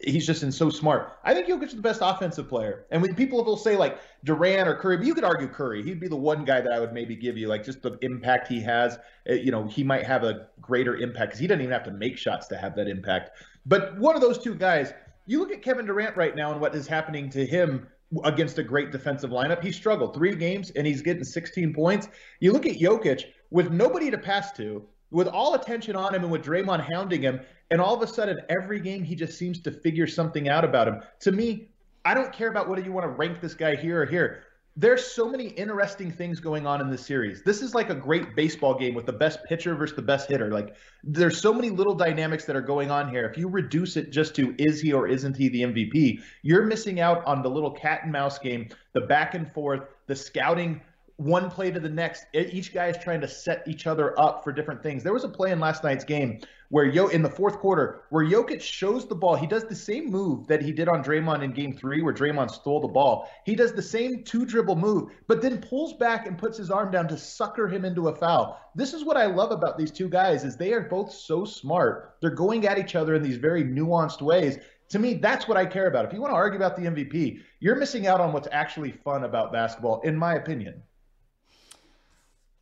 he's 0.00 0.26
just 0.26 0.42
in 0.42 0.50
so 0.50 0.70
smart. 0.70 1.18
I 1.24 1.34
think 1.34 1.46
Jokic 1.46 1.68
is 1.68 1.74
the 1.74 1.82
best 1.82 2.00
offensive 2.02 2.48
player. 2.48 2.86
And 2.90 3.02
when 3.02 3.14
people 3.14 3.44
will 3.44 3.56
say 3.56 3.76
like 3.76 3.98
Durant 4.24 4.68
or 4.68 4.74
Curry, 4.74 4.96
but 4.96 5.06
you 5.06 5.14
could 5.14 5.24
argue 5.24 5.48
Curry. 5.48 5.82
He'd 5.82 6.00
be 6.00 6.08
the 6.08 6.16
one 6.16 6.44
guy 6.44 6.60
that 6.60 6.72
I 6.72 6.80
would 6.80 6.92
maybe 6.92 7.16
give 7.16 7.36
you 7.36 7.48
like 7.48 7.64
just 7.64 7.82
the 7.82 7.98
impact 8.02 8.48
he 8.48 8.60
has. 8.62 8.98
Eh, 9.26 9.34
you 9.34 9.50
know, 9.50 9.66
he 9.66 9.84
might 9.84 10.04
have 10.04 10.24
a 10.24 10.48
greater 10.60 10.96
impact 10.96 11.30
because 11.30 11.40
he 11.40 11.46
doesn't 11.46 11.60
even 11.60 11.72
have 11.72 11.84
to 11.84 11.90
make 11.90 12.16
shots 12.16 12.46
to 12.48 12.56
have 12.56 12.74
that 12.76 12.88
impact. 12.88 13.30
But 13.66 13.98
one 13.98 14.14
of 14.14 14.22
those 14.22 14.38
two 14.38 14.54
guys, 14.54 14.92
you 15.28 15.38
look 15.38 15.52
at 15.52 15.62
Kevin 15.62 15.84
Durant 15.84 16.16
right 16.16 16.34
now 16.34 16.50
and 16.52 16.60
what 16.60 16.74
is 16.74 16.86
happening 16.88 17.28
to 17.30 17.44
him 17.44 17.86
against 18.24 18.56
a 18.56 18.62
great 18.62 18.90
defensive 18.90 19.30
lineup. 19.30 19.62
He 19.62 19.70
struggled 19.70 20.14
three 20.14 20.34
games 20.34 20.70
and 20.70 20.86
he's 20.86 21.02
getting 21.02 21.22
16 21.22 21.74
points. 21.74 22.08
You 22.40 22.52
look 22.52 22.64
at 22.64 22.78
Jokic 22.78 23.24
with 23.50 23.70
nobody 23.70 24.10
to 24.10 24.16
pass 24.16 24.52
to, 24.52 24.82
with 25.10 25.28
all 25.28 25.54
attention 25.54 25.96
on 25.96 26.14
him 26.14 26.22
and 26.22 26.32
with 26.32 26.42
Draymond 26.42 26.80
hounding 26.90 27.20
him, 27.20 27.40
and 27.70 27.78
all 27.80 27.94
of 27.94 28.02
a 28.02 28.06
sudden 28.10 28.38
every 28.48 28.80
game 28.80 29.04
he 29.04 29.14
just 29.14 29.38
seems 29.38 29.60
to 29.60 29.70
figure 29.70 30.06
something 30.06 30.48
out 30.48 30.64
about 30.64 30.88
him. 30.88 31.02
To 31.20 31.32
me, 31.32 31.68
I 32.06 32.14
don't 32.14 32.32
care 32.32 32.48
about 32.48 32.68
whether 32.68 32.80
you 32.80 32.92
want 32.92 33.04
to 33.04 33.10
rank 33.10 33.42
this 33.42 33.54
guy 33.54 33.76
here 33.76 34.00
or 34.00 34.06
here 34.06 34.44
there's 34.78 35.04
so 35.04 35.28
many 35.28 35.48
interesting 35.48 36.08
things 36.08 36.38
going 36.38 36.64
on 36.64 36.80
in 36.80 36.88
this 36.88 37.04
series. 37.04 37.42
This 37.42 37.62
is 37.62 37.74
like 37.74 37.90
a 37.90 37.96
great 37.96 38.36
baseball 38.36 38.78
game 38.78 38.94
with 38.94 39.06
the 39.06 39.12
best 39.12 39.42
pitcher 39.42 39.74
versus 39.74 39.96
the 39.96 40.02
best 40.02 40.28
hitter. 40.28 40.52
Like 40.52 40.76
there's 41.02 41.40
so 41.40 41.52
many 41.52 41.68
little 41.68 41.96
dynamics 41.96 42.44
that 42.44 42.54
are 42.54 42.60
going 42.62 42.88
on 42.88 43.10
here. 43.10 43.26
If 43.26 43.36
you 43.36 43.48
reduce 43.48 43.96
it 43.96 44.12
just 44.12 44.36
to 44.36 44.54
is 44.56 44.80
he 44.80 44.92
or 44.92 45.08
isn't 45.08 45.36
he 45.36 45.48
the 45.48 45.62
MVP, 45.62 46.22
you're 46.42 46.62
missing 46.62 47.00
out 47.00 47.26
on 47.26 47.42
the 47.42 47.50
little 47.50 47.72
cat 47.72 48.04
and 48.04 48.12
mouse 48.12 48.38
game, 48.38 48.68
the 48.92 49.00
back 49.00 49.34
and 49.34 49.52
forth, 49.52 49.80
the 50.06 50.14
scouting 50.14 50.80
one 51.16 51.50
play 51.50 51.72
to 51.72 51.80
the 51.80 51.88
next. 51.88 52.26
Each 52.32 52.72
guy 52.72 52.86
is 52.86 52.96
trying 52.98 53.20
to 53.22 53.28
set 53.28 53.66
each 53.66 53.88
other 53.88 54.18
up 54.20 54.44
for 54.44 54.52
different 54.52 54.80
things. 54.80 55.02
There 55.02 55.12
was 55.12 55.24
a 55.24 55.28
play 55.28 55.50
in 55.50 55.58
last 55.58 55.82
night's 55.82 56.04
game 56.04 56.38
where 56.70 56.84
Yo 56.84 57.08
in 57.08 57.22
the 57.22 57.30
fourth 57.30 57.58
quarter 57.58 58.02
where 58.10 58.24
Jokic 58.24 58.60
shows 58.60 59.06
the 59.06 59.14
ball. 59.14 59.36
He 59.36 59.46
does 59.46 59.64
the 59.64 59.74
same 59.74 60.10
move 60.10 60.46
that 60.48 60.62
he 60.62 60.72
did 60.72 60.88
on 60.88 61.02
Draymond 61.02 61.42
in 61.42 61.52
game 61.52 61.72
three, 61.72 62.02
where 62.02 62.12
Draymond 62.12 62.50
stole 62.50 62.80
the 62.80 62.88
ball. 62.88 63.28
He 63.44 63.54
does 63.54 63.72
the 63.72 63.82
same 63.82 64.24
two 64.24 64.44
dribble 64.44 64.76
move, 64.76 65.10
but 65.26 65.40
then 65.40 65.60
pulls 65.60 65.94
back 65.94 66.26
and 66.26 66.38
puts 66.38 66.58
his 66.58 66.70
arm 66.70 66.90
down 66.90 67.08
to 67.08 67.16
sucker 67.16 67.68
him 67.68 67.84
into 67.84 68.08
a 68.08 68.14
foul. 68.14 68.60
This 68.74 68.92
is 68.92 69.04
what 69.04 69.16
I 69.16 69.26
love 69.26 69.50
about 69.50 69.78
these 69.78 69.90
two 69.90 70.08
guys 70.08 70.44
is 70.44 70.56
they 70.56 70.72
are 70.72 70.82
both 70.82 71.12
so 71.12 71.44
smart. 71.44 72.16
They're 72.20 72.30
going 72.30 72.66
at 72.66 72.78
each 72.78 72.94
other 72.94 73.14
in 73.14 73.22
these 73.22 73.38
very 73.38 73.64
nuanced 73.64 74.22
ways 74.22 74.58
to 74.90 74.98
me, 74.98 75.14
that's 75.14 75.46
what 75.46 75.56
I 75.56 75.66
care 75.66 75.86
about. 75.86 76.04
If 76.04 76.12
you 76.12 76.20
want 76.20 76.32
to 76.32 76.36
argue 76.36 76.58
about 76.58 76.76
the 76.76 76.82
MVP, 76.82 77.40
you're 77.60 77.76
missing 77.76 78.06
out 78.06 78.20
on 78.20 78.32
what's 78.32 78.48
actually 78.52 78.92
fun 78.92 79.24
about 79.24 79.52
basketball, 79.52 80.00
in 80.00 80.16
my 80.16 80.34
opinion. 80.34 80.82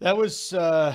That 0.01 0.17
was 0.17 0.53
uh, 0.53 0.95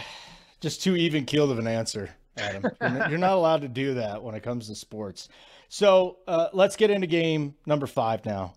just 0.59 0.83
too 0.83 0.95
even 0.95 1.25
keeled 1.25 1.51
of 1.51 1.59
an 1.59 1.67
answer, 1.67 2.09
Adam. 2.37 2.71
You're 3.09 3.19
not 3.19 3.33
allowed 3.33 3.61
to 3.61 3.67
do 3.67 3.95
that 3.95 4.23
when 4.23 4.35
it 4.35 4.43
comes 4.43 4.67
to 4.67 4.75
sports. 4.75 5.29
So 5.69 6.17
uh, 6.27 6.49
let's 6.53 6.75
get 6.75 6.89
into 6.89 7.07
game 7.07 7.55
number 7.65 7.87
five 7.87 8.25
now. 8.25 8.53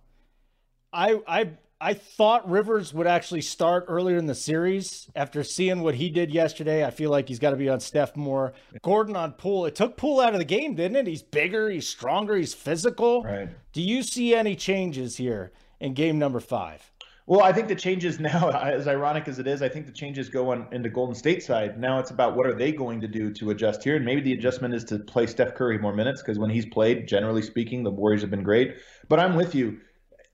I 0.92 1.20
I 1.26 1.50
I 1.80 1.94
thought 1.94 2.48
Rivers 2.48 2.94
would 2.94 3.06
actually 3.06 3.42
start 3.42 3.84
earlier 3.88 4.16
in 4.16 4.26
the 4.26 4.34
series 4.34 5.10
after 5.14 5.44
seeing 5.44 5.82
what 5.82 5.94
he 5.94 6.08
did 6.08 6.32
yesterday. 6.32 6.84
I 6.84 6.90
feel 6.90 7.10
like 7.10 7.28
he's 7.28 7.38
got 7.38 7.50
to 7.50 7.56
be 7.56 7.68
on 7.68 7.80
Steph 7.80 8.16
more. 8.16 8.54
Gordon 8.82 9.16
on 9.16 9.32
Poole. 9.32 9.66
It 9.66 9.74
took 9.74 9.96
Poole 9.96 10.20
out 10.20 10.32
of 10.32 10.38
the 10.38 10.44
game, 10.44 10.74
didn't 10.76 10.96
it? 10.96 11.06
He's 11.06 11.22
bigger, 11.22 11.68
he's 11.68 11.86
stronger, 11.86 12.36
he's 12.36 12.54
physical. 12.54 13.22
Right. 13.22 13.50
Do 13.72 13.82
you 13.82 14.02
see 14.02 14.34
any 14.34 14.56
changes 14.56 15.16
here 15.16 15.52
in 15.80 15.94
game 15.94 16.18
number 16.18 16.40
five? 16.40 16.90
Well, 17.26 17.42
I 17.42 17.52
think 17.52 17.68
the 17.68 17.74
changes 17.74 18.20
now, 18.32 18.50
as 18.50 18.86
ironic 18.86 19.28
as 19.28 19.38
it 19.38 19.46
is, 19.46 19.62
I 19.62 19.68
think 19.68 19.86
the 19.86 19.92
changes 19.92 20.28
go 20.28 20.50
on 20.50 20.68
into 20.72 20.88
Golden 20.88 21.14
State 21.14 21.42
side. 21.42 21.78
Now 21.78 21.98
it's 21.98 22.10
about 22.10 22.36
what 22.36 22.46
are 22.46 22.54
they 22.54 22.72
going 22.72 23.00
to 23.00 23.08
do 23.08 23.32
to 23.34 23.50
adjust 23.50 23.82
here, 23.82 23.96
and 23.96 24.04
maybe 24.04 24.20
the 24.20 24.34
adjustment 24.34 24.74
is 24.74 24.84
to 24.84 24.98
play 24.98 25.26
Steph 25.26 25.54
Curry 25.54 25.78
more 25.78 25.94
minutes 25.94 26.22
because 26.22 26.38
when 26.38 26.50
he's 26.50 26.66
played, 26.66 27.08
generally 27.08 27.42
speaking, 27.42 27.82
the 27.82 27.90
Warriors 27.90 28.20
have 28.20 28.30
been 28.30 28.42
great. 28.42 28.76
But 29.08 29.20
I'm 29.20 29.36
with 29.36 29.54
you. 29.54 29.80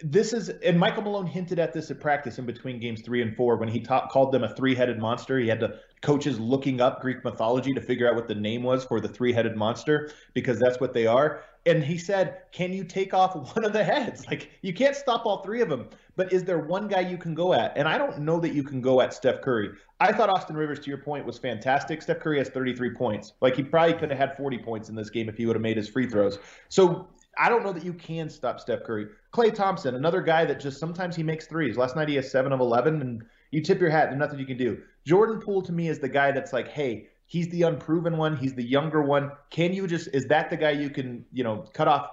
This 0.03 0.33
is, 0.33 0.49
and 0.49 0.79
Michael 0.79 1.03
Malone 1.03 1.27
hinted 1.27 1.59
at 1.59 1.73
this 1.73 1.91
at 1.91 2.01
practice 2.01 2.39
in 2.39 2.47
between 2.47 2.81
games 2.81 3.03
three 3.03 3.21
and 3.21 3.37
four 3.37 3.57
when 3.57 3.69
he 3.69 3.81
called 3.81 4.33
them 4.33 4.45
a 4.45 4.55
three-headed 4.55 4.99
monster. 4.99 5.39
He 5.39 5.49
had 5.49 5.61
the 5.61 5.81
coaches 6.01 6.41
looking 6.41 6.81
up 6.81 7.03
Greek 7.03 7.23
mythology 7.23 7.73
to 7.75 7.81
figure 7.81 8.09
out 8.09 8.15
what 8.15 8.27
the 8.27 8.35
name 8.35 8.63
was 8.63 8.85
for 8.85 9.01
the 9.01 9.09
three-headed 9.09 9.57
monster 9.57 10.11
because 10.33 10.59
that's 10.59 10.81
what 10.81 10.95
they 10.95 11.07
are 11.07 11.43
and 11.67 11.85
he 11.85 11.99
said, 11.99 12.43
"Can 12.53 12.73
you 12.73 12.85
take 12.85 13.13
off 13.13 13.35
one 13.57 13.65
of 13.65 13.73
the 13.73 13.85
heads? 13.85 14.27
Like 14.27 14.51
you 14.63 14.73
can't 14.73 14.97
stop 14.97 15.27
all 15.27 15.43
three 15.43 15.61
of 15.61 15.69
them, 15.69 15.89
but 16.17 16.33
is 16.33 16.45
there 16.45 16.59
one 16.59 16.89
guy 16.89 17.01
you 17.01 17.19
can 17.19 17.35
go 17.35 17.53
at?" 17.53 17.77
And 17.77 17.89
I 17.89 17.99
don't 17.99 18.19
know 18.21 18.41
that 18.41 18.55
you 18.55 18.63
can 18.63 18.81
go 18.81 19.01
at 19.01 19.13
Steph 19.13 19.43
Curry. 19.43 19.71
I 20.01 20.13
thought 20.13 20.31
Austin 20.31 20.57
Rivers, 20.57 20.81
to 20.81 20.89
your 20.89 20.99
point, 20.99 21.27
was 21.27 21.39
fantastic. 21.39 22.01
Steph 22.01 22.21
Curry 22.21 22.39
has 22.39 22.49
33 22.49 22.95
points. 22.95 23.35
Like 23.41 23.57
he 23.57 23.63
probably 23.63 23.95
could 23.95 24.11
have 24.11 24.19
had 24.19 24.37
40 24.37 24.59
points 24.59 24.89
in 24.89 24.95
this 24.95 25.11
game 25.11 25.29
if 25.29 25.37
he 25.37 25.47
would 25.47 25.57
have 25.57 25.63
made 25.63 25.77
his 25.77 25.89
free 25.89 26.07
throws. 26.07 26.39
So 26.69 27.09
I 27.39 27.49
don't 27.49 27.63
know 27.63 27.73
that 27.73 27.85
you 27.85 27.95
can 27.95 28.29
stop 28.29 28.61
Steph 28.61 28.85
Curry. 28.85 29.07
Klay 29.33 29.55
Thompson, 29.55 29.95
another 29.95 30.21
guy 30.21 30.45
that 30.45 30.61
just 30.61 30.79
sometimes 30.79 31.17
he 31.17 31.23
makes 31.23 31.47
threes. 31.47 31.77
Last 31.77 31.97
night 31.97 32.09
he 32.09 32.17
has 32.17 32.31
seven 32.31 32.53
of 32.53 32.61
11, 32.61 33.01
and 33.01 33.23
you 33.51 33.63
tip 33.63 33.81
your 33.81 33.91
hat. 33.91 34.11
There's 34.11 34.19
nothing 34.19 34.39
you 34.39 34.47
can 34.47 34.59
do. 34.59 34.83
Jordan 35.07 35.41
Poole 35.41 35.63
to 35.63 35.73
me 35.73 35.89
is 35.89 35.99
the 35.99 36.09
guy 36.09 36.33
that's 36.33 36.53
like, 36.53 36.69
hey, 36.69 37.09
He's 37.31 37.49
the 37.51 37.63
unproven 37.63 38.17
one. 38.17 38.37
He's 38.37 38.55
the 38.55 38.65
younger 38.65 39.03
one. 39.03 39.31
Can 39.51 39.73
you 39.73 39.87
just 39.87 40.09
is 40.13 40.25
that 40.25 40.51
the 40.51 40.57
guy 40.57 40.73
you 40.73 40.91
can 40.91 41.25
you 41.33 41.45
know 41.45 41.65
cut 41.75 41.87
off 41.87 42.11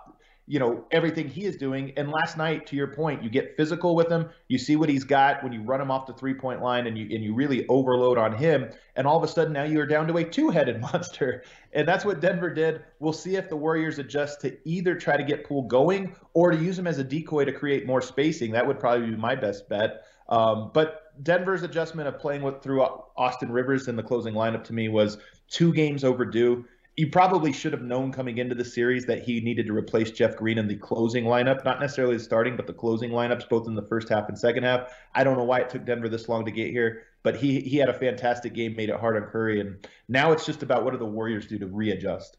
you 0.47 0.59
know 0.59 0.85
everything 0.91 1.27
he 1.27 1.45
is 1.45 1.57
doing? 1.57 1.93
And 1.97 2.09
last 2.09 2.37
night, 2.37 2.65
to 2.67 2.75
your 2.75 2.87
point, 2.87 3.21
you 3.21 3.29
get 3.29 3.55
physical 3.57 3.95
with 3.95 4.09
him. 4.09 4.29
You 4.47 4.57
see 4.57 4.75
what 4.75 4.89
he's 4.89 5.03
got 5.03 5.43
when 5.43 5.51
you 5.51 5.61
run 5.61 5.81
him 5.81 5.91
off 5.91 6.07
the 6.07 6.13
three 6.13 6.33
point 6.33 6.61
line, 6.61 6.87
and 6.87 6.97
you 6.97 7.03
and 7.13 7.23
you 7.23 7.33
really 7.33 7.67
overload 7.67 8.17
on 8.17 8.35
him. 8.35 8.69
And 8.95 9.05
all 9.05 9.17
of 9.17 9.23
a 9.23 9.27
sudden, 9.27 9.53
now 9.53 9.63
you 9.63 9.79
are 9.79 9.85
down 9.85 10.07
to 10.07 10.17
a 10.17 10.23
two 10.23 10.49
headed 10.49 10.81
monster. 10.93 11.43
And 11.73 11.87
that's 11.87 12.05
what 12.05 12.21
Denver 12.21 12.51
did. 12.51 12.81
We'll 12.99 13.13
see 13.13 13.35
if 13.35 13.49
the 13.49 13.57
Warriors 13.57 13.99
adjust 13.99 14.41
to 14.41 14.57
either 14.67 14.95
try 14.95 15.17
to 15.17 15.23
get 15.23 15.45
Poole 15.45 15.63
going 15.63 16.15
or 16.33 16.51
to 16.51 16.57
use 16.57 16.79
him 16.79 16.87
as 16.87 16.97
a 16.97 17.03
decoy 17.03 17.45
to 17.45 17.51
create 17.51 17.85
more 17.85 18.01
spacing. 18.01 18.51
That 18.51 18.65
would 18.65 18.79
probably 18.79 19.11
be 19.11 19.17
my 19.17 19.35
best 19.35 19.69
bet. 19.69 20.03
Um, 20.29 20.71
but 20.73 21.13
Denver's 21.23 21.63
adjustment 21.63 22.07
of 22.07 22.19
playing 22.19 22.41
with 22.41 22.61
through 22.61 22.81
Austin 22.81 23.51
Rivers 23.51 23.87
in 23.87 23.95
the 23.95 24.03
closing 24.03 24.33
lineup 24.33 24.63
to 24.65 24.73
me 24.73 24.89
was 24.89 25.17
two 25.49 25.73
games 25.73 26.03
overdue. 26.03 26.65
You 26.97 27.07
probably 27.11 27.53
should 27.53 27.73
have 27.73 27.83
known 27.83 28.11
coming 28.11 28.39
into 28.39 28.55
the 28.55 28.65
series 28.65 29.05
that 29.05 29.21
he 29.21 29.39
needed 29.39 29.67
to 29.67 29.73
replace 29.73 30.09
Jeff 30.09 30.35
Green 30.35 30.57
in 30.57 30.67
the 30.67 30.75
closing 30.75 31.25
lineup, 31.25 31.63
not 31.63 31.79
necessarily 31.79 32.17
the 32.17 32.23
starting, 32.23 32.57
but 32.57 32.65
the 32.65 32.73
closing 32.73 33.11
lineups, 33.11 33.47
both 33.47 33.67
in 33.67 33.75
the 33.75 33.83
first 33.83 34.09
half 34.09 34.27
and 34.29 34.37
second 34.37 34.63
half. 34.63 34.91
I 35.13 35.23
don't 35.23 35.37
know 35.37 35.43
why 35.43 35.59
it 35.59 35.69
took 35.69 35.85
Denver 35.85 36.09
this 36.09 36.27
long 36.27 36.43
to 36.45 36.51
get 36.51 36.71
here, 36.71 37.03
but 37.21 37.35
he 37.35 37.61
he 37.61 37.77
had 37.77 37.89
a 37.89 37.93
fantastic 37.93 38.55
game, 38.55 38.75
made 38.75 38.89
it 38.89 38.99
hard 38.99 39.15
on 39.15 39.29
Curry, 39.29 39.61
and 39.61 39.87
now 40.09 40.31
it's 40.31 40.45
just 40.45 40.63
about 40.63 40.83
what 40.83 40.91
do 40.91 40.97
the 40.97 41.05
Warriors 41.05 41.45
do 41.45 41.59
to 41.59 41.67
readjust. 41.67 42.37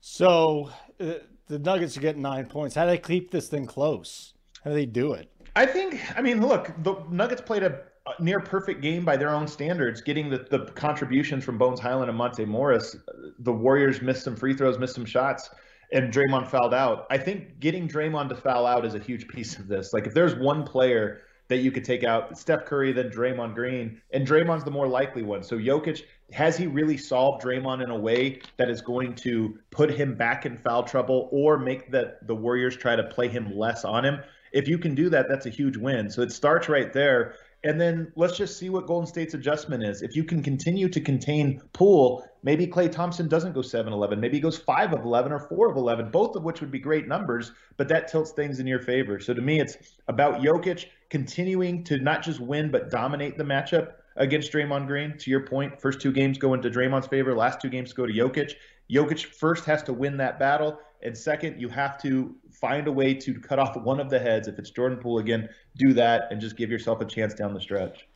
So 0.00 0.70
uh, 0.98 1.14
the 1.46 1.60
Nuggets 1.60 1.96
are 1.96 2.00
getting 2.00 2.22
nine 2.22 2.46
points. 2.46 2.74
How 2.74 2.84
do 2.84 2.90
they 2.90 2.98
keep 2.98 3.30
this 3.30 3.46
thing 3.48 3.66
close? 3.66 4.34
How 4.64 4.70
do 4.70 4.76
they 4.76 4.86
do 4.86 5.12
it? 5.12 5.30
I 5.54 5.66
think, 5.66 6.00
I 6.18 6.22
mean, 6.22 6.40
look, 6.40 6.72
the 6.82 6.96
Nuggets 7.10 7.42
played 7.42 7.62
a 7.62 7.82
near 8.18 8.40
perfect 8.40 8.80
game 8.80 9.04
by 9.04 9.16
their 9.16 9.30
own 9.30 9.46
standards, 9.46 10.00
getting 10.00 10.28
the, 10.28 10.46
the 10.50 10.66
contributions 10.72 11.44
from 11.44 11.58
Bones 11.58 11.80
Hyland 11.80 12.08
and 12.08 12.18
Monte 12.18 12.44
Morris. 12.44 12.96
The 13.38 13.52
Warriors 13.52 14.02
missed 14.02 14.24
some 14.24 14.36
free 14.36 14.54
throws, 14.54 14.78
missed 14.78 14.94
some 14.94 15.04
shots, 15.04 15.50
and 15.92 16.12
Draymond 16.12 16.48
fouled 16.48 16.74
out. 16.74 17.06
I 17.10 17.18
think 17.18 17.60
getting 17.60 17.86
Draymond 17.86 18.28
to 18.30 18.34
foul 18.34 18.66
out 18.66 18.84
is 18.84 18.94
a 18.94 18.98
huge 18.98 19.28
piece 19.28 19.58
of 19.58 19.68
this. 19.68 19.92
Like, 19.92 20.06
if 20.06 20.14
there's 20.14 20.34
one 20.34 20.64
player 20.64 21.22
that 21.48 21.58
you 21.58 21.70
could 21.70 21.84
take 21.84 22.02
out, 22.02 22.38
Steph 22.38 22.64
Curry, 22.64 22.92
then 22.92 23.10
Draymond 23.10 23.54
Green, 23.54 24.00
and 24.12 24.26
Draymond's 24.26 24.64
the 24.64 24.70
more 24.70 24.88
likely 24.88 25.22
one. 25.22 25.42
So 25.42 25.58
Jokic, 25.58 26.02
has 26.32 26.56
he 26.56 26.66
really 26.66 26.96
solved 26.96 27.44
Draymond 27.44 27.84
in 27.84 27.90
a 27.90 27.98
way 27.98 28.40
that 28.56 28.70
is 28.70 28.80
going 28.80 29.14
to 29.16 29.58
put 29.70 29.90
him 29.90 30.14
back 30.14 30.46
in 30.46 30.56
foul 30.56 30.82
trouble 30.82 31.28
or 31.30 31.58
make 31.58 31.90
the, 31.90 32.16
the 32.22 32.34
Warriors 32.34 32.76
try 32.76 32.96
to 32.96 33.04
play 33.04 33.28
him 33.28 33.54
less 33.54 33.84
on 33.84 34.04
him? 34.04 34.20
If 34.52 34.66
you 34.66 34.78
can 34.78 34.94
do 34.94 35.10
that, 35.10 35.26
that's 35.28 35.46
a 35.46 35.50
huge 35.50 35.76
win. 35.76 36.10
So 36.10 36.22
it 36.22 36.32
starts 36.32 36.68
right 36.68 36.92
there. 36.92 37.34
And 37.64 37.80
then 37.80 38.12
let's 38.16 38.36
just 38.36 38.58
see 38.58 38.70
what 38.70 38.86
Golden 38.86 39.06
State's 39.06 39.34
adjustment 39.34 39.84
is. 39.84 40.02
If 40.02 40.16
you 40.16 40.24
can 40.24 40.42
continue 40.42 40.88
to 40.88 41.00
contain 41.00 41.60
Poole, 41.72 42.26
maybe 42.42 42.66
Klay 42.66 42.90
Thompson 42.90 43.28
doesn't 43.28 43.52
go 43.52 43.62
7 43.62 43.92
11. 43.92 44.18
Maybe 44.18 44.36
he 44.36 44.40
goes 44.40 44.58
5 44.58 44.92
of 44.92 45.04
11 45.04 45.30
or 45.30 45.38
4 45.38 45.70
of 45.70 45.76
11, 45.76 46.10
both 46.10 46.34
of 46.34 46.42
which 46.42 46.60
would 46.60 46.72
be 46.72 46.80
great 46.80 47.06
numbers, 47.06 47.52
but 47.76 47.86
that 47.88 48.08
tilts 48.08 48.32
things 48.32 48.58
in 48.58 48.66
your 48.66 48.80
favor. 48.80 49.20
So 49.20 49.32
to 49.32 49.40
me, 49.40 49.60
it's 49.60 49.76
about 50.08 50.40
Jokic 50.40 50.86
continuing 51.08 51.84
to 51.84 51.98
not 51.98 52.22
just 52.22 52.40
win, 52.40 52.70
but 52.70 52.90
dominate 52.90 53.38
the 53.38 53.44
matchup 53.44 53.92
against 54.16 54.52
Draymond 54.52 54.88
Green. 54.88 55.16
To 55.18 55.30
your 55.30 55.46
point, 55.46 55.80
first 55.80 56.00
two 56.00 56.12
games 56.12 56.38
go 56.38 56.54
into 56.54 56.68
Draymond's 56.68 57.06
favor, 57.06 57.34
last 57.36 57.60
two 57.60 57.68
games 57.68 57.92
go 57.92 58.06
to 58.06 58.12
Jokic. 58.12 58.54
Jokic 58.90 59.24
first 59.24 59.64
has 59.66 59.82
to 59.84 59.92
win 59.92 60.16
that 60.16 60.38
battle. 60.38 60.80
And 61.02 61.16
second, 61.16 61.60
you 61.60 61.68
have 61.68 62.00
to 62.02 62.34
find 62.50 62.86
a 62.86 62.92
way 62.92 63.14
to 63.14 63.34
cut 63.40 63.58
off 63.58 63.76
one 63.76 64.00
of 64.00 64.10
the 64.10 64.18
heads. 64.18 64.48
If 64.48 64.58
it's 64.58 64.70
Jordan 64.70 64.98
Poole 64.98 65.18
again, 65.18 65.48
do 65.76 65.92
that 65.94 66.28
and 66.30 66.40
just 66.40 66.56
give 66.56 66.70
yourself 66.70 67.00
a 67.00 67.04
chance 67.04 67.34
down 67.34 67.54
the 67.54 67.60
stretch. 67.60 68.06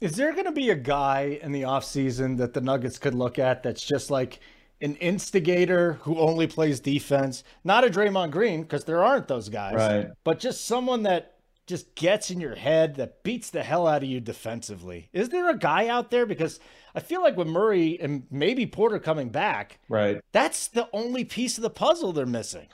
Is 0.00 0.16
there 0.16 0.32
going 0.32 0.46
to 0.46 0.52
be 0.52 0.70
a 0.70 0.74
guy 0.74 1.38
in 1.42 1.52
the 1.52 1.62
offseason 1.62 2.36
that 2.38 2.54
the 2.54 2.60
Nuggets 2.60 2.98
could 2.98 3.14
look 3.14 3.38
at 3.38 3.62
that's 3.62 3.84
just 3.84 4.10
like 4.10 4.40
an 4.80 4.96
instigator 4.96 5.94
who 6.02 6.18
only 6.18 6.48
plays 6.48 6.80
defense? 6.80 7.44
Not 7.62 7.84
a 7.84 7.88
Draymond 7.88 8.32
Green, 8.32 8.62
because 8.62 8.84
there 8.84 9.04
aren't 9.04 9.28
those 9.28 9.48
guys, 9.48 9.74
right. 9.74 10.08
but 10.24 10.40
just 10.40 10.66
someone 10.66 11.04
that 11.04 11.36
just 11.68 11.94
gets 11.94 12.32
in 12.32 12.40
your 12.40 12.56
head, 12.56 12.96
that 12.96 13.22
beats 13.22 13.50
the 13.50 13.62
hell 13.62 13.86
out 13.86 14.02
of 14.02 14.08
you 14.08 14.18
defensively. 14.18 15.08
Is 15.12 15.28
there 15.28 15.48
a 15.48 15.56
guy 15.56 15.86
out 15.86 16.10
there? 16.10 16.26
Because 16.26 16.58
I 16.94 17.00
feel 17.00 17.22
like 17.22 17.36
with 17.36 17.46
Murray 17.46 17.98
and 18.00 18.24
maybe 18.30 18.66
Porter 18.66 18.98
coming 18.98 19.30
back, 19.30 19.78
right, 19.88 20.20
that's 20.32 20.68
the 20.68 20.88
only 20.92 21.24
piece 21.24 21.56
of 21.58 21.62
the 21.62 21.70
puzzle 21.70 22.12
they're 22.12 22.26
missing. 22.26 22.68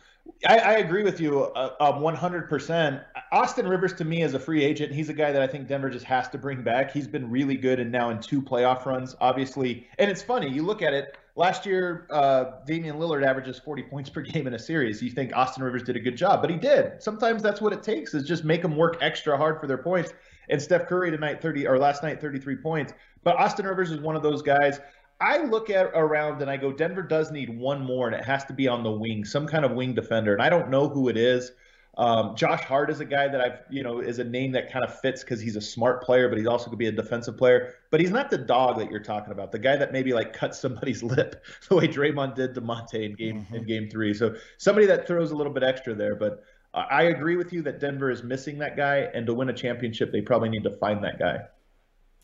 I, 0.47 0.59
I 0.59 0.73
agree 0.75 1.03
with 1.03 1.21
you 1.21 1.45
uh, 1.45 1.75
um, 1.81 2.03
100%. 2.03 3.05
Austin 3.33 3.67
Rivers, 3.67 3.93
to 3.95 4.05
me, 4.05 4.23
is 4.23 4.35
a 4.35 4.39
free 4.39 4.63
agent. 4.63 4.93
He's 4.93 5.09
a 5.09 5.15
guy 5.15 5.33
that 5.33 5.43
I 5.43 5.47
think 5.47 5.69
Denver 5.69 5.91
just 5.91 6.05
has 6.05 6.29
to 6.29 6.39
bring 6.39 6.63
back. 6.63 6.93
He's 6.93 7.09
been 7.09 7.31
really 7.31 7.57
good 7.57 7.81
and 7.81 7.91
now 7.91 8.11
in 8.11 8.21
two 8.21 8.43
playoff 8.43 8.85
runs, 8.85 9.17
obviously. 9.21 9.87
And 9.99 10.11
it's 10.11 10.23
funny, 10.23 10.49
you 10.49 10.63
look 10.63 10.83
at 10.83 10.93
it, 10.93 11.17
last 11.35 11.65
year, 11.65 12.07
uh, 12.11 12.61
Damian 12.67 12.97
Lillard 12.97 13.25
averages 13.25 13.59
40 13.59 13.85
points 13.85 14.11
per 14.11 14.21
game 14.33 14.47
in 14.47 14.55
a 14.55 14.59
series. 14.59 15.03
You 15.03 15.11
think 15.11 15.35
Austin 15.35 15.63
Rivers 15.65 15.83
did 15.83 15.97
a 15.97 16.01
good 16.01 16.17
job, 16.17 16.43
but 16.43 16.51
he 16.51 16.57
did. 16.57 17.03
Sometimes 17.03 17.43
that's 17.43 17.61
what 17.61 17.73
it 17.73 17.83
takes 17.83 18.15
is 18.15 18.25
just 18.25 18.45
make 18.45 18.63
them 18.63 18.77
work 18.77 18.99
extra 19.01 19.37
hard 19.37 19.61
for 19.61 19.67
their 19.67 19.79
points. 19.79 20.13
And 20.51 20.61
Steph 20.61 20.87
Curry 20.87 21.11
tonight, 21.11 21.43
30 21.43 21.67
or 21.67 21.79
last 21.79 22.03
night, 22.03 22.21
33 22.21 22.57
points. 22.57 22.93
But 23.25 23.37
Austin 23.37 23.67
Rivers 23.67 23.91
is 23.91 24.01
one 24.01 24.17
of 24.17 24.23
those 24.23 24.43
guys. 24.43 24.81
I 25.21 25.39
look 25.39 25.69
at 25.69 25.87
around 25.95 26.43
and 26.43 26.51
I 26.51 26.57
go, 26.57 26.73
Denver 26.73 27.03
does 27.03 27.33
need 27.33 27.51
one 27.51 27.83
more, 27.83 28.07
and 28.07 28.15
it 28.15 28.25
has 28.25 28.45
to 28.47 28.53
be 28.53 28.69
on 28.69 28.83
the 28.83 28.93
wing, 28.93 29.25
some 29.25 29.47
kind 29.47 29.65
of 29.65 29.73
wing 29.73 29.95
defender. 29.95 30.33
And 30.33 30.43
I 30.43 30.49
don't 30.49 30.71
know 30.71 30.89
who 30.89 31.09
it 31.09 31.17
is. 31.17 31.53
Um, 31.99 32.37
Josh 32.37 32.63
Hart 32.63 32.91
is 32.91 33.01
a 33.01 33.05
guy 33.05 33.27
that 33.27 33.41
I've, 33.41 33.59
you 33.71 33.83
know, 33.83 33.99
is 33.99 34.21
a 34.21 34.25
name 34.25 34.53
that 34.53 34.73
kind 34.73 34.85
of 34.85 35.01
fits 35.01 35.25
because 35.25 35.41
he's 35.41 35.57
a 35.57 35.61
smart 35.61 36.01
player, 36.05 36.29
but 36.29 36.39
he's 36.39 36.47
also 36.47 36.71
to 36.71 36.77
be 36.77 36.87
a 36.87 36.93
defensive 36.93 37.37
player. 37.37 37.75
But 37.91 38.01
he's 38.01 38.13
not 38.13 38.31
the 38.31 38.39
dog 38.39 38.79
that 38.79 38.89
you're 38.89 39.03
talking 39.03 39.33
about, 39.33 39.51
the 39.51 39.59
guy 39.59 39.75
that 39.75 39.93
maybe 39.93 40.13
like 40.13 40.33
cuts 40.33 40.61
somebody's 40.61 41.03
lip 41.03 41.45
the 41.69 41.75
way 41.75 41.89
Draymond 41.89 42.37
did 42.37 42.55
to 42.55 42.61
Monte 42.61 43.05
in 43.05 43.15
game 43.15 43.41
mm-hmm. 43.41 43.55
in 43.57 43.67
game 43.67 43.91
three. 43.91 44.15
So 44.15 44.37
somebody 44.59 44.87
that 44.87 45.09
throws 45.09 45.33
a 45.33 45.35
little 45.35 45.53
bit 45.53 45.65
extra 45.65 45.93
there. 45.93 46.15
But 46.15 46.45
uh, 46.73 46.85
I 46.89 47.05
agree 47.05 47.35
with 47.35 47.53
you 47.53 47.63
that 47.63 47.81
Denver 47.81 48.13
is 48.13 48.23
missing 48.23 48.59
that 48.59 48.77
guy, 48.77 49.09
and 49.13 49.27
to 49.27 49.35
win 49.35 49.49
a 49.49 49.53
championship, 49.55 50.13
they 50.13 50.21
probably 50.21 50.51
need 50.51 50.63
to 50.63 50.77
find 50.79 51.03
that 51.03 51.19
guy. 51.19 51.41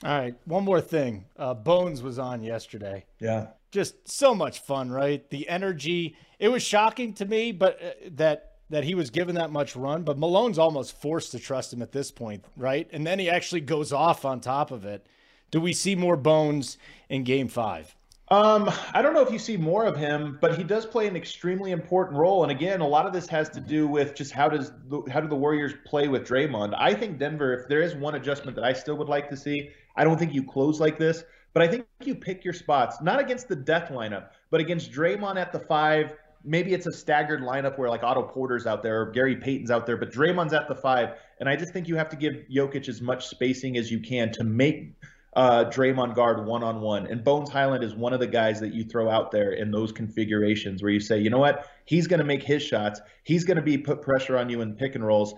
All 0.02 0.18
right, 0.18 0.34
one 0.44 0.64
more 0.64 0.80
thing. 0.80 1.24
Uh, 1.36 1.54
Bones 1.54 2.02
was 2.02 2.18
on 2.18 2.42
yesterday. 2.42 3.04
Yeah, 3.20 3.48
just 3.70 4.08
so 4.08 4.34
much 4.34 4.60
fun, 4.60 4.90
right? 4.90 5.28
The 5.30 5.48
energy. 5.48 6.16
It 6.38 6.48
was 6.48 6.62
shocking 6.62 7.14
to 7.14 7.24
me, 7.24 7.52
but 7.52 7.80
uh, 7.82 7.90
that 8.12 8.54
that 8.70 8.84
he 8.84 8.94
was 8.94 9.10
given 9.10 9.36
that 9.36 9.50
much 9.50 9.76
run. 9.76 10.02
But 10.02 10.18
Malone's 10.18 10.58
almost 10.58 11.00
forced 11.00 11.32
to 11.32 11.38
trust 11.38 11.72
him 11.72 11.82
at 11.82 11.92
this 11.92 12.10
point, 12.10 12.44
right? 12.56 12.88
And 12.92 13.06
then 13.06 13.18
he 13.18 13.30
actually 13.30 13.60
goes 13.60 13.92
off 13.92 14.24
on 14.24 14.40
top 14.40 14.70
of 14.70 14.84
it. 14.84 15.06
Do 15.50 15.60
we 15.60 15.72
see 15.72 15.94
more 15.94 16.16
Bones 16.16 16.78
in 17.08 17.22
Game 17.22 17.48
Five? 17.48 17.94
Um, 18.28 18.70
I 18.94 19.02
don't 19.02 19.12
know 19.12 19.20
if 19.20 19.30
you 19.30 19.38
see 19.38 19.56
more 19.56 19.84
of 19.84 19.96
him, 19.96 20.38
but 20.40 20.56
he 20.56 20.64
does 20.64 20.86
play 20.86 21.06
an 21.06 21.14
extremely 21.14 21.72
important 21.72 22.16
role. 22.18 22.42
And 22.42 22.50
again, 22.50 22.80
a 22.80 22.88
lot 22.88 23.06
of 23.06 23.12
this 23.12 23.26
has 23.28 23.50
to 23.50 23.60
do 23.60 23.86
with 23.86 24.14
just 24.14 24.32
how 24.32 24.48
does 24.48 24.72
how 25.10 25.20
do 25.20 25.28
the 25.28 25.36
Warriors 25.36 25.74
play 25.84 26.08
with 26.08 26.26
Draymond? 26.26 26.74
I 26.78 26.94
think 26.94 27.18
Denver, 27.18 27.52
if 27.52 27.68
there 27.68 27.82
is 27.82 27.94
one 27.94 28.14
adjustment 28.14 28.56
that 28.56 28.64
I 28.64 28.72
still 28.72 28.96
would 28.96 29.08
like 29.08 29.28
to 29.28 29.36
see, 29.36 29.70
I 29.96 30.04
don't 30.04 30.18
think 30.18 30.34
you 30.34 30.42
close 30.42 30.80
like 30.80 30.98
this, 30.98 31.24
but 31.52 31.62
I 31.62 31.68
think 31.68 31.86
you 32.04 32.14
pick 32.14 32.44
your 32.44 32.54
spots, 32.54 33.00
not 33.00 33.20
against 33.20 33.48
the 33.48 33.56
death 33.56 33.90
lineup, 33.90 34.30
but 34.50 34.60
against 34.60 34.92
Draymond 34.92 35.36
at 35.36 35.52
the 35.52 35.60
five. 35.60 36.12
Maybe 36.44 36.74
it's 36.74 36.86
a 36.86 36.92
staggered 36.92 37.40
lineup 37.40 37.78
where 37.78 37.88
like 37.88 38.02
Otto 38.02 38.22
Porter's 38.22 38.66
out 38.66 38.82
there 38.82 39.02
or 39.02 39.10
Gary 39.12 39.36
Payton's 39.36 39.70
out 39.70 39.86
there, 39.86 39.96
but 39.96 40.12
Draymond's 40.12 40.52
at 40.52 40.68
the 40.68 40.74
five. 40.74 41.10
And 41.40 41.48
I 41.48 41.56
just 41.56 41.72
think 41.72 41.88
you 41.88 41.96
have 41.96 42.08
to 42.10 42.16
give 42.16 42.34
Jokic 42.54 42.88
as 42.88 43.00
much 43.00 43.28
spacing 43.28 43.76
as 43.76 43.90
you 43.90 44.00
can 44.00 44.30
to 44.32 44.44
make 44.44 44.94
uh, 45.36 45.64
Draymond 45.64 46.14
guard 46.14 46.46
one 46.46 46.62
on 46.62 46.80
one. 46.80 47.06
And 47.06 47.24
Bones 47.24 47.50
Hyland 47.50 47.82
is 47.82 47.94
one 47.94 48.12
of 48.12 48.20
the 48.20 48.26
guys 48.26 48.60
that 48.60 48.72
you 48.72 48.84
throw 48.84 49.10
out 49.10 49.30
there 49.30 49.52
in 49.52 49.70
those 49.70 49.90
configurations 49.90 50.82
where 50.82 50.92
you 50.92 51.00
say, 51.00 51.18
you 51.18 51.30
know 51.30 51.38
what, 51.38 51.68
he's 51.86 52.06
going 52.06 52.18
to 52.18 52.24
make 52.24 52.42
his 52.42 52.62
shots. 52.62 53.00
He's 53.24 53.44
going 53.44 53.56
to 53.56 53.62
be 53.62 53.78
put 53.78 54.02
pressure 54.02 54.38
on 54.38 54.48
you 54.48 54.60
in 54.60 54.74
pick 54.74 54.94
and 54.94 55.04
rolls 55.04 55.34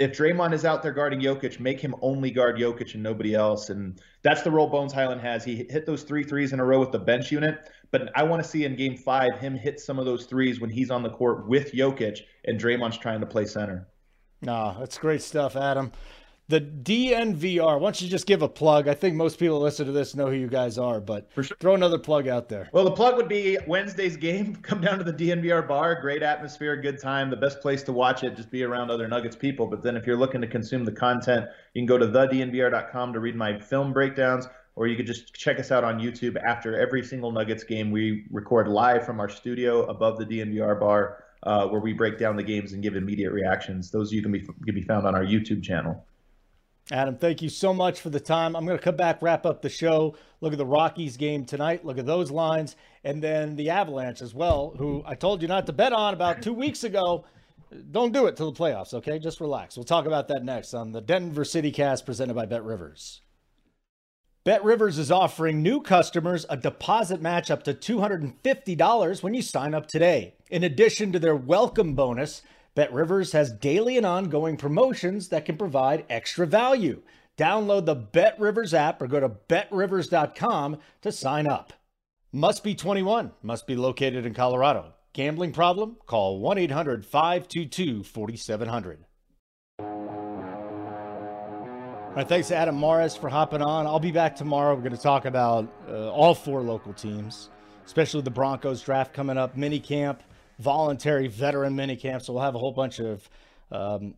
if 0.00 0.12
Draymond 0.12 0.54
is 0.54 0.64
out 0.64 0.82
there 0.82 0.92
guarding 0.92 1.20
Jokic, 1.20 1.60
make 1.60 1.78
him 1.78 1.94
only 2.00 2.30
guard 2.30 2.56
Jokic 2.56 2.94
and 2.94 3.02
nobody 3.02 3.34
else. 3.34 3.68
And 3.68 4.00
that's 4.22 4.40
the 4.40 4.50
role 4.50 4.66
Bones 4.66 4.94
Hyland 4.94 5.20
has. 5.20 5.44
He 5.44 5.56
hit 5.68 5.84
those 5.84 6.04
three 6.04 6.24
threes 6.24 6.54
in 6.54 6.58
a 6.58 6.64
row 6.64 6.80
with 6.80 6.90
the 6.90 6.98
bench 6.98 7.30
unit. 7.30 7.70
But 7.90 8.10
I 8.16 8.22
want 8.22 8.42
to 8.42 8.48
see 8.48 8.64
in 8.64 8.76
game 8.76 8.96
five 8.96 9.38
him 9.38 9.54
hit 9.54 9.78
some 9.78 9.98
of 9.98 10.06
those 10.06 10.24
threes 10.24 10.58
when 10.58 10.70
he's 10.70 10.90
on 10.90 11.02
the 11.02 11.10
court 11.10 11.46
with 11.46 11.72
Jokic 11.72 12.20
and 12.46 12.58
Draymond's 12.58 12.96
trying 12.96 13.20
to 13.20 13.26
play 13.26 13.44
center. 13.44 13.88
No, 14.40 14.74
that's 14.78 14.96
great 14.96 15.20
stuff, 15.20 15.54
Adam 15.54 15.92
the 16.50 16.60
DNVR. 16.60 17.78
Why 17.78 17.78
don't 17.78 18.00
you 18.00 18.08
just 18.08 18.26
give 18.26 18.42
a 18.42 18.48
plug? 18.48 18.88
I 18.88 18.94
think 18.94 19.14
most 19.14 19.38
people 19.38 19.60
listen 19.60 19.86
to 19.86 19.92
this 19.92 20.16
know 20.16 20.26
who 20.26 20.34
you 20.34 20.48
guys 20.48 20.78
are, 20.78 21.00
but 21.00 21.32
For 21.32 21.44
sure. 21.44 21.56
throw 21.60 21.74
another 21.74 21.98
plug 21.98 22.26
out 22.26 22.48
there. 22.48 22.68
Well, 22.72 22.84
the 22.84 22.90
plug 22.90 23.16
would 23.16 23.28
be 23.28 23.56
Wednesday's 23.68 24.16
game. 24.16 24.56
Come 24.62 24.80
down 24.80 24.98
to 24.98 25.04
the 25.04 25.12
DNVR 25.12 25.66
bar. 25.68 26.00
Great 26.00 26.24
atmosphere, 26.24 26.76
good 26.76 27.00
time. 27.00 27.30
The 27.30 27.36
best 27.36 27.60
place 27.60 27.84
to 27.84 27.92
watch 27.92 28.24
it. 28.24 28.34
Just 28.34 28.50
be 28.50 28.64
around 28.64 28.90
other 28.90 29.06
Nuggets 29.06 29.36
people. 29.36 29.66
But 29.68 29.82
then 29.82 29.96
if 29.96 30.06
you're 30.06 30.16
looking 30.16 30.40
to 30.40 30.48
consume 30.48 30.84
the 30.84 30.92
content, 30.92 31.46
you 31.74 31.80
can 31.82 31.86
go 31.86 31.98
to 31.98 32.06
thednvr.com 32.06 33.12
to 33.12 33.20
read 33.20 33.36
my 33.36 33.58
film 33.58 33.92
breakdowns. 33.92 34.48
Or 34.74 34.88
you 34.88 34.96
could 34.96 35.06
just 35.06 35.34
check 35.34 35.60
us 35.60 35.70
out 35.70 35.84
on 35.84 36.00
YouTube 36.00 36.36
after 36.42 36.78
every 36.80 37.04
single 37.04 37.30
Nuggets 37.30 37.62
game. 37.64 37.90
We 37.90 38.24
record 38.30 38.66
live 38.66 39.06
from 39.06 39.20
our 39.20 39.28
studio 39.28 39.84
above 39.86 40.18
the 40.18 40.24
DNVR 40.24 40.80
bar, 40.80 41.24
uh, 41.44 41.66
where 41.68 41.80
we 41.80 41.92
break 41.92 42.18
down 42.18 42.34
the 42.34 42.42
games 42.42 42.72
and 42.72 42.82
give 42.82 42.96
immediate 42.96 43.30
reactions. 43.32 43.90
Those 43.90 44.12
you 44.12 44.22
can 44.22 44.32
be 44.32 44.40
can 44.40 44.74
be 44.74 44.82
found 44.82 45.06
on 45.06 45.14
our 45.14 45.24
YouTube 45.24 45.62
channel. 45.62 46.06
Adam, 46.92 47.16
thank 47.16 47.40
you 47.40 47.48
so 47.48 47.72
much 47.72 48.00
for 48.00 48.10
the 48.10 48.18
time. 48.18 48.56
I'm 48.56 48.66
going 48.66 48.76
to 48.76 48.82
come 48.82 48.96
back, 48.96 49.22
wrap 49.22 49.46
up 49.46 49.62
the 49.62 49.68
show, 49.68 50.16
look 50.40 50.52
at 50.52 50.58
the 50.58 50.66
Rockies 50.66 51.16
game 51.16 51.44
tonight, 51.44 51.84
look 51.84 51.98
at 51.98 52.06
those 52.06 52.32
lines, 52.32 52.74
and 53.04 53.22
then 53.22 53.54
the 53.54 53.70
Avalanche 53.70 54.20
as 54.20 54.34
well, 54.34 54.74
who 54.76 55.02
I 55.06 55.14
told 55.14 55.40
you 55.40 55.46
not 55.46 55.66
to 55.66 55.72
bet 55.72 55.92
on 55.92 56.14
about 56.14 56.42
two 56.42 56.52
weeks 56.52 56.82
ago. 56.82 57.24
Don't 57.92 58.12
do 58.12 58.26
it 58.26 58.36
till 58.36 58.50
the 58.50 58.58
playoffs, 58.58 58.92
okay? 58.92 59.20
Just 59.20 59.40
relax. 59.40 59.76
We'll 59.76 59.84
talk 59.84 60.06
about 60.06 60.26
that 60.28 60.44
next 60.44 60.74
on 60.74 60.90
the 60.90 61.00
Denver 61.00 61.44
City 61.44 61.70
Cast 61.70 62.04
presented 62.04 62.34
by 62.34 62.46
Bet 62.46 62.64
Rivers. 62.64 63.20
Bet 64.42 64.64
Rivers 64.64 64.98
is 64.98 65.12
offering 65.12 65.62
new 65.62 65.80
customers 65.80 66.44
a 66.48 66.56
deposit 66.56 67.20
match 67.20 67.52
up 67.52 67.62
to 67.64 67.74
$250 67.74 69.22
when 69.22 69.34
you 69.34 69.42
sign 69.42 69.74
up 69.74 69.86
today. 69.86 70.34
In 70.50 70.64
addition 70.64 71.12
to 71.12 71.20
their 71.20 71.36
welcome 71.36 71.94
bonus, 71.94 72.42
Bet 72.74 72.92
Rivers 72.92 73.32
has 73.32 73.50
daily 73.50 73.96
and 73.96 74.06
ongoing 74.06 74.56
promotions 74.56 75.28
that 75.28 75.44
can 75.44 75.56
provide 75.56 76.04
extra 76.08 76.46
value. 76.46 77.02
Download 77.36 77.84
the 77.84 77.94
Bet 77.96 78.38
Rivers 78.38 78.72
app 78.74 79.02
or 79.02 79.08
go 79.08 79.18
to 79.18 79.28
betrivers.com 79.28 80.78
to 81.02 81.10
sign 81.10 81.48
up. 81.48 81.72
Must 82.32 82.62
be 82.62 82.74
21, 82.76 83.32
must 83.42 83.66
be 83.66 83.74
located 83.74 84.24
in 84.24 84.34
Colorado. 84.34 84.94
Gambling 85.12 85.52
problem? 85.52 85.96
Call 86.06 86.38
1 86.38 86.58
800 86.58 87.04
522 87.04 88.04
4700. 88.04 89.04
All 92.10 92.16
right, 92.16 92.28
thanks 92.28 92.48
to 92.48 92.56
Adam 92.56 92.78
Mares 92.78 93.16
for 93.16 93.28
hopping 93.28 93.62
on. 93.62 93.86
I'll 93.86 93.98
be 93.98 94.12
back 94.12 94.36
tomorrow. 94.36 94.74
We're 94.74 94.82
going 94.82 94.96
to 94.96 95.02
talk 95.02 95.24
about 95.24 95.72
uh, 95.88 96.10
all 96.10 96.34
four 96.34 96.60
local 96.60 96.92
teams, 96.92 97.50
especially 97.84 98.22
the 98.22 98.30
Broncos 98.30 98.82
draft 98.82 99.12
coming 99.12 99.38
up, 99.38 99.56
mini 99.56 99.80
camp 99.80 100.22
voluntary 100.60 101.26
veteran 101.26 101.74
mini 101.74 101.96
camp. 101.96 102.22
So 102.22 102.32
we'll 102.32 102.42
have 102.42 102.54
a 102.54 102.58
whole 102.58 102.72
bunch 102.72 103.00
of 103.00 103.28
um, 103.70 104.14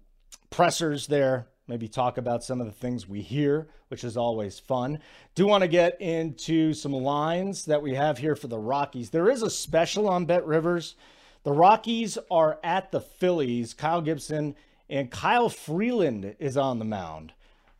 pressers 0.51 1.07
there. 1.07 1.47
Maybe 1.68 1.88
talk 1.88 2.18
about 2.18 2.43
some 2.43 2.61
of 2.61 2.66
the 2.66 2.72
things 2.72 3.09
we 3.09 3.22
hear, 3.22 3.68
which 3.88 4.03
is 4.05 4.16
always 4.16 4.59
fun. 4.59 4.99
Do 5.34 5.47
want 5.47 5.62
to 5.62 5.68
get 5.68 6.01
into 6.01 6.74
some 6.74 6.93
lines 6.93 7.66
that 7.66 7.82
we 7.82 7.95
have 7.95 8.18
here 8.18 8.34
for 8.34 8.49
the 8.49 8.59
Rockies. 8.59 9.11
There 9.11 9.30
is 9.30 9.43
a 9.43 9.51
special 9.51 10.09
on 10.09 10.26
Bet 10.26 10.45
Rivers. 10.45 10.97
The 11.45 11.53
Rockies 11.53 12.18
are 12.30 12.59
at 12.64 12.90
the 12.90 13.01
Phillies. 13.01 13.74
Kyle 13.74 14.01
Gibson 14.01 14.57
and 14.90 15.11
Kyle 15.11 15.49
Freeland 15.49 16.34
is 16.40 16.57
on 16.57 16.78
the 16.78 16.84
mound. 16.84 17.32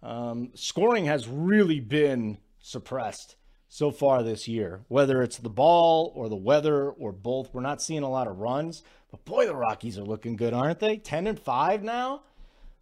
Um, 0.03 0.51
scoring 0.55 1.07
has 1.07 1.29
really 1.29 1.81
been 1.81 2.39
suppressed 2.61 3.37
so 3.73 3.91
far 3.91 4.23
this 4.23 4.47
year, 4.47 4.83
whether 4.89 5.23
it's 5.23 5.39
the 5.39 5.49
ball 5.49 6.13
or 6.15 6.29
the 6.29 6.37
weather 6.37 6.91
or 6.91 7.11
both. 7.11 7.55
We're 7.55 7.63
not 7.63 7.81
seeing 7.81 8.03
a 8.03 8.11
lot 8.11 8.29
of 8.29 8.39
runs, 8.39 8.83
but 9.11 9.25
boy, 9.25 9.47
the 9.47 9.57
Rockies 9.57 9.99
are 9.99 10.05
looking 10.05 10.37
good, 10.37 10.53
aren't 10.53 10.79
they? 10.79 10.99
10 10.99 11.27
and 11.27 11.41
5 11.41 11.83
now. 11.83 12.21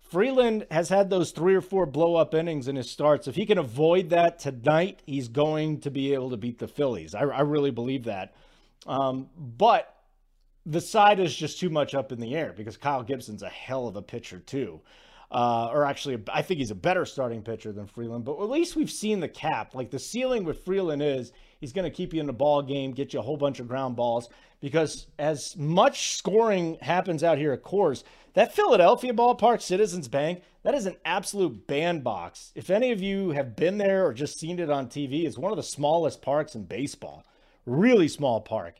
Freeland 0.00 0.66
has 0.68 0.88
had 0.88 1.08
those 1.08 1.30
three 1.30 1.54
or 1.54 1.60
four 1.60 1.86
blow 1.86 2.16
up 2.16 2.34
innings 2.34 2.66
in 2.66 2.74
his 2.74 2.90
starts. 2.90 3.28
If 3.28 3.36
he 3.36 3.46
can 3.46 3.56
avoid 3.56 4.10
that 4.10 4.40
tonight, 4.40 5.00
he's 5.06 5.28
going 5.28 5.78
to 5.82 5.92
be 5.92 6.12
able 6.12 6.30
to 6.30 6.36
beat 6.36 6.58
the 6.58 6.66
Phillies. 6.66 7.14
I, 7.14 7.20
I 7.20 7.42
really 7.42 7.70
believe 7.70 8.02
that. 8.06 8.34
Um, 8.84 9.28
but 9.38 9.94
the 10.66 10.80
side 10.80 11.20
is 11.20 11.32
just 11.32 11.60
too 11.60 11.70
much 11.70 11.94
up 11.94 12.10
in 12.10 12.18
the 12.18 12.34
air 12.34 12.52
because 12.52 12.76
Kyle 12.76 13.04
Gibson's 13.04 13.44
a 13.44 13.48
hell 13.48 13.86
of 13.86 13.94
a 13.94 14.02
pitcher, 14.02 14.40
too 14.40 14.80
uh, 15.30 15.68
or 15.72 15.84
actually, 15.84 16.20
I 16.32 16.42
think 16.42 16.58
he's 16.58 16.72
a 16.72 16.76
better 16.76 17.04
starting 17.04 17.42
pitcher 17.42 17.72
than 17.72 17.86
Freeland. 17.86 18.24
But 18.24 18.42
at 18.42 18.50
least 18.50 18.74
we've 18.74 18.90
seen 18.90 19.20
the 19.20 19.28
cap. 19.28 19.74
Like 19.74 19.90
the 19.90 19.98
ceiling 19.98 20.44
with 20.44 20.64
Freeland 20.64 21.02
is 21.02 21.32
he's 21.60 21.72
going 21.72 21.84
to 21.84 21.94
keep 21.94 22.12
you 22.12 22.20
in 22.20 22.26
the 22.26 22.32
ball 22.32 22.62
game, 22.62 22.92
get 22.92 23.12
you 23.12 23.20
a 23.20 23.22
whole 23.22 23.36
bunch 23.36 23.60
of 23.60 23.68
ground 23.68 23.94
balls. 23.94 24.28
Because 24.60 25.06
as 25.18 25.56
much 25.56 26.16
scoring 26.16 26.78
happens 26.82 27.22
out 27.22 27.38
here 27.38 27.52
at 27.52 27.62
Coors, 27.62 28.02
that 28.34 28.54
Philadelphia 28.54 29.12
ballpark, 29.12 29.62
Citizens 29.62 30.08
Bank, 30.08 30.42
that 30.64 30.74
is 30.74 30.86
an 30.86 30.96
absolute 31.04 31.66
bandbox. 31.66 32.52
If 32.54 32.68
any 32.68 32.90
of 32.90 33.00
you 33.00 33.30
have 33.30 33.56
been 33.56 33.78
there 33.78 34.06
or 34.06 34.12
just 34.12 34.38
seen 34.38 34.58
it 34.58 34.68
on 34.68 34.88
TV, 34.88 35.24
it's 35.24 35.38
one 35.38 35.52
of 35.52 35.56
the 35.56 35.62
smallest 35.62 36.22
parks 36.22 36.54
in 36.54 36.64
baseball. 36.64 37.24
Really 37.66 38.08
small 38.08 38.40
park. 38.40 38.76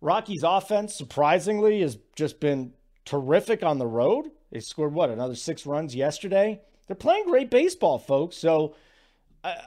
Rocky's 0.00 0.44
offense, 0.44 0.94
surprisingly, 0.94 1.80
has 1.80 1.98
just 2.14 2.40
been 2.40 2.74
terrific 3.04 3.62
on 3.64 3.78
the 3.78 3.86
road. 3.86 4.30
They 4.50 4.60
scored 4.60 4.94
what 4.94 5.10
another 5.10 5.34
six 5.34 5.66
runs 5.66 5.94
yesterday. 5.94 6.60
They're 6.86 6.96
playing 6.96 7.26
great 7.26 7.50
baseball, 7.50 7.98
folks. 7.98 8.36
So 8.36 8.74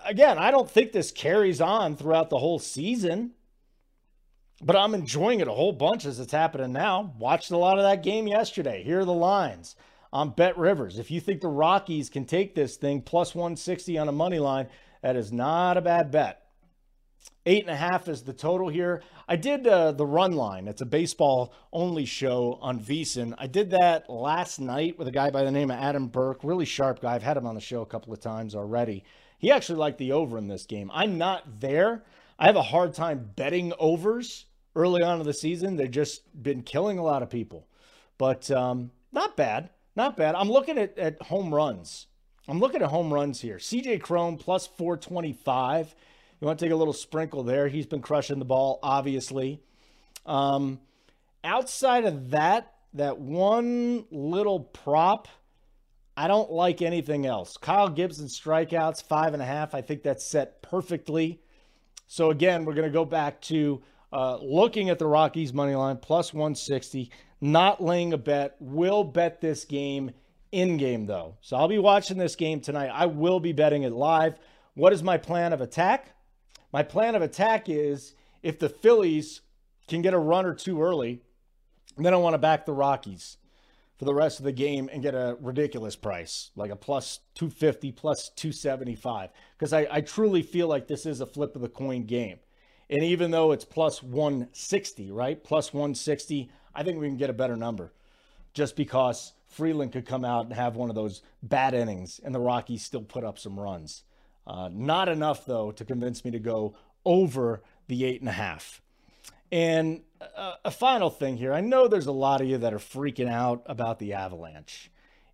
again, 0.06 0.38
I 0.38 0.52
don't 0.52 0.70
think 0.70 0.92
this 0.92 1.12
carries 1.12 1.62
on 1.62 1.96
throughout 1.96 2.30
the 2.30 2.40
whole 2.40 2.60
season, 2.60 3.32
but 4.62 4.76
I'm 4.76 4.94
enjoying 4.94 5.40
it 5.40 5.48
a 5.48 5.54
whole 5.54 5.72
bunch 5.72 6.06
as 6.06 6.20
it's 6.20 6.32
happening 6.32 6.72
now. 6.72 7.14
Watched 7.20 7.52
a 7.52 7.58
lot 7.58 7.78
of 7.78 7.84
that 7.84 8.04
game 8.04 8.28
yesterday. 8.28 8.84
Here 8.84 9.00
are 9.00 9.06
the 9.06 9.14
lines 9.14 9.76
on 10.12 10.32
Bet 10.32 10.58
Rivers. 10.58 11.00
If 11.00 11.10
you 11.10 11.22
think 11.22 11.42
the 11.42 11.48
Rockies 11.48 12.10
can 12.10 12.26
take 12.26 12.56
this 12.56 12.76
thing 12.76 13.02
plus 13.02 13.34
160 13.34 13.98
on 13.98 14.10
a 14.10 14.12
money 14.12 14.40
line, 14.40 14.68
that 15.02 15.16
is 15.16 15.32
not 15.32 15.78
a 15.78 15.82
bad 15.82 16.12
bet. 16.12 16.51
Eight 17.46 17.64
and 17.64 17.72
a 17.72 17.76
half 17.76 18.08
is 18.08 18.22
the 18.22 18.34
total 18.34 18.70
here. 18.70 19.02
I 19.28 19.36
did 19.36 19.66
uh, 19.66 19.94
the 19.94 20.06
run 20.06 20.34
line. 20.34 20.68
It's 20.68 20.82
a 20.82 20.86
baseball 20.86 21.54
only 21.74 22.06
show 22.06 22.60
on 22.62 22.80
VSiN. 22.80 23.34
I 23.38 23.48
did 23.48 23.72
that 23.72 24.10
last 24.10 24.60
night 24.60 25.00
with 25.00 25.08
a 25.08 25.12
guy 25.12 25.32
by 25.32 25.44
the 25.44 25.52
name 25.52 25.72
of 25.72 25.80
Adam 25.80 26.08
Burke, 26.08 26.44
really 26.44 26.66
sharp 26.66 27.02
guy. 27.02 27.16
I've 27.16 27.24
had 27.24 27.38
him 27.38 27.48
on 27.48 27.56
the 27.56 27.62
show 27.62 27.82
a 27.82 27.86
couple 27.88 28.14
of 28.14 28.20
times 28.20 28.54
already. 28.54 29.04
He 29.40 29.52
actually 29.52 29.80
liked 29.80 29.98
the 29.98 30.12
over 30.12 30.38
in 30.38 30.48
this 30.48 30.68
game. 30.68 30.92
I'm 30.94 31.18
not 31.18 31.60
there. 31.60 32.04
I 32.38 32.46
have 32.46 32.56
a 32.56 32.62
hard 32.62 32.94
time 32.94 33.32
betting 33.36 33.74
overs 33.80 34.46
early 34.76 35.02
on 35.02 35.20
in 35.20 35.26
the 35.26 35.34
season. 35.34 35.78
They've 35.78 35.90
just 35.90 36.22
been 36.44 36.62
killing 36.62 37.00
a 37.00 37.04
lot 37.04 37.24
of 37.24 37.30
people, 37.30 37.68
but 38.20 38.52
um, 38.52 38.92
not 39.12 39.36
bad. 39.36 39.72
Not 39.96 40.16
bad. 40.16 40.36
I'm 40.36 40.50
looking 40.50 40.78
at, 40.78 40.98
at 40.98 41.22
home 41.24 41.54
runs. 41.54 42.08
I'm 42.48 42.60
looking 42.60 42.82
at 42.82 42.90
home 42.90 43.14
runs 43.14 43.42
here. 43.42 43.58
CJ 43.58 44.02
Cron 44.02 44.38
plus 44.38 44.68
425. 44.68 45.96
You 46.42 46.48
want 46.48 46.58
to 46.58 46.66
take 46.66 46.74
a 46.74 46.76
little 46.76 46.94
sprinkle 46.94 47.44
there. 47.44 47.68
He's 47.68 47.86
been 47.86 48.02
crushing 48.02 48.40
the 48.40 48.46
ball, 48.46 48.80
obviously. 48.82 49.62
Um, 50.26 50.80
outside 51.44 52.04
of 52.06 52.32
that, 52.32 52.74
that 52.96 53.20
one 53.20 54.06
little 54.10 54.60
prop, 54.60 55.28
I 56.18 56.28
don't 56.28 56.52
like 56.52 56.82
anything 56.82 57.28
else. 57.28 57.58
Kyle 57.58 57.90
Gibson 57.90 58.26
strikeouts, 58.26 59.04
five 59.04 59.34
and 59.34 59.42
a 59.42 59.46
half. 59.46 59.76
I 59.76 59.82
think 59.82 60.02
that's 60.02 60.26
set 60.26 60.64
perfectly. 60.64 61.40
So 62.08 62.32
again, 62.32 62.66
we're 62.66 62.74
going 62.74 62.90
to 62.90 62.94
go 62.94 63.06
back 63.06 63.40
to 63.44 63.84
uh, 64.12 64.38
looking 64.42 64.90
at 64.90 64.98
the 64.98 65.08
Rockies 65.08 65.54
money 65.54 65.76
line 65.76 65.98
plus 65.98 66.34
160, 66.34 67.12
not 67.40 67.84
laying 67.84 68.14
a 68.14 68.18
bet. 68.18 68.56
Will 68.60 69.04
bet 69.04 69.42
this 69.42 69.64
game 69.64 70.10
in 70.52 70.78
game 70.78 71.06
though. 71.06 71.36
So 71.42 71.56
I'll 71.56 71.68
be 71.68 71.78
watching 71.78 72.18
this 72.18 72.36
game 72.36 72.62
tonight. 72.62 72.90
I 72.92 73.06
will 73.06 73.40
be 73.40 73.54
betting 73.54 73.84
it 73.84 73.94
live. 73.94 74.40
What 74.74 74.92
is 74.92 75.04
my 75.04 75.18
plan 75.18 75.54
of 75.54 75.62
attack? 75.62 76.16
My 76.72 76.84
plan 76.84 77.16
of 77.16 77.22
attack 77.22 77.68
is 77.68 78.14
if 78.44 78.60
the 78.60 78.70
Phillies 78.70 79.42
can 79.88 80.02
get 80.02 80.14
a 80.14 80.20
run 80.20 80.46
or 80.46 80.54
two 80.54 80.82
early, 80.82 81.22
then 81.98 82.14
I 82.14 82.18
want 82.18 82.34
to 82.34 82.38
back 82.38 82.66
the 82.66 82.74
Rockies 82.74 83.38
for 83.98 84.06
the 84.06 84.14
rest 84.14 84.40
of 84.40 84.46
the 84.46 84.52
game 84.52 84.90
and 84.92 85.04
get 85.04 85.14
a 85.14 85.38
ridiculous 85.42 85.96
price, 85.96 86.52
like 86.56 86.72
a 86.72 86.76
plus 86.76 87.20
250, 87.36 87.92
plus 87.92 88.30
275. 88.30 89.30
Because 89.58 89.74
I, 89.74 89.88
I 89.92 90.02
truly 90.02 90.42
feel 90.42 90.68
like 90.68 90.88
this 90.88 91.06
is 91.06 91.22
a 91.22 91.26
flip 91.26 91.56
of 91.56 91.62
the 91.62 91.70
coin 91.70 92.06
game. 92.06 92.40
And 92.90 93.04
even 93.04 93.32
though 93.32 93.52
it's 93.52 93.66
plus 93.66 94.02
160, 94.02 95.12
right? 95.12 95.42
Plus 95.44 95.74
160, 95.74 96.50
I 96.74 96.84
think 96.84 97.00
we 97.00 97.08
can 97.08 97.18
get 97.18 97.30
a 97.30 97.34
better 97.34 97.56
number 97.56 97.94
just 98.54 98.76
because 98.76 99.34
Freeland 99.48 99.92
could 99.92 100.06
come 100.06 100.26
out 100.26 100.46
and 100.46 100.54
have 100.54 100.76
one 100.76 100.90
of 100.90 100.96
those 100.96 101.22
bad 101.44 101.74
innings 101.74 102.20
and 102.24 102.34
the 102.34 102.40
Rockies 102.40 102.84
still 102.84 103.04
put 103.04 103.24
up 103.24 103.38
some 103.38 103.60
runs. 103.60 104.04
Uh, 104.46 104.70
not 104.72 105.10
enough, 105.10 105.46
though, 105.46 105.72
to 105.72 105.86
convince 105.86 106.26
me 106.26 106.32
to 106.32 106.40
go 106.40 106.76
over 107.06 107.62
the 107.88 108.06
eight 108.06 108.22
and 108.22 108.30
a 108.30 108.34
half. 108.34 108.82
And 109.52 110.02
a, 110.22 110.54
a 110.66 110.72
final 110.72 111.10
thing 111.10 111.38
here 111.38 111.54
I 111.54 111.62
know 111.62 111.88
there's 111.88 112.08
a 112.08 112.12
lot 112.12 112.42
of 112.42 112.48
you 112.48 112.58
that 112.60 112.74
are 112.74 112.80
freaking 112.80 113.30
out 113.30 113.64
about 113.66 114.00
the 114.00 114.14
Avalanche. 114.14 114.92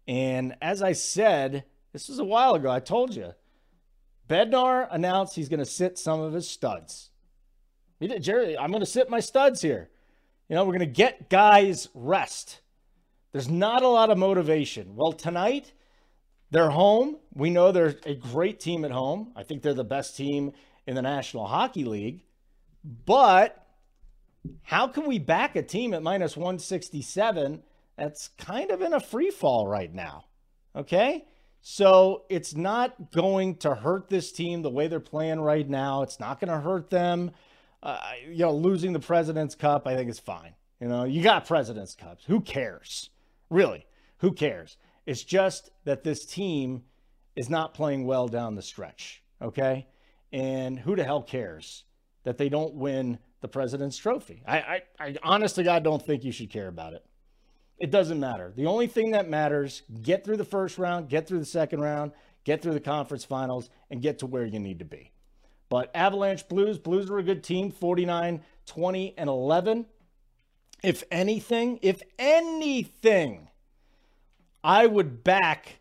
And 0.08 0.56
as 0.62 0.82
I 0.82 0.94
said, 0.94 1.66
this 1.94 2.10
was 2.10 2.20
a 2.20 2.26
while 2.26 2.56
ago, 2.56 2.70
I 2.70 2.80
told 2.80 3.16
you, 3.16 3.34
Bednar 4.28 4.88
announced 4.92 5.36
he's 5.36 5.50
going 5.50 5.60
to 5.60 5.66
sit 5.66 5.98
some 5.98 6.20
of 6.20 6.34
his 6.34 6.50
studs. 6.50 7.12
He 8.00 8.08
did, 8.08 8.24
Jerry, 8.24 8.58
I'm 8.58 8.72
going 8.72 8.82
to 8.82 8.86
sit 8.86 9.10
my 9.10 9.20
studs 9.20 9.62
here. 9.62 9.90
You 10.50 10.56
know, 10.56 10.64
we're 10.64 10.78
going 10.78 10.80
to 10.80 10.86
get 10.86 11.30
guys 11.30 11.90
rest. 11.94 12.62
There's 13.32 13.50
not 13.50 13.84
a 13.84 13.88
lot 13.88 14.10
of 14.10 14.18
motivation. 14.18 14.96
Well, 14.96 15.12
tonight, 15.12 15.74
they're 16.52 16.70
home. 16.70 17.18
We 17.34 17.50
know 17.50 17.72
they're 17.72 17.96
a 18.06 18.16
great 18.16 18.60
team 18.60 18.86
at 18.86 18.92
home. 18.92 19.34
I 19.36 19.44
think 19.44 19.62
they're 19.62 19.74
the 19.74 19.84
best 19.84 20.16
team 20.16 20.52
in 20.86 20.96
the 20.96 21.02
National 21.02 21.46
Hockey 21.46 21.84
League. 21.84 22.24
But 22.84 23.66
how 24.64 24.88
can 24.88 25.08
we 25.08 25.20
back 25.20 25.56
a 25.56 25.62
team 25.62 25.94
at 25.94 26.02
minus 26.02 26.38
167 26.38 27.64
that's 27.98 28.30
kind 28.38 28.72
of 28.72 28.82
in 28.82 28.94
a 28.94 29.00
free 29.00 29.30
fall 29.30 29.68
right 29.68 29.94
now? 29.94 30.26
Okay? 30.76 31.26
So 31.62 32.24
it's 32.30 32.56
not 32.56 33.12
going 33.12 33.58
to 33.58 33.76
hurt 33.76 34.10
this 34.10 34.32
team 34.32 34.62
the 34.62 34.70
way 34.70 34.88
they're 34.88 35.00
playing 35.02 35.42
right 35.42 35.68
now. 35.68 36.04
It's 36.04 36.20
not 36.20 36.40
going 36.40 36.52
to 36.52 36.60
hurt 36.60 36.90
them. 36.90 37.32
Uh, 37.84 38.00
you 38.30 38.40
know, 38.40 38.54
losing 38.54 38.94
the 38.94 39.00
President's 39.00 39.56
Cup, 39.56 39.86
I 39.86 39.96
think 39.96 40.10
is 40.10 40.20
fine. 40.20 40.54
You 40.80 40.88
know, 40.88 41.04
you 41.04 41.22
got 41.22 41.46
President's 41.46 41.96
Cups. 41.96 42.24
Who 42.26 42.42
cares? 42.42 43.10
Really, 43.50 43.86
who 44.20 44.32
cares? 44.32 44.78
It's 45.08 45.24
just 45.24 45.72
that 45.86 46.04
this 46.04 46.26
team 46.26 46.84
is 47.36 47.50
not 47.50 47.74
playing 47.74 48.06
well 48.06 48.28
down 48.28 48.56
the 48.56 48.62
stretch. 48.62 49.24
Okay. 49.42 49.88
And 50.34 50.78
who 50.78 50.98
the 50.98 51.06
hell 51.06 51.24
cares 51.24 51.86
that 52.24 52.38
they 52.38 52.50
don't 52.50 52.74
win 52.76 53.18
the 53.40 53.48
President's 53.48 53.98
Trophy? 53.98 54.44
I, 54.46 54.58
I, 54.58 54.82
I 55.00 55.16
honestly, 55.24 55.64
God, 55.64 55.84
don't 55.84 56.06
think 56.06 56.26
you 56.26 56.34
should 56.34 56.50
care 56.50 56.68
about 56.68 56.94
it. 56.94 57.06
It 57.80 57.90
doesn't 57.90 58.20
matter. 58.20 58.52
The 58.56 58.66
only 58.66 58.88
thing 58.88 59.12
that 59.12 59.30
matters, 59.30 59.84
get 60.02 60.26
through 60.26 60.38
the 60.38 60.44
first 60.46 60.78
round, 60.78 61.10
get 61.10 61.26
through 61.28 61.40
the 61.40 61.46
second 61.46 61.80
round, 61.80 62.12
get 62.44 62.62
through 62.62 62.74
the 62.74 62.80
conference 62.82 63.24
finals, 63.24 63.70
and 63.90 64.02
get 64.02 64.20
to 64.20 64.26
where 64.26 64.46
you 64.46 64.60
need 64.60 64.80
to 64.80 64.86
be. 64.86 65.14
But 65.70 65.92
Avalanche 65.96 66.48
Blues, 66.50 66.78
Blues 66.78 67.10
are 67.10 67.20
a 67.20 67.24
good 67.24 67.44
team, 67.44 67.72
49, 67.72 68.42
20, 68.66 69.14
and 69.18 69.30
11. 69.30 69.86
If 70.84 71.04
anything, 71.12 71.80
if 71.82 72.02
anything, 72.20 73.50
I 74.68 74.86
would 74.86 75.24
back 75.24 75.80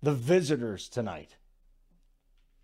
the 0.00 0.14
visitors 0.14 0.88
tonight. 0.88 1.34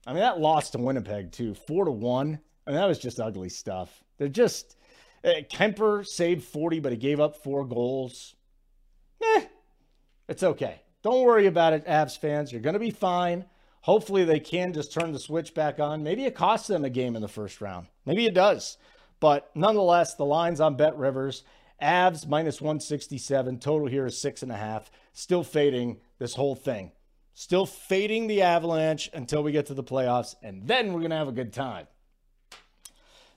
I 0.07 0.13
mean, 0.13 0.21
that 0.21 0.39
lost 0.39 0.73
to 0.73 0.79
Winnipeg 0.79 1.33
too, 1.33 1.53
four 1.55 1.85
to 1.85 1.91
one. 1.91 2.39
I 2.65 2.71
mean, 2.71 2.79
that 2.79 2.87
was 2.87 3.01
just 3.01 3.19
ugly 3.19 3.49
stuff. 3.49 4.05
They're 4.19 4.29
just 4.29 4.77
uh, 5.25 5.43
Kuemper 5.51 6.07
saved 6.07 6.45
40, 6.45 6.79
but 6.79 6.93
he 6.93 6.99
gave 6.99 7.19
up 7.19 7.43
four 7.43 7.65
goals. 7.65 8.37
Eh, 9.21 9.47
it's 10.29 10.45
okay. 10.45 10.81
Don't 11.03 11.25
worry 11.25 11.47
about 11.47 11.73
it, 11.73 11.85
Avs 11.87 12.17
fans. 12.17 12.53
You're 12.53 12.61
going 12.61 12.75
to 12.75 12.79
be 12.79 12.93
fine. 12.93 13.45
Hopefully, 13.81 14.23
they 14.23 14.39
can 14.39 14.73
just 14.73 14.93
turn 14.93 15.11
the 15.11 15.19
switch 15.19 15.55
back 15.55 15.81
on. 15.81 16.05
Maybe 16.05 16.25
it 16.25 16.37
costs 16.37 16.69
them 16.69 16.85
a 16.85 16.91
game 16.91 17.17
in 17.17 17.23
the 17.23 17.27
first 17.27 17.61
round. 17.61 17.89
Maybe 18.07 18.27
it 18.27 18.35
does. 18.35 18.79
But 19.19 19.51
nonetheless, 19.57 20.15
the 20.15 20.25
line's 20.25 20.61
on 20.61 20.77
Bet 20.77 20.97
Rivers. 20.97 21.43
Avs 21.83 22.27
minus 22.27 22.61
167. 22.61 23.59
Total 23.59 23.87
here 23.87 24.07
is 24.07 24.19
six 24.19 24.43
and 24.43 24.51
a 24.51 24.57
half. 24.57 24.91
Still 25.13 25.45
fading 25.45 25.99
this 26.19 26.35
whole 26.35 26.55
thing. 26.55 26.93
Still 27.35 27.67
fading 27.67 28.27
the 28.27 28.43
Avalanche 28.43 29.11
until 29.15 29.43
we 29.43 29.53
get 29.53 29.67
to 29.67 29.75
the 29.75 29.85
playoffs, 29.85 30.35
and 30.43 30.67
then 30.67 30.93
we're 30.93 31.01
going 31.01 31.11
to 31.11 31.17
have 31.17 31.29
a 31.29 31.33
good 31.33 31.53
time. 31.53 31.87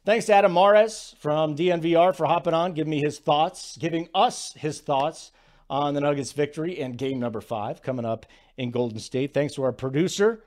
Thanks 0.04 0.26
to 0.26 0.34
Adam 0.34 0.54
Mares 0.54 1.16
from 1.20 1.56
DNVR 1.56 2.16
for 2.16 2.26
hopping 2.26 2.56
on, 2.56 2.74
giving 2.74 2.90
me 2.90 3.00
his 3.00 3.20
thoughts, 3.20 3.78
giving 3.78 4.10
us 4.16 4.54
his 4.54 4.80
thoughts 4.80 5.32
on 5.70 5.94
the 5.94 6.02
Nuggets 6.02 6.32
victory 6.32 6.82
and 6.82 6.98
game 6.98 7.20
number 7.20 7.40
five 7.40 7.84
coming 7.84 8.04
up 8.04 8.26
in 8.58 8.72
Golden 8.72 8.98
State. 8.98 9.36
Thanks 9.36 9.54
to 9.54 9.64
our 9.64 9.72
producer, 9.72 10.44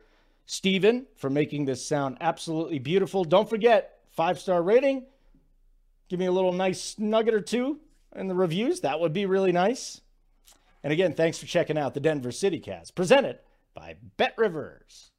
Steven 0.47 1.07
for 1.15 1.31
making 1.31 1.65
this 1.65 1.87
sound 1.87 2.19
absolutely 2.21 2.81
beautiful. 2.81 3.25
Don't 3.25 3.49
forget, 3.49 4.01
five 4.11 4.41
star 4.41 4.61
rating. 4.61 5.07
Give 6.09 6.19
me 6.19 6.27
a 6.27 6.33
little 6.33 6.53
nice 6.53 6.99
nugget 6.99 7.35
or 7.35 7.41
two 7.41 7.81
in 8.15 8.29
the 8.29 8.35
reviews. 8.35 8.81
That 8.81 9.01
would 9.01 9.13
be 9.13 9.27
really 9.27 9.53
nice. 9.53 10.01
And 10.83 10.93
again, 10.93 11.15
thanks 11.15 11.39
for 11.39 11.47
checking 11.47 11.79
out 11.79 11.95
the 11.95 12.01
Denver 12.01 12.31
City 12.31 12.61
Cats, 12.61 12.91
presented 12.91 13.39
by 13.75 13.97
Bet 14.17 14.35
Rivers. 14.37 15.13